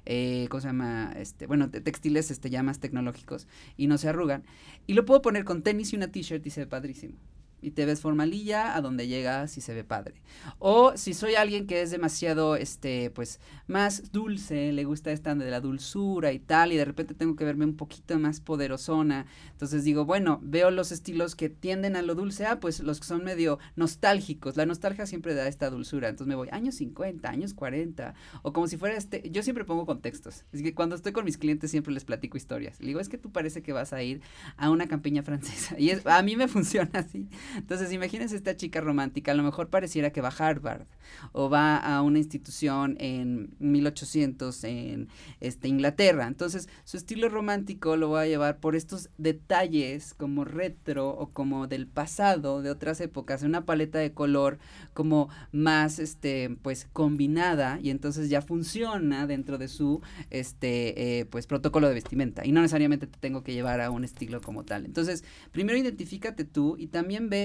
eh, 0.05 0.47
¿cómo 0.49 0.61
se 0.61 0.67
llama? 0.67 1.13
Este, 1.15 1.47
bueno, 1.47 1.69
textiles 1.69 2.31
este, 2.31 2.49
ya 2.49 2.63
más 2.63 2.79
tecnológicos 2.79 3.47
y 3.77 3.87
no 3.87 3.97
se 3.97 4.09
arrugan. 4.09 4.43
Y 4.87 4.93
lo 4.93 5.05
puedo 5.05 5.21
poner 5.21 5.43
con 5.43 5.63
tenis 5.63 5.93
y 5.93 5.95
una 5.95 6.11
t-shirt 6.11 6.45
y 6.45 6.49
se 6.49 6.61
ve 6.61 6.67
padrísimo 6.67 7.15
y 7.61 7.71
te 7.71 7.85
ves 7.85 8.01
formalilla 8.01 8.75
a 8.75 8.81
donde 8.81 9.07
llegas 9.07 9.57
y 9.57 9.61
se 9.61 9.73
ve 9.73 9.83
padre. 9.83 10.21
O 10.59 10.95
si 10.97 11.13
soy 11.13 11.35
alguien 11.35 11.67
que 11.67 11.81
es 11.81 11.91
demasiado, 11.91 12.55
este, 12.55 13.09
pues, 13.11 13.39
más 13.67 14.11
dulce, 14.11 14.71
le 14.71 14.83
gusta 14.83 15.11
esta 15.11 15.35
de 15.35 15.51
la 15.51 15.61
dulzura 15.61 16.31
y 16.31 16.39
tal, 16.39 16.71
y 16.71 16.77
de 16.77 16.85
repente 16.85 17.13
tengo 17.13 17.35
que 17.35 17.45
verme 17.45 17.65
un 17.65 17.75
poquito 17.75 18.17
más 18.17 18.39
poderosona. 18.41 19.25
Entonces 19.51 19.83
digo, 19.83 20.05
bueno, 20.05 20.39
veo 20.41 20.71
los 20.71 20.91
estilos 20.91 21.35
que 21.35 21.49
tienden 21.49 21.95
a 21.95 22.01
lo 22.01 22.15
dulce, 22.15 22.45
ah, 22.45 22.59
pues 22.59 22.79
los 22.79 22.99
que 22.99 23.05
son 23.05 23.23
medio 23.23 23.59
nostálgicos. 23.75 24.57
La 24.57 24.65
nostalgia 24.65 25.05
siempre 25.05 25.33
da 25.35 25.47
esta 25.47 25.69
dulzura. 25.69 26.09
Entonces 26.09 26.27
me 26.27 26.35
voy 26.35 26.49
años 26.51 26.75
50, 26.75 27.29
años 27.29 27.53
40, 27.53 28.13
o 28.41 28.53
como 28.53 28.67
si 28.67 28.77
fuera 28.77 28.95
este, 28.95 29.29
yo 29.29 29.43
siempre 29.43 29.65
pongo 29.65 29.85
contextos. 29.85 30.45
Es 30.51 30.61
que 30.61 30.73
cuando 30.73 30.95
estoy 30.95 31.11
con 31.11 31.25
mis 31.25 31.37
clientes 31.37 31.71
siempre 31.71 31.93
les 31.93 32.05
platico 32.05 32.37
historias. 32.37 32.79
Le 32.79 32.87
digo, 32.87 32.99
es 32.99 33.09
que 33.09 33.17
tú 33.17 33.31
parece 33.31 33.61
que 33.61 33.73
vas 33.73 33.93
a 33.93 34.01
ir 34.01 34.21
a 34.57 34.69
una 34.69 34.87
campiña 34.87 35.23
francesa. 35.23 35.75
Y 35.79 35.91
es, 35.91 36.05
a 36.05 36.21
mí 36.21 36.35
me 36.35 36.47
funciona 36.47 36.89
así. 36.93 37.29
Entonces, 37.57 37.91
imagínense 37.91 38.35
esta 38.35 38.55
chica 38.55 38.81
romántica, 38.81 39.31
a 39.31 39.35
lo 39.35 39.43
mejor 39.43 39.69
pareciera 39.69 40.11
que 40.11 40.21
va 40.21 40.29
a 40.29 40.49
Harvard 40.49 40.85
o 41.31 41.49
va 41.49 41.77
a 41.77 42.01
una 42.01 42.19
institución 42.19 42.95
en 42.99 43.55
1800 43.59 44.63
en 44.63 45.07
este, 45.39 45.67
Inglaterra. 45.67 46.27
Entonces, 46.27 46.69
su 46.83 46.97
estilo 46.97 47.29
romántico 47.29 47.95
lo 47.95 48.11
va 48.11 48.21
a 48.21 48.27
llevar 48.27 48.59
por 48.59 48.75
estos 48.75 49.09
detalles 49.17 50.13
como 50.13 50.45
retro 50.45 51.09
o 51.09 51.31
como 51.31 51.67
del 51.67 51.87
pasado, 51.87 52.61
de 52.61 52.69
otras 52.69 53.01
épocas, 53.01 53.43
una 53.43 53.65
paleta 53.65 53.99
de 53.99 54.13
color 54.13 54.59
como 54.93 55.29
más, 55.51 55.99
este, 55.99 56.57
pues, 56.61 56.87
combinada 56.93 57.79
y 57.81 57.89
entonces 57.89 58.29
ya 58.29 58.41
funciona 58.41 59.27
dentro 59.27 59.57
de 59.57 59.67
su, 59.67 60.01
este, 60.29 61.19
eh, 61.19 61.25
pues, 61.25 61.47
protocolo 61.47 61.87
de 61.87 61.93
vestimenta 61.93 62.45
y 62.45 62.51
no 62.51 62.61
necesariamente 62.61 63.07
te 63.07 63.17
tengo 63.19 63.43
que 63.43 63.53
llevar 63.53 63.81
a 63.81 63.91
un 63.91 64.03
estilo 64.03 64.41
como 64.41 64.63
tal. 64.63 64.85
Entonces, 64.85 65.23
primero 65.51 65.77
identifícate 65.77 66.45
tú 66.45 66.75
y 66.77 66.87
también 66.87 67.29
ve 67.29 67.38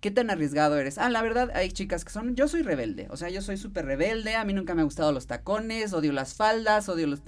¿Qué 0.00 0.10
tan 0.10 0.30
arriesgado 0.30 0.78
eres? 0.78 0.98
Ah, 0.98 1.08
la 1.08 1.22
verdad, 1.22 1.50
hay 1.54 1.72
chicas 1.72 2.04
que 2.04 2.12
son, 2.12 2.36
yo 2.36 2.48
soy 2.48 2.62
rebelde, 2.62 3.08
o 3.10 3.16
sea, 3.16 3.30
yo 3.30 3.40
soy 3.40 3.56
súper 3.56 3.86
rebelde, 3.86 4.36
a 4.36 4.44
mí 4.44 4.52
nunca 4.52 4.74
me 4.74 4.82
han 4.82 4.86
gustado 4.86 5.10
los 5.10 5.26
tacones, 5.26 5.94
odio 5.94 6.12
las 6.12 6.34
faldas, 6.34 6.88
odio 6.90 7.06
los... 7.06 7.22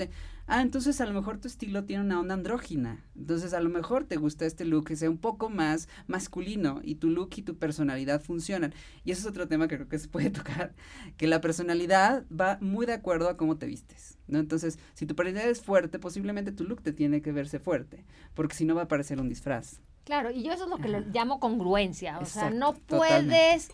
ah, 0.46 0.60
entonces 0.60 1.00
a 1.00 1.06
lo 1.06 1.14
mejor 1.14 1.38
tu 1.38 1.48
estilo 1.48 1.84
tiene 1.84 2.04
una 2.04 2.20
onda 2.20 2.34
andrógina, 2.34 3.04
entonces 3.16 3.54
a 3.54 3.60
lo 3.60 3.70
mejor 3.70 4.04
te 4.04 4.16
gusta 4.16 4.44
este 4.44 4.66
look 4.66 4.86
que 4.86 4.96
sea 4.96 5.08
un 5.08 5.16
poco 5.16 5.48
más 5.48 5.88
masculino 6.06 6.80
y 6.84 6.96
tu 6.96 7.08
look 7.08 7.30
y 7.36 7.42
tu 7.42 7.56
personalidad 7.56 8.20
funcionan. 8.22 8.74
Y 9.02 9.12
eso 9.12 9.22
es 9.22 9.26
otro 9.26 9.48
tema 9.48 9.66
que 9.66 9.76
creo 9.76 9.88
que 9.88 9.98
se 9.98 10.08
puede 10.08 10.30
tocar, 10.30 10.74
que 11.16 11.26
la 11.26 11.40
personalidad 11.40 12.26
va 12.30 12.58
muy 12.60 12.84
de 12.84 12.92
acuerdo 12.92 13.30
a 13.30 13.38
cómo 13.38 13.56
te 13.56 13.66
vistes, 13.66 14.18
¿no? 14.28 14.38
Entonces, 14.38 14.78
si 14.92 15.06
tu 15.06 15.16
personalidad 15.16 15.50
es 15.50 15.62
fuerte, 15.62 15.98
posiblemente 15.98 16.52
tu 16.52 16.64
look 16.64 16.82
te 16.82 16.92
tiene 16.92 17.22
que 17.22 17.32
verse 17.32 17.58
fuerte, 17.58 18.04
porque 18.34 18.54
si 18.54 18.66
no 18.66 18.74
va 18.74 18.82
a 18.82 18.88
parecer 18.88 19.20
un 19.20 19.30
disfraz. 19.30 19.80
Claro, 20.08 20.30
y 20.30 20.42
yo 20.42 20.52
eso 20.54 20.64
es 20.64 20.70
lo 20.70 20.78
que 20.78 20.88
le 20.88 21.02
llamo 21.12 21.38
congruencia. 21.38 22.18
O 22.18 22.24
sea, 22.24 22.48
no 22.48 22.72
puedes 22.72 23.68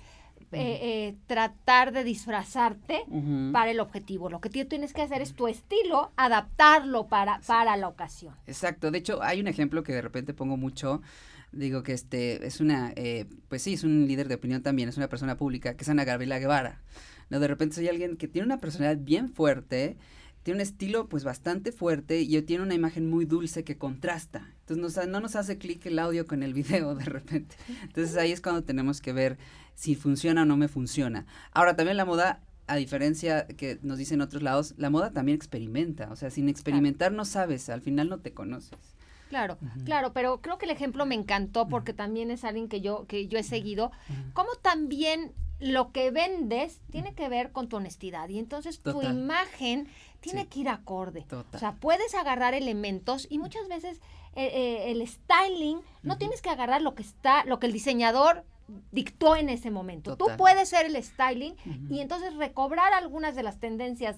eh, 0.51 0.81
eh, 0.83 1.15
tratar 1.29 1.93
de 1.93 2.03
disfrazarte 2.03 3.05
para 3.53 3.71
el 3.71 3.79
objetivo. 3.79 4.29
Lo 4.29 4.41
que 4.41 4.51
tú 4.51 4.65
tienes 4.65 4.93
que 4.93 5.03
hacer 5.03 5.23
es 5.23 5.35
tu 5.35 5.47
estilo, 5.47 6.11
adaptarlo 6.17 7.07
para, 7.07 7.39
para 7.47 7.77
la 7.77 7.87
ocasión. 7.87 8.35
Exacto. 8.49 8.91
De 8.91 8.99
hecho, 8.99 9.23
hay 9.23 9.41
un 9.41 9.47
ejemplo 9.47 9.85
que 9.85 9.93
de 9.93 10.03
repente 10.03 10.35
pongo 10.35 10.57
mucho. 10.57 11.03
Digo 11.53 11.85
que 11.85 11.93
este 11.93 12.45
es 12.45 12.59
una, 12.61 12.93
eh, 12.97 13.27
pues 13.49 13.63
sí, 13.63 13.75
es 13.75 13.85
un 13.85 14.09
líder 14.09 14.27
de 14.27 14.35
opinión 14.35 14.61
también, 14.61 14.89
es 14.89 14.97
una 14.97 15.07
persona 15.07 15.37
pública, 15.37 15.77
que 15.77 15.85
es 15.85 15.89
Ana 15.89 16.03
Gabriela 16.03 16.41
Guevara. 16.41 16.83
No, 17.31 17.39
de 17.39 17.47
repente 17.47 17.77
soy 17.77 17.87
alguien 17.87 18.17
que 18.17 18.27
tiene 18.27 18.47
una 18.47 18.59
personalidad 18.59 19.01
bien 19.01 19.29
fuerte, 19.29 19.97
tiene 20.45 20.59
un 20.59 20.61
estilo 20.61 21.09
pues 21.09 21.25
bastante 21.25 21.73
fuerte 21.73 22.21
y 22.21 22.41
tiene 22.43 22.63
una 22.63 22.75
imagen 22.75 23.09
muy 23.09 23.25
dulce 23.25 23.65
que 23.65 23.79
contrasta. 23.79 24.53
Entonces 24.69 25.09
no 25.09 25.21
nos 25.21 25.37
hace 25.37 25.59
clic 25.59 25.85
el 25.87 25.99
audio 25.99 26.27
con 26.27 26.43
el 26.43 26.53
video 26.55 26.95
de 26.95 27.07
repente. 27.07 27.57
Entonces 27.83 28.17
ahí 28.17 28.31
es 28.31 28.41
cuando 28.41 28.63
tenemos 28.63 29.01
que 29.01 29.13
ver 29.13 29.39
si 29.75 29.95
funciona 29.95 30.43
o 30.43 30.45
no 30.45 30.57
me 30.57 30.69
funciona. 30.69 31.27
Ahora 31.51 31.75
también 31.75 31.97
la 31.97 32.05
moda 32.05 32.43
a 32.67 32.77
diferencia 32.77 33.47
que 33.47 33.79
nos 33.83 33.99
dicen 33.99 34.21
otros 34.21 34.43
lados, 34.43 34.75
la 34.77 34.91
moda 34.91 35.13
también 35.13 35.37
experimenta, 35.37 36.11
o 36.11 36.17
sea, 36.17 36.31
sin 36.31 36.49
experimentar 36.49 37.13
no 37.13 37.25
sabes, 37.25 37.69
al 37.69 37.81
final 37.81 38.09
no 38.09 38.19
te 38.19 38.33
conoces. 38.33 38.79
Claro, 39.29 39.59
claro, 39.85 40.13
pero 40.13 40.41
creo 40.41 40.59
que 40.59 40.67
el 40.67 40.71
ejemplo 40.71 41.07
me 41.07 41.15
encantó 41.15 41.69
porque 41.69 41.93
también 41.93 42.31
es 42.31 42.45
alguien 42.45 42.69
que 42.69 42.81
yo 42.81 43.07
que 43.07 43.27
yo 43.27 43.39
he 43.39 43.43
seguido, 43.43 43.91
como 44.35 44.51
también 44.63 45.33
lo 45.61 45.93
que 45.93 46.11
vendes 46.11 46.81
tiene 46.91 47.15
que 47.15 47.29
ver 47.29 47.53
con 47.53 47.69
tu 47.69 47.77
honestidad 47.77 48.29
y 48.29 48.39
entonces 48.39 48.81
tu 48.81 49.03
imagen 49.03 49.89
tiene 50.25 50.49
que 50.49 50.61
ir 50.61 50.69
acorde. 50.69 51.27
O 51.53 51.59
sea, 51.59 51.75
puedes 51.75 52.15
agarrar 52.15 52.55
elementos 52.55 53.27
y 53.31 53.39
muchas 53.39 53.69
veces 53.69 54.01
eh, 54.35 54.51
eh, 54.53 54.91
el 54.91 55.07
styling 55.07 55.81
no 56.03 56.19
tienes 56.19 56.43
que 56.43 56.51
agarrar 56.51 56.83
lo 56.83 56.95
que 56.95 57.03
está, 57.03 57.45
lo 57.45 57.61
que 57.61 57.67
el 57.67 57.73
diseñador 57.73 58.45
dictó 58.91 59.37
en 59.37 59.49
ese 59.51 59.71
momento. 59.71 60.17
Tú 60.17 60.27
puedes 60.39 60.71
ser 60.71 60.87
el 60.87 61.03
styling 61.03 61.55
y 61.91 62.01
entonces 62.01 62.35
recobrar 62.35 62.93
algunas 62.95 63.35
de 63.37 63.43
las 63.43 63.61
tendencias 63.61 64.17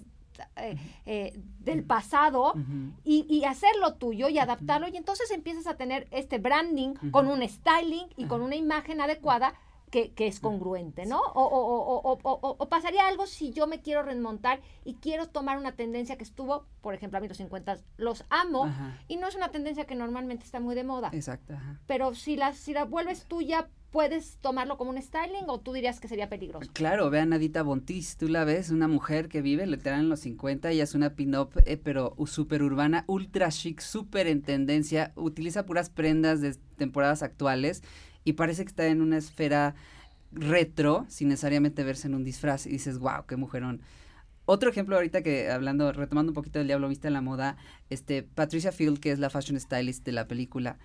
eh, 0.57 0.77
eh, 1.07 1.41
del 1.61 1.83
pasado 1.83 2.55
y, 3.03 3.43
hacerlo 3.45 3.95
tuyo 3.95 4.29
y 4.29 4.39
adaptarlo. 4.39 4.87
Y 4.89 4.97
entonces 4.97 5.31
empiezas 5.33 5.67
a 5.67 5.77
tener 5.77 6.07
este 6.13 6.39
branding 6.39 6.95
con 7.11 7.27
un 7.27 7.47
styling 7.47 8.07
y 8.17 8.27
con 8.27 8.43
una 8.43 8.55
imagen 8.55 9.01
adecuada 9.01 9.55
que, 9.91 10.13
es 10.19 10.41
congruente, 10.41 11.07
¿no? 11.07 11.21
O, 11.35 12.19
o, 12.23 12.69
pasaría 12.69 13.07
algo 13.07 13.27
si 13.27 13.53
yo 13.53 13.67
me 13.67 13.81
quiero 13.81 14.03
remontar 14.03 14.61
y 14.85 14.95
quiero 14.95 15.29
tomar 15.29 15.59
una 15.59 15.73
tendencia 15.73 16.17
que 16.17 16.25
estuvo, 16.25 16.67
por 16.83 16.95
ejemplo, 16.95 17.19
a 17.19 17.21
mí 17.21 17.29
los 17.29 17.37
50 17.37 17.79
los 17.97 18.25
amo 18.29 18.73
y 19.09 19.17
no 19.17 19.29
es 19.29 19.37
una 19.37 19.51
tendencia 19.51 19.87
que 19.87 19.95
normalmente 19.95 20.45
está 20.45 20.61
muy 20.61 20.75
de 20.75 20.85
moda. 20.85 21.11
Exacto. 21.13 21.55
Pero 21.87 22.15
si 22.15 22.37
la, 22.37 22.53
si 22.53 22.73
la 22.73 22.85
vuelves 22.85 23.25
tuya 23.27 23.69
puedes 23.91 24.37
tomarlo 24.43 24.77
como 24.77 24.91
un 24.91 25.01
styling 25.01 25.45
o 25.49 25.61
tú 25.61 25.73
dirías 25.73 26.01
que 26.01 26.09
sería 26.09 26.29
peligroso? 26.29 26.71
Claro, 26.75 27.09
vean 27.09 27.33
a 27.33 27.37
Nadita 27.37 27.63
Bontis, 27.63 28.19
tú 28.19 28.29
la 28.29 28.45
ves, 28.45 28.69
una 28.69 28.89
mujer 28.89 29.29
que 29.29 29.41
vive 29.41 29.67
literal 29.67 30.01
en 30.01 30.11
los 30.11 30.21
50, 30.21 30.71
ella 30.71 30.85
es 30.85 30.95
una 30.95 31.15
pin-up, 31.15 31.51
eh, 31.65 31.79
pero 31.79 32.15
súper 32.27 32.63
urbana, 32.63 33.05
ultra 33.07 33.49
chic, 33.49 33.81
súper 33.81 34.27
en 34.27 34.43
tendencia, 34.43 35.13
utiliza 35.17 35.65
puras 35.65 35.89
prendas 35.89 36.43
de 36.43 36.55
temporadas 36.77 37.23
actuales 37.23 37.83
y 38.27 38.33
parece 38.33 38.65
que 38.65 38.69
está 38.69 38.87
en 38.89 39.01
una 39.01 39.17
esfera 39.17 39.77
retro, 40.33 41.07
sin 41.09 41.29
necesariamente 41.29 41.85
verse 41.85 42.09
en 42.09 42.15
un 42.17 42.25
disfraz 42.25 42.67
y 42.67 42.71
dices, 42.71 42.99
wow, 42.99 43.25
qué 43.27 43.37
mujerón. 43.37 43.81
Otro 44.47 44.69
ejemplo 44.69 44.97
ahorita 44.97 45.23
que 45.23 45.49
hablando, 45.49 45.93
retomando 45.93 46.31
un 46.31 46.35
poquito 46.35 46.59
del 46.59 46.67
Diablo 46.67 46.89
Vista 46.89 47.07
en 47.07 47.15
la 47.15 47.21
moda, 47.21 47.57
este, 47.89 48.25
Patricia 48.25 48.73
Field, 48.73 48.99
que 48.99 49.13
es 49.13 49.21
la 49.21 49.31
fashion 49.31 49.59
stylist 49.61 50.05
de 50.05 50.11
la 50.11 50.27
película, 50.27 50.77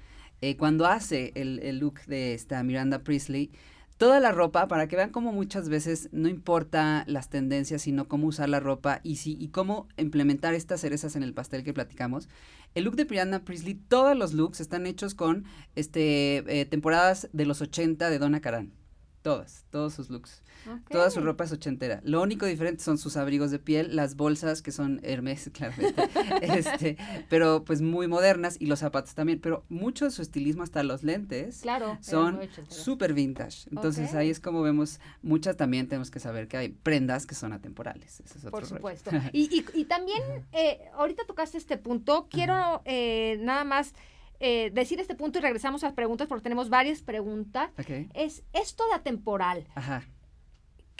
eh, 0.41 0.55
cuando 0.55 0.85
hace 0.85 1.31
el, 1.33 1.79
look 1.79 2.05
de 2.05 2.35
esta 2.35 2.61
Miranda 2.61 2.99
Priestley, 2.99 3.49
toda 3.97 4.19
la 4.19 4.31
ropa, 4.31 4.67
para 4.67 4.87
que 4.87 4.95
vean 4.95 5.09
cómo 5.09 5.31
muchas 5.31 5.67
veces 5.67 6.09
no 6.11 6.29
importa 6.29 7.03
las 7.07 7.29
tendencias, 7.29 7.81
sino 7.81 8.07
cómo 8.07 8.27
usar 8.27 8.49
la 8.49 8.59
ropa 8.59 8.99
y, 9.03 9.19
y 9.25 9.47
cómo 9.47 9.87
implementar 9.97 10.53
estas 10.53 10.81
cerezas 10.81 11.15
en 11.15 11.23
el 11.23 11.33
pastel 11.33 11.63
que 11.63 11.73
platicamos. 11.73 12.29
El 12.73 12.85
look 12.85 12.95
de 12.95 13.05
Miranda 13.05 13.39
Priestley, 13.39 13.75
todos 13.75 14.15
los 14.15 14.33
looks 14.33 14.61
están 14.61 14.87
hechos 14.87 15.13
con 15.13 15.45
este, 15.75 16.61
eh, 16.61 16.65
temporadas 16.65 17.27
de 17.33 17.45
los 17.45 17.61
80 17.61 18.09
de 18.09 18.17
Donna 18.17 18.39
Karan. 18.39 18.71
Todas, 19.21 19.65
todos 19.69 19.93
sus 19.93 20.09
looks. 20.09 20.41
Toda 20.89 21.09
su 21.09 21.21
ropa 21.21 21.43
es 21.43 21.51
ochentera. 21.51 22.01
Lo 22.03 22.21
único 22.21 22.45
diferente 22.45 22.83
son 22.83 22.97
sus 22.97 23.17
abrigos 23.17 23.51
de 23.51 23.59
piel, 23.59 23.95
las 23.95 24.15
bolsas 24.15 24.61
que 24.61 24.71
son 24.71 24.99
Hermes, 25.03 25.49
claramente. 25.53 26.07
este, 26.41 26.97
pero 27.29 27.63
pues 27.63 27.81
muy 27.81 28.07
modernas 28.07 28.57
y 28.59 28.65
los 28.65 28.79
zapatos 28.79 29.15
también. 29.15 29.39
Pero 29.39 29.63
mucho 29.69 30.05
de 30.05 30.11
su 30.11 30.21
estilismo, 30.21 30.63
hasta 30.63 30.83
los 30.83 31.03
lentes, 31.03 31.61
claro, 31.61 31.97
son 32.01 32.39
súper 32.69 33.13
vintage. 33.13 33.67
Entonces 33.71 34.13
ahí 34.13 34.29
es 34.29 34.39
como 34.39 34.61
vemos, 34.61 34.99
muchas 35.21 35.57
también 35.57 35.87
tenemos 35.87 36.11
que 36.11 36.19
saber 36.19 36.47
que 36.47 36.57
hay 36.57 36.69
prendas 36.69 37.25
que 37.25 37.35
son 37.35 37.53
atemporales. 37.53 38.23
Por 38.49 38.65
supuesto. 38.65 39.11
y, 39.33 39.63
y, 39.73 39.85
también, 39.85 40.21
eh, 40.51 40.89
ahorita 40.93 41.25
tocaste 41.25 41.57
este 41.57 41.77
punto, 41.77 42.27
quiero 42.29 42.81
eh, 42.85 43.37
nada 43.41 43.63
más 43.63 43.93
eh, 44.39 44.71
decir 44.73 44.99
este 44.99 45.15
punto 45.15 45.37
y 45.37 45.41
regresamos 45.41 45.83
a 45.83 45.87
las 45.87 45.93
preguntas 45.93 46.27
porque 46.27 46.43
tenemos 46.43 46.69
varias 46.69 47.01
preguntas. 47.01 47.69
Es 48.13 48.43
esto 48.53 48.83
de 48.87 48.95
atemporal, 48.95 49.67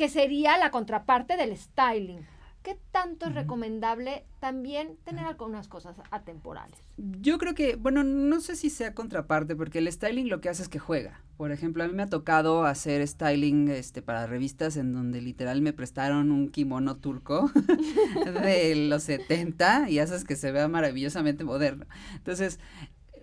que 0.02 0.10
sería 0.10 0.58
la 0.58 0.72
contraparte 0.72 1.38
del 1.38 1.56
styling. 1.56 2.26
¿Qué 2.64 2.76
tanto 2.92 3.28
es 3.28 3.36
recomendable 3.36 4.26
también 4.40 4.98
tener 5.06 5.26
algunas 5.26 5.68
cosas 5.68 5.96
atemporales? 6.10 6.76
Yo 6.98 7.38
creo 7.38 7.54
que, 7.54 7.76
bueno, 7.76 8.04
no 8.04 8.40
sé 8.40 8.56
si 8.56 8.72
sea 8.72 8.96
contraparte, 8.96 9.56
porque 9.56 9.78
el 9.78 9.92
styling 9.92 10.28
lo 10.28 10.42
que 10.42 10.50
hace 10.50 10.64
es 10.64 10.70
que 10.70 10.80
juega. 10.80 11.22
Por 11.38 11.52
ejemplo, 11.52 11.84
a 11.84 11.88
mí 11.88 11.94
me 11.94 12.02
ha 12.02 12.10
tocado 12.10 12.66
hacer 12.66 13.08
styling 13.08 13.68
este, 13.70 14.02
para 14.02 14.26
revistas 14.26 14.76
en 14.76 14.92
donde 14.92 15.22
literal 15.22 15.62
me 15.62 15.72
prestaron 15.72 16.32
un 16.32 16.50
kimono 16.50 16.98
turco 16.98 17.52
de 18.44 18.76
los 18.76 19.04
70 19.04 19.88
y 19.92 20.00
haces 20.00 20.24
que 20.24 20.36
se 20.36 20.52
vea 20.52 20.68
maravillosamente 20.68 21.44
moderno. 21.44 21.86
Entonces, 22.16 22.60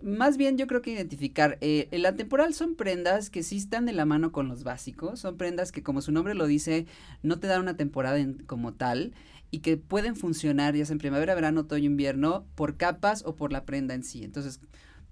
más 0.03 0.37
bien 0.37 0.57
yo 0.57 0.67
creo 0.67 0.83
que 0.83 0.93
identificar, 0.93 1.59
eh, 1.61 1.89
la 1.93 2.15
temporal 2.17 2.55
son 2.55 2.75
prendas 2.75 3.31
que 3.31 3.43
sí 3.43 3.57
están 3.57 3.87
de 3.87 3.93
la 3.93 4.05
mano 4.05 4.33
con 4.33 4.49
los 4.49 4.65
básicos, 4.65 5.21
son 5.21 5.37
prendas 5.37 5.73
que 5.73 5.83
como 5.83 6.01
su 6.01 6.13
nombre 6.13 6.35
lo 6.35 6.47
dice, 6.47 6.87
no 7.23 7.39
te 7.39 7.47
dan 7.47 7.63
una 7.63 7.77
temporada 7.77 8.19
como 8.47 8.75
tal 8.75 9.13
y 9.51 9.61
que 9.61 9.77
pueden 9.77 10.17
funcionar 10.17 10.75
ya 10.75 10.85
sea 10.85 10.95
en 10.95 10.99
primavera, 10.99 11.35
verano, 11.35 11.63
otoño, 11.63 11.87
invierno, 11.87 12.47
por 12.55 12.77
capas 12.77 13.23
o 13.25 13.37
por 13.37 13.53
la 13.53 13.65
prenda 13.65 13.95
en 13.95 14.05
sí. 14.05 14.25
Entonces, 14.25 14.61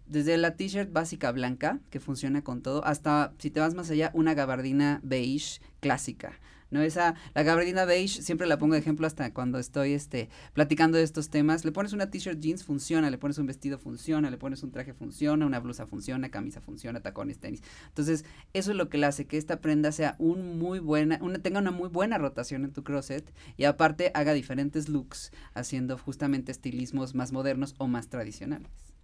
desde 0.06 0.36
la 0.36 0.56
t-shirt 0.56 0.92
básica 0.92 1.32
blanca, 1.32 1.80
que 1.90 2.00
funciona 2.00 2.42
con 2.42 2.62
todo, 2.62 2.84
hasta, 2.84 3.32
si 3.38 3.50
te 3.50 3.60
vas 3.60 3.74
más 3.74 3.90
allá, 3.90 4.10
una 4.14 4.34
gabardina 4.34 5.00
beige 5.02 5.60
clásica. 5.80 6.38
¿No? 6.76 6.82
Esa, 6.82 7.14
la 7.34 7.42
gabardina 7.42 7.84
beige, 7.84 8.22
siempre 8.22 8.46
la 8.46 8.58
pongo 8.58 8.74
de 8.74 8.80
ejemplo 8.80 9.06
hasta 9.06 9.32
cuando 9.32 9.58
estoy 9.58 9.92
este, 9.92 10.28
platicando 10.52 10.98
de 10.98 11.04
estos 11.04 11.30
temas. 11.30 11.64
Le 11.64 11.72
pones 11.72 11.92
una 11.92 12.10
t-shirt 12.10 12.38
jeans, 12.38 12.64
funciona, 12.64 13.10
le 13.10 13.18
pones 13.18 13.38
un 13.38 13.46
vestido, 13.46 13.78
funciona, 13.78 14.30
le 14.30 14.38
pones 14.38 14.62
un 14.62 14.70
traje, 14.70 14.92
funciona, 14.92 15.46
una 15.46 15.60
blusa, 15.60 15.86
funciona, 15.86 16.30
camisa, 16.30 16.60
funciona, 16.60 17.00
tacones, 17.00 17.38
tenis. 17.38 17.62
Entonces, 17.88 18.24
eso 18.52 18.70
es 18.70 18.76
lo 18.76 18.88
que 18.88 18.98
le 18.98 19.06
hace 19.06 19.26
que 19.26 19.38
esta 19.38 19.60
prenda 19.60 19.92
sea 19.92 20.16
un 20.18 20.58
muy 20.58 20.78
buena, 20.78 21.18
una, 21.22 21.38
tenga 21.38 21.58
una 21.58 21.70
muy 21.70 21.88
buena 21.88 22.18
rotación 22.18 22.64
en 22.64 22.72
tu 22.72 22.84
crosset 22.84 23.32
y 23.56 23.64
aparte 23.64 24.12
haga 24.14 24.34
diferentes 24.34 24.88
looks, 24.88 25.32
haciendo 25.54 25.98
justamente 25.98 26.52
estilismos 26.52 27.14
más 27.14 27.32
modernos 27.32 27.74
o 27.78 27.88
más 27.88 28.08
tradicionales. 28.08 28.95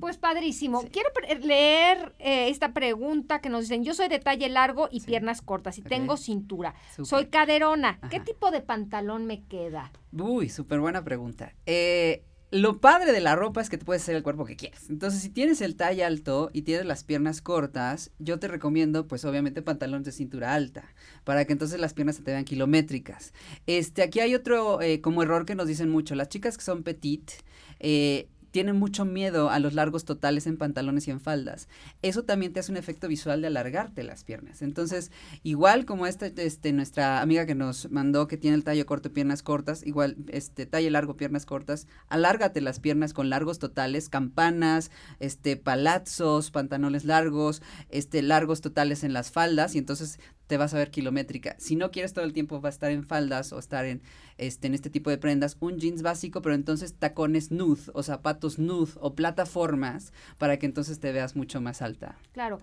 Pues 0.00 0.18
padrísimo. 0.18 0.82
Quiero 0.90 1.08
leer 1.40 2.14
eh, 2.18 2.48
esta 2.48 2.72
pregunta 2.72 3.40
que 3.40 3.48
nos 3.48 3.62
dicen, 3.62 3.84
yo 3.84 3.94
soy 3.94 4.08
de 4.08 4.18
talle 4.18 4.48
largo 4.48 4.88
y 4.90 5.00
piernas 5.00 5.42
cortas 5.42 5.78
y 5.78 5.82
tengo 5.82 6.16
cintura. 6.16 6.74
Soy 7.02 7.26
caderona. 7.26 7.98
¿Qué 8.10 8.20
tipo 8.20 8.50
de 8.50 8.60
pantalón 8.60 9.26
me 9.26 9.42
queda? 9.44 9.90
Uy, 10.12 10.48
súper 10.48 10.80
buena 10.80 11.02
pregunta. 11.04 11.54
Eh, 11.66 12.24
lo 12.54 12.78
padre 12.80 13.10
de 13.10 13.20
la 13.20 13.34
ropa 13.34 13.60
es 13.60 13.68
que 13.68 13.78
te 13.78 13.84
puedes 13.84 14.02
hacer 14.02 14.14
el 14.14 14.22
cuerpo 14.22 14.44
que 14.44 14.54
quieras. 14.54 14.88
Entonces, 14.88 15.20
si 15.20 15.28
tienes 15.28 15.60
el 15.60 15.74
talle 15.74 16.04
alto 16.04 16.50
y 16.52 16.62
tienes 16.62 16.86
las 16.86 17.02
piernas 17.02 17.42
cortas, 17.42 18.12
yo 18.20 18.38
te 18.38 18.46
recomiendo, 18.46 19.08
pues 19.08 19.24
obviamente, 19.24 19.60
pantalones 19.60 20.04
de 20.04 20.12
cintura 20.12 20.54
alta, 20.54 20.84
para 21.24 21.44
que 21.46 21.52
entonces 21.52 21.80
las 21.80 21.94
piernas 21.94 22.14
se 22.14 22.22
te 22.22 22.30
vean 22.30 22.44
kilométricas. 22.44 23.32
Este, 23.66 24.02
aquí 24.02 24.20
hay 24.20 24.36
otro 24.36 24.80
eh, 24.80 25.00
como 25.00 25.24
error 25.24 25.46
que 25.46 25.56
nos 25.56 25.66
dicen 25.66 25.88
mucho. 25.88 26.14
Las 26.14 26.28
chicas 26.28 26.56
que 26.56 26.62
son 26.62 26.84
petit, 26.84 27.28
eh, 27.80 28.28
tienen 28.54 28.76
mucho 28.76 29.04
miedo 29.04 29.50
a 29.50 29.58
los 29.58 29.74
largos 29.74 30.04
totales 30.04 30.46
en 30.46 30.56
pantalones 30.56 31.08
y 31.08 31.10
en 31.10 31.18
faldas. 31.18 31.66
Eso 32.02 32.22
también 32.22 32.52
te 32.52 32.60
hace 32.60 32.70
un 32.70 32.78
efecto 32.78 33.08
visual 33.08 33.40
de 33.40 33.48
alargarte 33.48 34.04
las 34.04 34.22
piernas. 34.22 34.62
Entonces, 34.62 35.10
igual 35.42 35.84
como 35.86 36.06
esta, 36.06 36.26
este, 36.26 36.72
nuestra 36.72 37.20
amiga 37.20 37.46
que 37.46 37.56
nos 37.56 37.90
mandó 37.90 38.28
que 38.28 38.36
tiene 38.36 38.54
el 38.54 38.62
tallo 38.62 38.86
corto, 38.86 39.12
piernas 39.12 39.42
cortas, 39.42 39.84
igual, 39.84 40.14
este, 40.28 40.66
talle 40.66 40.88
largo, 40.92 41.16
piernas 41.16 41.46
cortas, 41.46 41.88
alárgate 42.06 42.60
las 42.60 42.78
piernas 42.78 43.12
con 43.12 43.28
largos 43.28 43.58
totales, 43.58 44.08
campanas, 44.08 44.92
este, 45.18 45.56
palazzos, 45.56 46.52
pantalones 46.52 47.04
largos, 47.04 47.60
este, 47.88 48.22
largos 48.22 48.60
totales 48.60 49.02
en 49.02 49.12
las 49.12 49.32
faldas, 49.32 49.74
y 49.74 49.78
entonces 49.78 50.20
te 50.46 50.56
vas 50.56 50.74
a 50.74 50.78
ver 50.78 50.90
kilométrica. 50.90 51.56
Si 51.58 51.76
no 51.76 51.90
quieres 51.90 52.12
todo 52.12 52.24
el 52.24 52.32
tiempo 52.32 52.60
va 52.60 52.68
a 52.68 52.72
estar 52.72 52.90
en 52.90 53.04
faldas 53.04 53.52
o 53.52 53.58
estar 53.58 53.84
en 53.84 54.02
este, 54.38 54.66
en 54.66 54.74
este 54.74 54.90
tipo 54.90 55.10
de 55.10 55.18
prendas, 55.18 55.56
un 55.60 55.78
jeans 55.78 56.02
básico, 56.02 56.42
pero 56.42 56.54
entonces 56.54 56.94
tacones 56.94 57.50
nude 57.50 57.90
o 57.92 58.02
zapatos 58.02 58.58
nude 58.58 58.92
o 59.00 59.14
plataformas 59.14 60.12
para 60.38 60.58
que 60.58 60.66
entonces 60.66 61.00
te 61.00 61.12
veas 61.12 61.36
mucho 61.36 61.60
más 61.60 61.82
alta. 61.82 62.16
Claro 62.32 62.58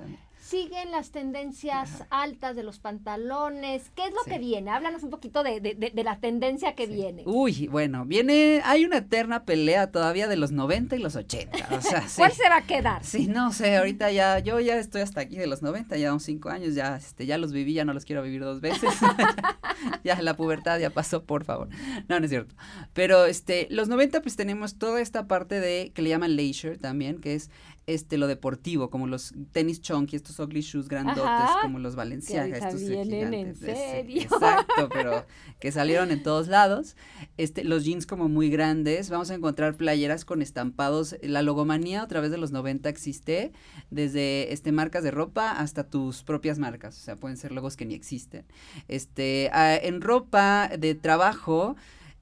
siguen 0.52 0.92
las 0.92 1.12
tendencias 1.12 2.04
altas 2.10 2.58
de 2.58 2.64
los 2.64 2.78
pantalones. 2.80 3.90
¿Qué 3.96 4.04
es 4.04 4.12
lo 4.12 4.30
que 4.30 4.38
viene? 4.38 4.70
Háblanos 4.70 5.02
un 5.02 5.10
poquito 5.10 5.44
de, 5.44 5.62
de, 5.62 6.04
la 6.04 6.20
tendencia 6.20 6.76
que 6.76 6.88
viene. 6.88 7.24
Uy, 7.26 7.68
bueno, 7.68 8.06
viene, 8.06 8.62
hay 8.66 8.84
una 8.84 8.98
eterna 8.98 9.46
pelea 9.46 9.92
todavía 9.92 10.28
de 10.28 10.36
los 10.36 10.52
90 10.52 10.98
y 10.98 11.00
los 11.00 11.16
80. 11.16 11.70
O 11.72 11.82
sea, 11.82 12.04
¿Cuál 12.18 12.34
se 12.34 12.50
va 12.50 12.58
a 12.58 12.68
quedar? 12.68 13.06
Sí, 13.06 13.28
no 13.28 13.54
sé, 13.54 13.78
ahorita 13.78 14.12
ya, 14.12 14.40
yo 14.40 14.60
ya 14.60 14.78
estoy 14.78 15.02
hasta 15.02 15.22
aquí 15.22 15.38
de 15.38 15.48
los 15.48 15.62
90, 15.62 15.96
ya 15.96 16.12
unos 16.12 16.24
5 16.24 16.50
años, 16.50 16.76
ya, 16.76 16.98
este, 16.98 17.26
ya 17.26 17.38
los 17.38 17.54
viví 17.54 17.72
ya 17.74 17.86
no 17.86 17.94
los 17.94 18.04
quiero 18.04 18.22
vivir 18.22 18.42
dos 18.42 18.60
veces. 18.60 18.90
ya 20.04 20.22
la 20.22 20.36
pubertad 20.36 20.80
ya 20.80 20.90
pasó, 20.90 21.24
por 21.24 21.46
favor. 21.46 21.70
No, 22.10 22.20
no 22.20 22.26
es 22.26 22.30
cierto. 22.30 22.54
Pero 22.92 23.26
este, 23.26 23.68
los 23.70 23.88
90 23.88 24.22
pues 24.22 24.36
tenemos 24.36 24.78
toda 24.78 25.00
esta 25.00 25.28
parte 25.28 25.62
de 25.62 25.94
que 25.94 26.02
le 26.02 26.10
llaman 26.10 26.36
leisure 26.36 26.78
también, 26.78 27.22
que 27.22 27.36
es 27.36 27.50
este 27.88 28.18
lo 28.18 28.28
deportivo, 28.28 28.90
como 28.90 29.08
los 29.08 29.34
tenis 29.52 29.82
chunky, 29.82 30.16
estos 30.16 30.40
ugly 30.40 30.62
shoes 30.62 30.88
grandotes, 30.88 31.50
como 31.62 31.80
los 31.80 31.96
Valenciaga, 31.96 32.58
estos 32.58 32.88
vienen 32.88 33.34
en 33.34 33.56
serio. 33.56 34.22
Exacto, 34.22 34.90
pero 34.90 35.26
que 35.60 35.72
salieron 35.72 36.12
en 36.12 36.24
todos 36.24 36.48
lados. 36.48 36.96
Este, 37.38 37.64
los 37.64 37.84
jeans 37.84 38.06
como 38.06 38.30
muy 38.30 38.50
grandes, 38.50 39.10
vamos 39.10 39.32
a 39.32 39.36
encontrar 39.36 39.76
playeras 39.76 40.26
con 40.26 40.42
estampados. 40.42 41.16
La 41.22 41.42
logomanía 41.42 42.04
a 42.04 42.08
través 42.08 42.32
de 42.32 42.38
los 42.38 42.52
90 42.52 42.88
existe, 42.90 43.52
desde 43.90 44.54
este 44.54 44.72
marcas 44.72 45.04
de 45.04 45.12
ropa 45.12 45.52
hasta 45.52 45.84
tus 45.84 46.24
propias 46.24 46.60
marcas, 46.60 46.98
o 46.98 47.02
sea, 47.02 47.16
pueden 47.16 47.38
ser 47.38 47.52
logos 47.52 47.76
que 47.76 47.86
ni 47.86 47.96
existen. 47.96 48.46
Este, 48.88 49.50
ah, 49.54 49.76
en 49.76 50.02
ropa 50.02 50.70
de 50.78 50.96
trabajo, 50.96 51.76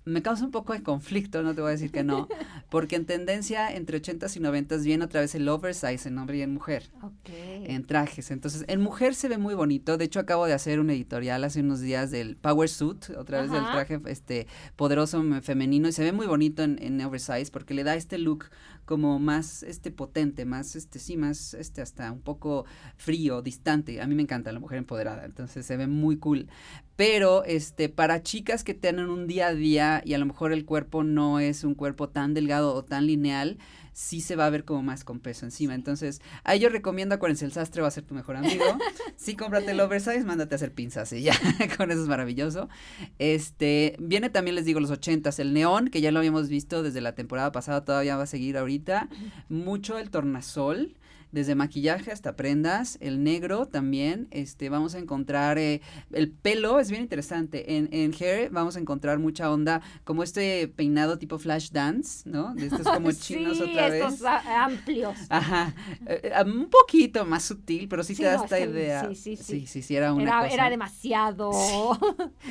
me 0.09 0.21
causa 0.21 0.43
un 0.43 0.51
poco 0.51 0.73
de 0.73 0.83
conflicto, 0.83 1.41
no 1.43 1.53
te 1.53 1.61
voy 1.61 1.69
a 1.69 1.71
decir 1.71 1.91
que 1.91 2.03
no, 2.03 2.27
porque 2.69 2.95
en 2.95 3.05
tendencia 3.05 3.71
entre 3.73 4.01
80s 4.01 4.35
y 4.35 4.39
90s 4.39 4.83
viene 4.83 5.05
otra 5.05 5.21
vez 5.21 5.35
el 5.35 5.47
oversize 5.47 6.07
en 6.07 6.17
hombre 6.17 6.37
y 6.37 6.41
en 6.41 6.53
mujer. 6.53 6.89
En 7.25 7.85
trajes. 7.85 8.31
Entonces, 8.31 8.65
en 8.67 8.81
mujer 8.81 9.15
se 9.15 9.29
ve 9.29 9.37
muy 9.37 9.53
bonito. 9.53 9.97
De 9.97 10.05
hecho, 10.05 10.19
acabo 10.19 10.45
de 10.45 10.53
hacer 10.53 10.79
un 10.79 10.89
editorial 10.89 11.43
hace 11.43 11.61
unos 11.61 11.79
días 11.79 12.11
del 12.11 12.35
Power 12.35 12.69
Suit, 12.69 13.09
otra 13.17 13.41
vez 13.41 13.51
del 13.51 13.63
traje 13.63 13.99
este 14.07 14.47
poderoso 14.75 15.23
femenino, 15.41 15.87
y 15.87 15.91
se 15.91 16.03
ve 16.03 16.11
muy 16.11 16.27
bonito 16.27 16.63
en, 16.63 16.81
en 16.81 16.99
oversize 17.01 17.51
porque 17.51 17.73
le 17.73 17.83
da 17.83 17.95
este 17.95 18.17
look 18.17 18.45
como 18.89 19.19
más 19.19 19.61
este 19.61 19.91
potente, 19.91 20.45
más 20.45 20.75
este 20.75 20.97
sí, 20.97 21.15
más 21.15 21.53
este 21.53 21.83
hasta 21.83 22.11
un 22.11 22.21
poco 22.21 22.65
frío, 22.97 23.43
distante. 23.43 24.01
A 24.01 24.07
mí 24.07 24.15
me 24.15 24.23
encanta 24.23 24.51
la 24.51 24.59
mujer 24.59 24.79
empoderada, 24.79 25.25
entonces 25.25 25.63
se 25.63 25.77
ve 25.77 25.85
muy 25.85 26.17
cool. 26.17 26.47
Pero 26.95 27.43
este 27.43 27.87
para 27.87 28.23
chicas 28.23 28.63
que 28.63 28.73
tienen 28.73 29.11
un 29.11 29.27
día 29.27 29.49
a 29.49 29.53
día 29.53 30.01
y 30.03 30.15
a 30.15 30.17
lo 30.17 30.25
mejor 30.25 30.51
el 30.53 30.65
cuerpo 30.65 31.03
no 31.03 31.39
es 31.39 31.63
un 31.63 31.75
cuerpo 31.75 32.09
tan 32.09 32.33
delgado 32.33 32.73
o 32.73 32.83
tan 32.83 33.05
lineal, 33.05 33.59
sí 33.93 34.21
se 34.21 34.35
va 34.35 34.45
a 34.45 34.49
ver 34.49 34.65
como 34.65 34.83
más 34.83 35.03
con 35.03 35.19
peso 35.19 35.45
encima. 35.45 35.75
Entonces, 35.75 36.21
ahí 36.43 36.59
yo 36.59 36.69
recomiendo, 36.69 37.15
acuérdense, 37.15 37.45
el 37.45 37.51
sastre 37.51 37.81
va 37.81 37.87
a 37.87 37.91
ser 37.91 38.03
tu 38.03 38.15
mejor 38.15 38.35
amigo. 38.35 38.65
Sí, 39.15 39.35
cómprate 39.35 39.71
el 39.71 39.79
oversize, 39.81 40.23
mándate 40.23 40.55
a 40.55 40.57
hacer 40.57 40.73
pinzas 40.73 41.11
y 41.11 41.23
ya, 41.23 41.33
con 41.77 41.91
eso 41.91 42.01
es 42.01 42.07
maravilloso. 42.07 42.69
Este, 43.17 43.97
viene 43.99 44.29
también, 44.29 44.55
les 44.55 44.63
digo, 44.63 44.79
los 44.79 44.91
ochentas, 44.91 45.39
el 45.39 45.53
neón, 45.53 45.89
que 45.89 45.99
ya 45.99 46.11
lo 46.11 46.19
habíamos 46.19 46.47
visto 46.47 46.83
desde 46.83 47.01
la 47.01 47.15
temporada 47.15 47.51
pasada, 47.51 47.83
todavía 47.83 48.15
va 48.15 48.23
a 48.23 48.27
seguir 48.27 48.57
ahorita. 48.57 49.09
Mucho 49.49 49.97
el 49.97 50.09
tornasol, 50.09 50.95
desde 51.31 51.55
maquillaje 51.55 52.11
hasta 52.11 52.35
prendas, 52.35 52.97
el 53.01 53.23
negro 53.23 53.65
también, 53.65 54.27
este, 54.31 54.69
vamos 54.69 54.95
a 54.95 54.99
encontrar 54.99 55.57
eh, 55.57 55.81
el 56.11 56.31
pelo, 56.31 56.79
es 56.79 56.89
bien 56.89 57.03
interesante, 57.03 57.77
en, 57.77 57.89
en 57.91 58.13
hair 58.13 58.49
vamos 58.49 58.75
a 58.75 58.79
encontrar 58.79 59.19
mucha 59.19 59.51
onda, 59.51 59.81
como 60.03 60.23
este 60.23 60.67
peinado 60.67 61.17
tipo 61.17 61.37
flash 61.37 61.69
dance, 61.71 62.27
¿no? 62.29 62.53
De 62.55 62.67
estos 62.67 62.87
como 62.87 63.11
chinos 63.13 63.59
otra 63.61 63.89
vez. 63.89 64.03
estos 64.03 64.25
amplios. 64.25 65.17
Ajá, 65.29 65.75
eh, 66.05 66.21
eh, 66.23 66.43
un 66.45 66.69
poquito 66.69 67.25
más 67.25 67.43
sutil, 67.43 67.87
pero 67.87 68.03
sí, 68.03 68.15
te 68.15 68.23
da 68.23 68.35
esta 68.35 68.59
idea. 68.59 69.07
Sí, 69.09 69.15
sí, 69.15 69.35
sí. 69.35 69.67
Sí, 69.67 69.81
sí, 69.81 69.95
era 69.95 70.13
una 70.13 70.23
era, 70.23 70.47
Era 70.47 70.69
demasiado. 70.69 71.51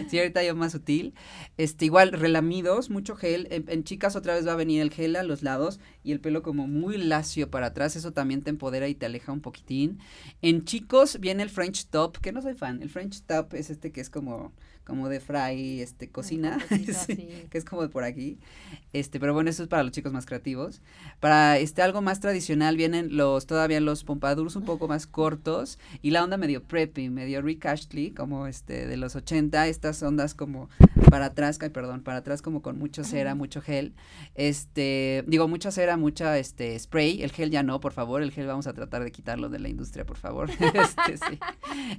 Sí, 0.08 0.18
ahorita 0.18 0.42
yo 0.44 0.54
más 0.54 0.72
sutil. 0.72 1.14
Este, 1.56 1.84
igual, 1.84 2.12
relamidos, 2.12 2.90
mucho 2.90 3.16
gel, 3.16 3.48
en, 3.50 3.64
en, 3.68 3.84
chicas 3.84 4.16
otra 4.16 4.34
vez 4.34 4.46
va 4.46 4.52
a 4.52 4.56
venir 4.56 4.80
el 4.80 4.90
gel 4.90 5.16
a 5.16 5.22
los 5.22 5.42
lados 5.42 5.80
y 6.08 6.12
el 6.12 6.20
pelo 6.20 6.42
como 6.42 6.66
muy 6.66 6.96
lacio 6.96 7.50
para 7.50 7.66
atrás, 7.66 7.94
eso 7.94 8.12
también 8.12 8.40
te 8.40 8.48
y 8.88 8.94
te 8.94 9.04
aleja 9.04 9.30
un 9.30 9.42
poquitín. 9.42 9.98
En 10.40 10.64
chicos 10.64 11.20
viene 11.20 11.42
el 11.42 11.50
French 11.50 11.88
Top, 11.90 12.16
que 12.16 12.32
no 12.32 12.40
soy 12.40 12.54
fan. 12.54 12.80
El 12.82 12.88
French 12.88 13.24
Top 13.26 13.52
es 13.52 13.68
este 13.68 13.92
que 13.92 14.00
es 14.00 14.08
como 14.08 14.54
como 14.88 15.10
de 15.10 15.20
fry, 15.20 15.82
este, 15.82 16.08
cocina, 16.08 16.58
que 17.50 17.58
es 17.58 17.64
como 17.64 17.82
de 17.82 17.90
por 17.90 18.04
aquí. 18.04 18.38
Este, 18.94 19.20
pero 19.20 19.34
bueno, 19.34 19.50
eso 19.50 19.62
es 19.62 19.68
para 19.68 19.82
los 19.82 19.92
chicos 19.92 20.14
más 20.14 20.24
creativos. 20.24 20.80
Para 21.20 21.58
este 21.58 21.82
algo 21.82 22.00
más 22.00 22.20
tradicional 22.20 22.76
vienen 22.76 23.16
los, 23.16 23.46
todavía 23.46 23.80
los 23.80 24.02
pompadours 24.02 24.56
un 24.56 24.64
poco 24.64 24.88
más 24.88 25.06
cortos 25.06 25.78
y 26.00 26.10
la 26.10 26.24
onda 26.24 26.38
medio 26.38 26.62
preppy, 26.62 27.10
medio 27.10 27.42
Rick 27.42 27.66
Ashley, 27.66 28.10
como 28.12 28.46
este, 28.46 28.86
de 28.86 28.96
los 28.96 29.14
80, 29.14 29.68
estas 29.68 30.02
ondas 30.02 30.34
como 30.34 30.70
para 31.10 31.26
atrás, 31.26 31.58
perdón, 31.58 32.02
para 32.02 32.18
atrás 32.18 32.40
como 32.40 32.62
con 32.62 32.78
mucho 32.78 33.04
cera, 33.04 33.34
mucho 33.34 33.60
gel. 33.60 33.94
Este, 34.34 35.22
digo, 35.26 35.48
mucha 35.48 35.70
cera, 35.70 35.98
mucha, 35.98 36.38
este, 36.38 36.78
spray, 36.78 37.22
el 37.22 37.30
gel 37.32 37.50
ya 37.50 37.62
no, 37.62 37.80
por 37.80 37.92
favor, 37.92 38.22
el 38.22 38.32
gel 38.32 38.46
vamos 38.46 38.66
a 38.66 38.72
tratar 38.72 39.04
de 39.04 39.12
quitarlo 39.12 39.50
de 39.50 39.58
la 39.58 39.68
industria, 39.68 40.06
por 40.06 40.16
favor. 40.16 40.48
este, 40.74 41.18
sí. 41.18 41.38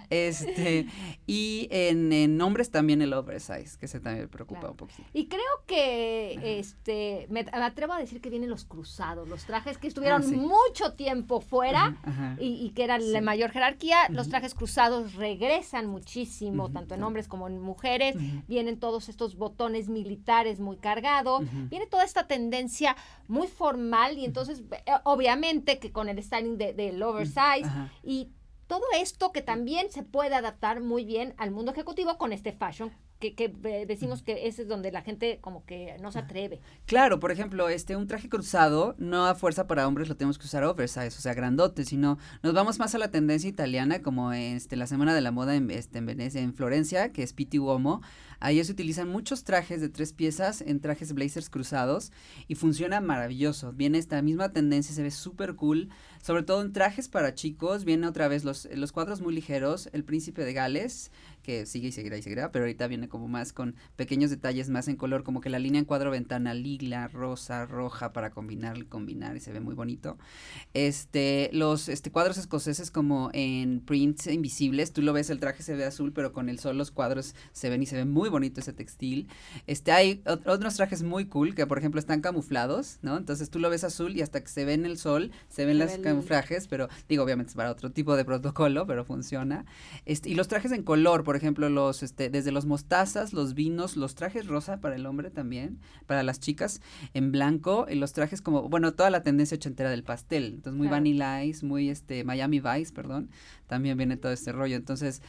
Este, 0.09 0.87
y 1.27 1.67
en, 1.69 2.11
en 2.11 2.41
hombres 2.41 2.71
también 2.80 3.01
el 3.01 3.11
oversize, 3.11 3.77
que 3.77 3.89
se 3.89 3.99
también 3.99 4.30
preocupa 4.30 4.69
un 4.69 4.77
poquito. 4.77 5.03
Y 5.11 5.27
creo 5.27 5.65
que 5.67 6.59
este 6.59 7.27
me, 7.30 7.41
atrevo 7.51 7.91
a 7.91 7.99
decir 7.99 8.21
que 8.21 8.30
vienen 8.30 8.49
los 8.49 8.63
cruzados, 8.63 9.27
los 9.27 9.43
trajes 9.43 9.77
que 9.77 9.89
estuvieron 9.89 10.23
ah, 10.23 10.27
mucho 10.38 10.93
tiempo 10.93 11.41
fuera 11.41 11.97
Y, 12.39 12.69
que 12.69 12.86
eran 12.86 13.11
la 13.11 13.19
mayor 13.19 13.51
jerarquía. 13.51 13.97
Los 14.07 14.30
trajes 14.30 14.53
cruzados 14.53 15.15
regresan 15.15 15.88
muchísimo, 15.88 16.71
tanto 16.71 16.95
en 16.95 17.03
hombres 17.03 17.27
como 17.27 17.49
en 17.49 17.59
mujeres. 17.59 18.15
Vienen 18.47 18.80
todos 18.80 19.09
estos 19.09 19.36
botones 19.36 19.89
militares 19.89 20.61
muy 20.61 20.77
cargados. 20.77 21.41
Viene 21.69 21.86
toda 21.86 22.05
esta 22.05 22.27
tendencia 22.27 22.95
muy 23.27 23.47
formal 23.47 24.17
y 24.17 24.23
entonces, 24.23 24.63
eh, 24.71 24.91
obviamente, 25.03 25.80
que 25.80 25.91
con 25.91 26.07
el 26.07 26.23
styling 26.23 26.57
del 26.57 26.77
de, 26.77 27.03
oversize 27.03 27.69
y 28.03 28.30
todo 28.70 28.84
esto 28.95 29.32
que 29.32 29.41
también 29.41 29.91
se 29.91 30.03
puede 30.03 30.36
adaptar 30.36 30.80
muy 30.80 31.03
bien 31.03 31.34
al 31.38 31.49
mundo 31.49 31.72
ejecutivo 31.72 32.20
con 32.20 32.32
este 32.32 32.53
fashion 32.53 32.91
que, 33.20 33.34
que 33.34 33.51
eh, 33.63 33.86
decimos 33.88 34.22
que 34.22 34.47
ese 34.47 34.61
es 34.61 34.67
donde 34.67 34.91
la 34.91 35.01
gente 35.01 35.39
como 35.41 35.65
que 35.65 35.97
no 35.99 36.11
se 36.11 36.20
atreve. 36.20 36.61
Claro, 36.86 37.20
por 37.20 37.32
ejemplo, 37.32 37.67
este 37.67 37.95
un 37.95 38.07
traje 38.07 38.30
cruzado 38.30 38.95
no 38.99 39.26
a 39.26 39.34
fuerza 39.34 39.67
para 39.67 39.88
hombres 39.88 40.07
lo 40.07 40.15
tenemos 40.15 40.38
que 40.38 40.45
usar 40.45 40.63
oversize, 40.63 41.07
o 41.17 41.22
sea, 41.22 41.34
grandote, 41.34 41.84
sino 41.84 42.20
nos 42.43 42.53
vamos 42.53 42.78
más 42.78 42.93
a 42.93 42.99
la 42.99 43.09
tendencia 43.09 43.49
italiana 43.49 44.03
como 44.03 44.32
este 44.34 44.76
la 44.76 44.86
semana 44.86 45.15
de 45.15 45.22
la 45.22 45.32
moda 45.32 45.55
en 45.55 45.70
este 45.72 45.97
en 45.97 46.05
Venecia, 46.05 46.39
en 46.39 46.53
Florencia, 46.53 47.11
que 47.11 47.24
es 47.24 47.34
Pitti 47.34 47.57
Uomo. 47.57 48.01
Ahí 48.39 48.63
se 48.63 48.71
utilizan 48.71 49.09
muchos 49.09 49.43
trajes 49.43 49.81
de 49.81 49.89
tres 49.89 50.13
piezas 50.13 50.61
en 50.61 50.79
trajes 50.79 51.13
blazers 51.13 51.49
cruzados 51.49 52.11
y 52.47 52.55
funciona 52.55 53.01
maravilloso. 53.01 53.73
Viene 53.73 53.97
esta 53.97 54.21
misma 54.21 54.53
tendencia, 54.53 54.95
se 54.95 55.03
ve 55.03 55.11
súper 55.11 55.55
cool, 55.55 55.89
sobre 56.21 56.43
todo 56.43 56.61
en 56.61 56.71
trajes 56.71 57.09
para 57.09 57.33
chicos. 57.33 57.83
Viene 57.83 58.07
otra 58.07 58.27
vez 58.27 58.43
los, 58.43 58.67
los 58.73 58.91
cuadros 58.91 59.21
muy 59.21 59.33
ligeros, 59.33 59.89
El 59.91 60.03
Príncipe 60.03 60.45
de 60.45 60.53
Gales, 60.53 61.11
que 61.50 61.66
sigue 61.66 61.88
y 61.88 61.91
seguirá 61.91 62.16
y 62.16 62.22
seguirá, 62.22 62.52
pero 62.52 62.66
ahorita 62.66 62.86
viene 62.86 63.10
como 63.10 63.28
más 63.28 63.54
con 63.54 63.76
pequeños 63.95 64.30
detalles 64.30 64.70
más 64.70 64.88
en 64.88 64.95
color, 64.95 65.24
como 65.24 65.41
que 65.41 65.50
la 65.50 65.58
línea 65.58 65.80
en 65.80 65.86
cuadro 65.86 66.12
ventana 66.12 66.54
lila, 66.54 67.08
rosa, 67.08 67.66
roja 67.66 68.14
para 68.14 68.30
combinar 68.30 68.78
y 68.78 68.84
combinar 68.84 69.36
y 69.36 69.39
se 69.39 69.52
ve 69.52 69.60
muy 69.60 69.74
bonito. 69.74 70.20
Este, 70.76 71.50
los 71.52 71.89
este 71.89 72.12
cuadros 72.12 72.38
escoceses 72.38 72.91
como 72.91 73.32
en 73.34 73.80
prints 73.80 74.28
invisibles, 74.28 74.93
tú 74.93 75.02
lo 75.02 75.12
ves, 75.12 75.32
el 75.32 75.39
traje 75.39 75.64
se 75.64 75.76
ve 75.76 75.86
azul, 75.86 76.14
pero 76.14 76.34
con 76.34 76.50
el 76.50 76.60
sol 76.60 76.78
los 76.78 76.91
cuadros 76.91 77.34
se 77.52 77.72
ven 77.72 77.82
y 77.82 77.88
se 77.88 77.95
ve 77.95 78.06
muy 78.06 78.30
bonito 78.30 78.62
ese 78.62 78.72
textil. 78.72 79.28
Este, 79.66 79.91
hay 79.91 80.22
otros 80.28 80.76
trajes 80.76 81.02
muy 81.02 81.26
cool 81.26 81.56
que 81.56 81.66
por 81.66 81.80
ejemplo 81.80 82.00
están 82.00 82.22
camuflados, 82.22 83.00
¿no? 83.02 83.18
Entonces 83.18 83.50
tú 83.50 83.58
lo 83.58 83.72
ves 83.72 83.84
azul 83.84 84.16
y 84.16 84.22
hasta 84.22 84.39
que 84.39 84.50
se 84.50 84.66
ve 84.66 84.74
en 84.74 84.86
el 84.86 85.00
sol, 85.00 85.32
se 85.47 85.66
ven 85.66 85.80
los 85.80 85.93
camuflajes, 85.97 86.68
pero 86.68 86.89
digo, 87.08 87.24
obviamente 87.24 87.50
es 87.50 87.56
para 87.56 87.72
otro 87.72 87.89
tipo 87.89 88.16
de 88.16 88.24
protocolo, 88.24 88.86
pero 88.86 89.04
funciona. 89.04 89.66
Este, 90.06 90.30
y 90.30 90.36
los 90.36 90.47
trajes 90.47 90.72
en 90.74 90.84
color, 90.84 91.24
por 91.24 91.36
ejemplo, 91.36 91.38
los, 91.69 92.03
este, 92.03 92.29
desde 92.29 92.51
los 92.51 92.65
mostazas, 92.65 93.33
los 93.33 93.53
vinos, 93.53 93.97
los 93.97 94.15
trajes 94.15 94.47
rosa 94.47 94.79
para 94.79 94.95
el 94.95 95.05
hombre 95.05 95.29
también, 95.31 95.79
para 96.05 96.23
las 96.23 96.39
chicas 96.39 96.81
en 97.13 97.31
blanco, 97.31 97.87
y 97.89 97.95
los 97.95 98.13
trajes 98.13 98.41
como, 98.41 98.69
bueno, 98.69 98.93
toda 98.93 99.09
la 99.09 99.23
tendencia 99.23 99.55
ochentera 99.55 99.89
del 99.89 100.03
pastel, 100.03 100.53
entonces 100.55 100.77
muy 100.77 100.87
Vanilla 100.87 101.43
Ice, 101.43 101.65
muy 101.65 101.89
este, 101.89 102.23
Miami 102.23 102.59
Vice, 102.59 102.93
perdón, 102.93 103.29
también 103.67 103.97
viene 103.97 104.17
todo 104.17 104.31
este 104.31 104.51
rollo, 104.51 104.75
entonces 104.75 105.21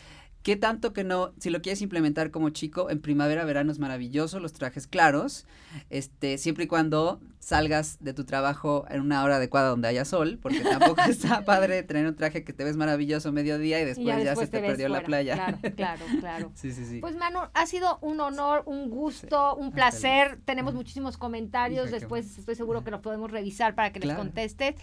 ¿Qué 0.42 0.56
tanto 0.56 0.94
que 0.94 1.04
no, 1.04 1.32
si 1.38 1.50
lo 1.50 1.60
quieres 1.60 1.82
implementar 1.82 2.30
como 2.30 2.48
chico, 2.48 2.88
en 2.88 3.00
primavera, 3.00 3.44
verano 3.44 3.70
es 3.70 3.78
maravilloso, 3.78 4.40
los 4.40 4.54
trajes 4.54 4.86
claros, 4.86 5.46
este, 5.90 6.38
siempre 6.38 6.64
y 6.64 6.66
cuando 6.66 7.20
salgas 7.40 7.98
de 8.00 8.14
tu 8.14 8.24
trabajo 8.24 8.86
en 8.88 9.02
una 9.02 9.22
hora 9.22 9.36
adecuada 9.36 9.68
donde 9.68 9.88
haya 9.88 10.06
sol, 10.06 10.38
porque 10.40 10.60
tampoco 10.60 11.02
está 11.08 11.44
padre 11.44 11.82
tener 11.82 12.06
un 12.06 12.14
traje 12.14 12.42
que 12.42 12.54
te 12.54 12.64
ves 12.64 12.78
maravilloso 12.78 13.32
mediodía 13.32 13.80
y 13.80 13.84
después 13.84 14.24
ya, 14.24 14.34
se 14.34 14.46
te, 14.46 14.60
perdió 14.60 14.88
la 14.88 15.02
playa. 15.02 15.34
Claro, 15.34 15.58
claro, 15.76 16.04
claro. 16.20 16.52
sí, 16.54 16.72
sí, 16.72 16.86
sí. 16.86 17.00
Pues 17.00 17.16
Manu, 17.16 17.40
ha 17.52 17.66
sido 17.66 17.98
un 18.00 18.20
honor, 18.20 18.62
un 18.64 18.88
gusto, 18.88 19.56
un 19.56 19.72
placer. 19.72 20.38
Tenemos 20.46 20.72
muchísimos 20.72 21.18
comentarios, 21.18 21.90
después 21.90 22.38
estoy 22.38 22.54
seguro 22.54 22.82
que 22.82 22.90
los 22.90 23.00
podemos 23.00 23.30
revisar 23.30 23.74
para 23.74 23.92
que 23.92 24.00
les 24.00 24.16
contestes. 24.16 24.74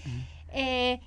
Eh, 0.49 0.99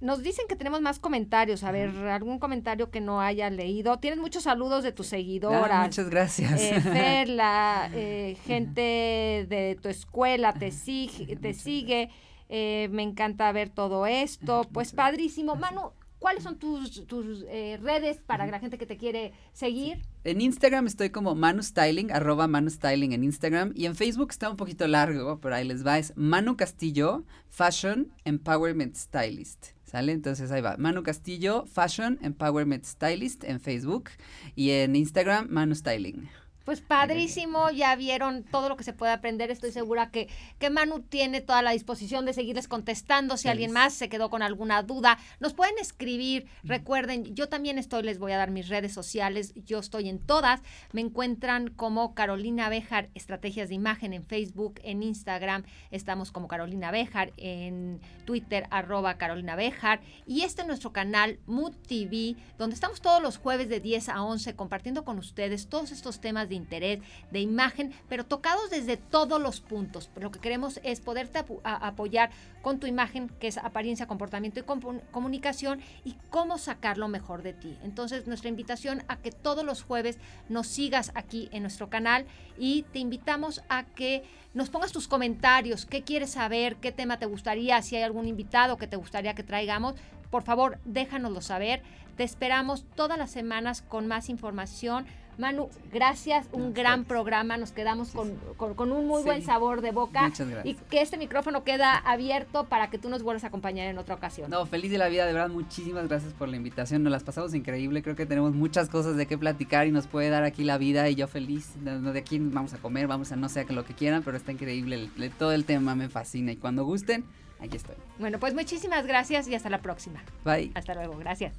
nos 0.00 0.22
dicen 0.22 0.46
que 0.48 0.56
tenemos 0.56 0.80
más 0.80 0.98
comentarios. 0.98 1.64
A 1.64 1.72
ver, 1.72 1.90
algún 2.08 2.38
comentario 2.38 2.90
que 2.90 3.00
no 3.00 3.20
haya 3.20 3.50
leído. 3.50 3.98
Tienes 3.98 4.20
muchos 4.20 4.44
saludos 4.44 4.84
de 4.84 4.92
tus 4.92 5.08
seguidoras. 5.08 5.82
muchas 5.82 6.08
gracias. 6.08 6.60
Eh, 6.60 7.24
la 7.26 7.90
eh, 7.94 8.36
gente 8.46 9.46
de 9.48 9.78
tu 9.80 9.88
escuela 9.88 10.52
te 10.52 10.70
sigue. 10.70 11.36
Te 11.36 11.54
sigue. 11.54 12.10
Eh, 12.48 12.88
me 12.92 13.02
encanta 13.02 13.50
ver 13.52 13.70
todo 13.70 14.06
esto. 14.06 14.66
Pues 14.72 14.92
padrísimo. 14.92 15.56
Manu, 15.56 15.92
¿cuáles 16.18 16.44
son 16.44 16.58
tus, 16.58 17.06
tus 17.06 17.44
eh, 17.48 17.78
redes 17.82 18.18
para 18.18 18.46
la 18.46 18.60
gente 18.60 18.78
que 18.78 18.86
te 18.86 18.96
quiere 18.96 19.32
seguir? 19.52 20.02
En 20.24 20.40
Instagram 20.40 20.86
estoy 20.86 21.10
como 21.10 21.34
Manu 21.34 21.62
Styling, 21.62 22.12
arroba 22.12 22.46
Manu 22.46 22.70
Styling 22.70 23.12
en 23.12 23.24
Instagram. 23.24 23.72
Y 23.74 23.86
en 23.86 23.96
Facebook 23.96 24.28
está 24.30 24.48
un 24.50 24.56
poquito 24.56 24.86
largo, 24.86 25.40
pero 25.40 25.56
ahí 25.56 25.64
les 25.66 25.84
va. 25.84 25.98
Es 25.98 26.12
Manu 26.16 26.56
Castillo, 26.56 27.24
Fashion 27.48 28.12
Empowerment 28.24 28.94
Stylist. 28.94 29.77
¿Sale? 29.88 30.12
Entonces 30.12 30.50
ahí 30.50 30.60
va. 30.60 30.76
Manu 30.76 31.02
Castillo, 31.02 31.64
Fashion 31.64 32.18
Empowerment 32.20 32.84
Stylist 32.84 33.42
en 33.44 33.58
Facebook. 33.58 34.10
Y 34.54 34.70
en 34.70 34.94
Instagram, 34.94 35.46
Manu 35.48 35.74
Styling. 35.74 36.28
Pues 36.68 36.82
padrísimo, 36.82 37.70
ya 37.70 37.96
vieron 37.96 38.42
todo 38.42 38.68
lo 38.68 38.76
que 38.76 38.84
se 38.84 38.92
puede 38.92 39.10
aprender. 39.10 39.50
Estoy 39.50 39.72
segura 39.72 40.10
que, 40.10 40.28
que 40.58 40.68
Manu 40.68 41.00
tiene 41.00 41.40
toda 41.40 41.62
la 41.62 41.70
disposición 41.70 42.26
de 42.26 42.34
seguirles 42.34 42.68
contestando. 42.68 43.38
Si 43.38 43.48
alguien 43.48 43.72
más 43.72 43.94
se 43.94 44.10
quedó 44.10 44.28
con 44.28 44.42
alguna 44.42 44.82
duda, 44.82 45.16
nos 45.40 45.54
pueden 45.54 45.78
escribir. 45.80 46.46
Recuerden, 46.64 47.34
yo 47.34 47.48
también 47.48 47.78
estoy, 47.78 48.02
les 48.02 48.18
voy 48.18 48.32
a 48.32 48.36
dar 48.36 48.50
mis 48.50 48.68
redes 48.68 48.92
sociales. 48.92 49.54
Yo 49.64 49.78
estoy 49.78 50.10
en 50.10 50.18
todas. 50.18 50.60
Me 50.92 51.00
encuentran 51.00 51.68
como 51.68 52.14
Carolina 52.14 52.68
Bejar, 52.68 53.08
Estrategias 53.14 53.70
de 53.70 53.74
Imagen 53.74 54.12
en 54.12 54.26
Facebook, 54.26 54.78
en 54.84 55.02
Instagram. 55.02 55.64
Estamos 55.90 56.32
como 56.32 56.48
Carolina 56.48 56.90
Bejar, 56.90 57.32
en 57.38 57.98
Twitter, 58.26 58.66
arroba 58.70 59.16
Carolina 59.16 59.56
Bejar. 59.56 60.02
Y 60.26 60.42
este 60.42 60.60
es 60.60 60.68
nuestro 60.68 60.92
canal 60.92 61.38
Mood 61.46 61.76
TV, 61.86 62.36
donde 62.58 62.74
estamos 62.74 63.00
todos 63.00 63.22
los 63.22 63.38
jueves 63.38 63.70
de 63.70 63.80
10 63.80 64.10
a 64.10 64.22
11 64.22 64.54
compartiendo 64.54 65.06
con 65.06 65.16
ustedes 65.18 65.70
todos 65.70 65.92
estos 65.92 66.20
temas 66.20 66.50
de 66.50 66.57
interés, 66.58 67.00
de 67.30 67.40
imagen, 67.40 67.92
pero 68.08 68.26
tocados 68.26 68.68
desde 68.70 68.96
todos 68.96 69.40
los 69.40 69.60
puntos. 69.60 70.10
Lo 70.16 70.30
que 70.30 70.40
queremos 70.40 70.80
es 70.82 71.00
poderte 71.00 71.42
apoyar 71.64 72.30
con 72.60 72.78
tu 72.78 72.86
imagen, 72.86 73.30
que 73.40 73.48
es 73.48 73.56
apariencia, 73.56 74.06
comportamiento 74.06 74.60
y 74.60 74.64
comunicación, 75.10 75.80
y 76.04 76.16
cómo 76.28 76.58
sacar 76.58 76.98
lo 76.98 77.08
mejor 77.08 77.42
de 77.42 77.54
ti. 77.54 77.78
Entonces, 77.82 78.26
nuestra 78.26 78.50
invitación 78.50 79.02
a 79.08 79.16
que 79.16 79.30
todos 79.30 79.64
los 79.64 79.82
jueves 79.82 80.18
nos 80.48 80.66
sigas 80.66 81.12
aquí 81.14 81.48
en 81.52 81.62
nuestro 81.62 81.88
canal 81.88 82.26
y 82.58 82.82
te 82.92 82.98
invitamos 82.98 83.62
a 83.68 83.84
que 83.84 84.24
nos 84.54 84.70
pongas 84.70 84.92
tus 84.92 85.08
comentarios, 85.08 85.86
qué 85.86 86.02
quieres 86.02 86.30
saber, 86.30 86.76
qué 86.76 86.90
tema 86.92 87.18
te 87.18 87.26
gustaría, 87.26 87.80
si 87.82 87.96
hay 87.96 88.02
algún 88.02 88.26
invitado 88.26 88.76
que 88.76 88.86
te 88.86 88.96
gustaría 88.96 89.34
que 89.34 89.42
traigamos, 89.42 89.94
por 90.30 90.42
favor, 90.42 90.78
déjanoslo 90.84 91.40
saber. 91.40 91.82
Te 92.16 92.24
esperamos 92.24 92.84
todas 92.96 93.18
las 93.18 93.30
semanas 93.30 93.82
con 93.82 94.06
más 94.06 94.28
información 94.28 95.06
Manu, 95.38 95.68
gracias, 95.92 96.48
un 96.50 96.74
gran 96.74 97.04
programa, 97.04 97.56
nos 97.56 97.70
quedamos 97.70 98.10
con, 98.10 98.90
un 98.92 99.06
muy 99.06 99.22
buen 99.22 99.42
sabor 99.42 99.82
de 99.82 99.92
boca. 99.92 100.22
Muchas 100.22 100.48
gracias. 100.48 100.76
Y 100.76 100.90
que 100.90 101.00
este 101.00 101.16
micrófono 101.16 101.62
queda 101.62 101.96
abierto 101.96 102.64
para 102.64 102.90
que 102.90 102.98
tú 102.98 103.08
nos 103.08 103.22
vuelvas 103.22 103.44
a 103.44 103.46
acompañar 103.46 103.86
en 103.86 103.98
otra 103.98 104.16
ocasión. 104.16 104.50
No, 104.50 104.66
feliz 104.66 104.90
de 104.90 104.98
la 104.98 105.08
vida, 105.08 105.26
de 105.26 105.32
verdad, 105.32 105.48
muchísimas 105.48 106.08
gracias 106.08 106.32
por 106.32 106.48
la 106.48 106.56
invitación, 106.56 107.04
nos 107.04 107.12
las 107.12 107.22
pasamos 107.22 107.54
increíble, 107.54 108.02
creo 108.02 108.16
que 108.16 108.26
tenemos 108.26 108.52
muchas 108.52 108.88
cosas 108.88 109.16
de 109.16 109.26
qué 109.26 109.38
platicar 109.38 109.86
y 109.86 109.92
nos 109.92 110.08
puede 110.08 110.28
dar 110.28 110.42
aquí 110.42 110.64
la 110.64 110.76
vida 110.76 111.08
y 111.08 111.14
yo 111.14 111.28
feliz, 111.28 111.72
de, 111.84 112.18
aquí 112.18 112.40
vamos 112.40 112.74
a 112.74 112.78
comer, 112.78 113.06
vamos 113.06 113.30
a 113.30 113.36
no 113.36 113.48
sé 113.48 113.64
lo 113.68 113.84
que 113.84 113.94
quieran, 113.94 114.24
pero 114.24 114.36
está 114.36 114.50
increíble, 114.50 115.08
todo 115.38 115.52
el 115.52 115.64
tema 115.64 115.94
me 115.94 116.08
fascina 116.08 116.50
y 116.50 116.56
cuando 116.56 116.84
gusten, 116.84 117.24
aquí 117.60 117.76
estoy. 117.76 117.94
Bueno, 118.18 118.40
pues 118.40 118.54
muchísimas 118.54 119.06
gracias 119.06 119.46
y 119.46 119.54
hasta 119.54 119.70
la 119.70 119.78
próxima. 119.78 120.20
Bye. 120.44 120.72
Hasta 120.74 120.94
luego, 120.94 121.16
gracias. 121.16 121.52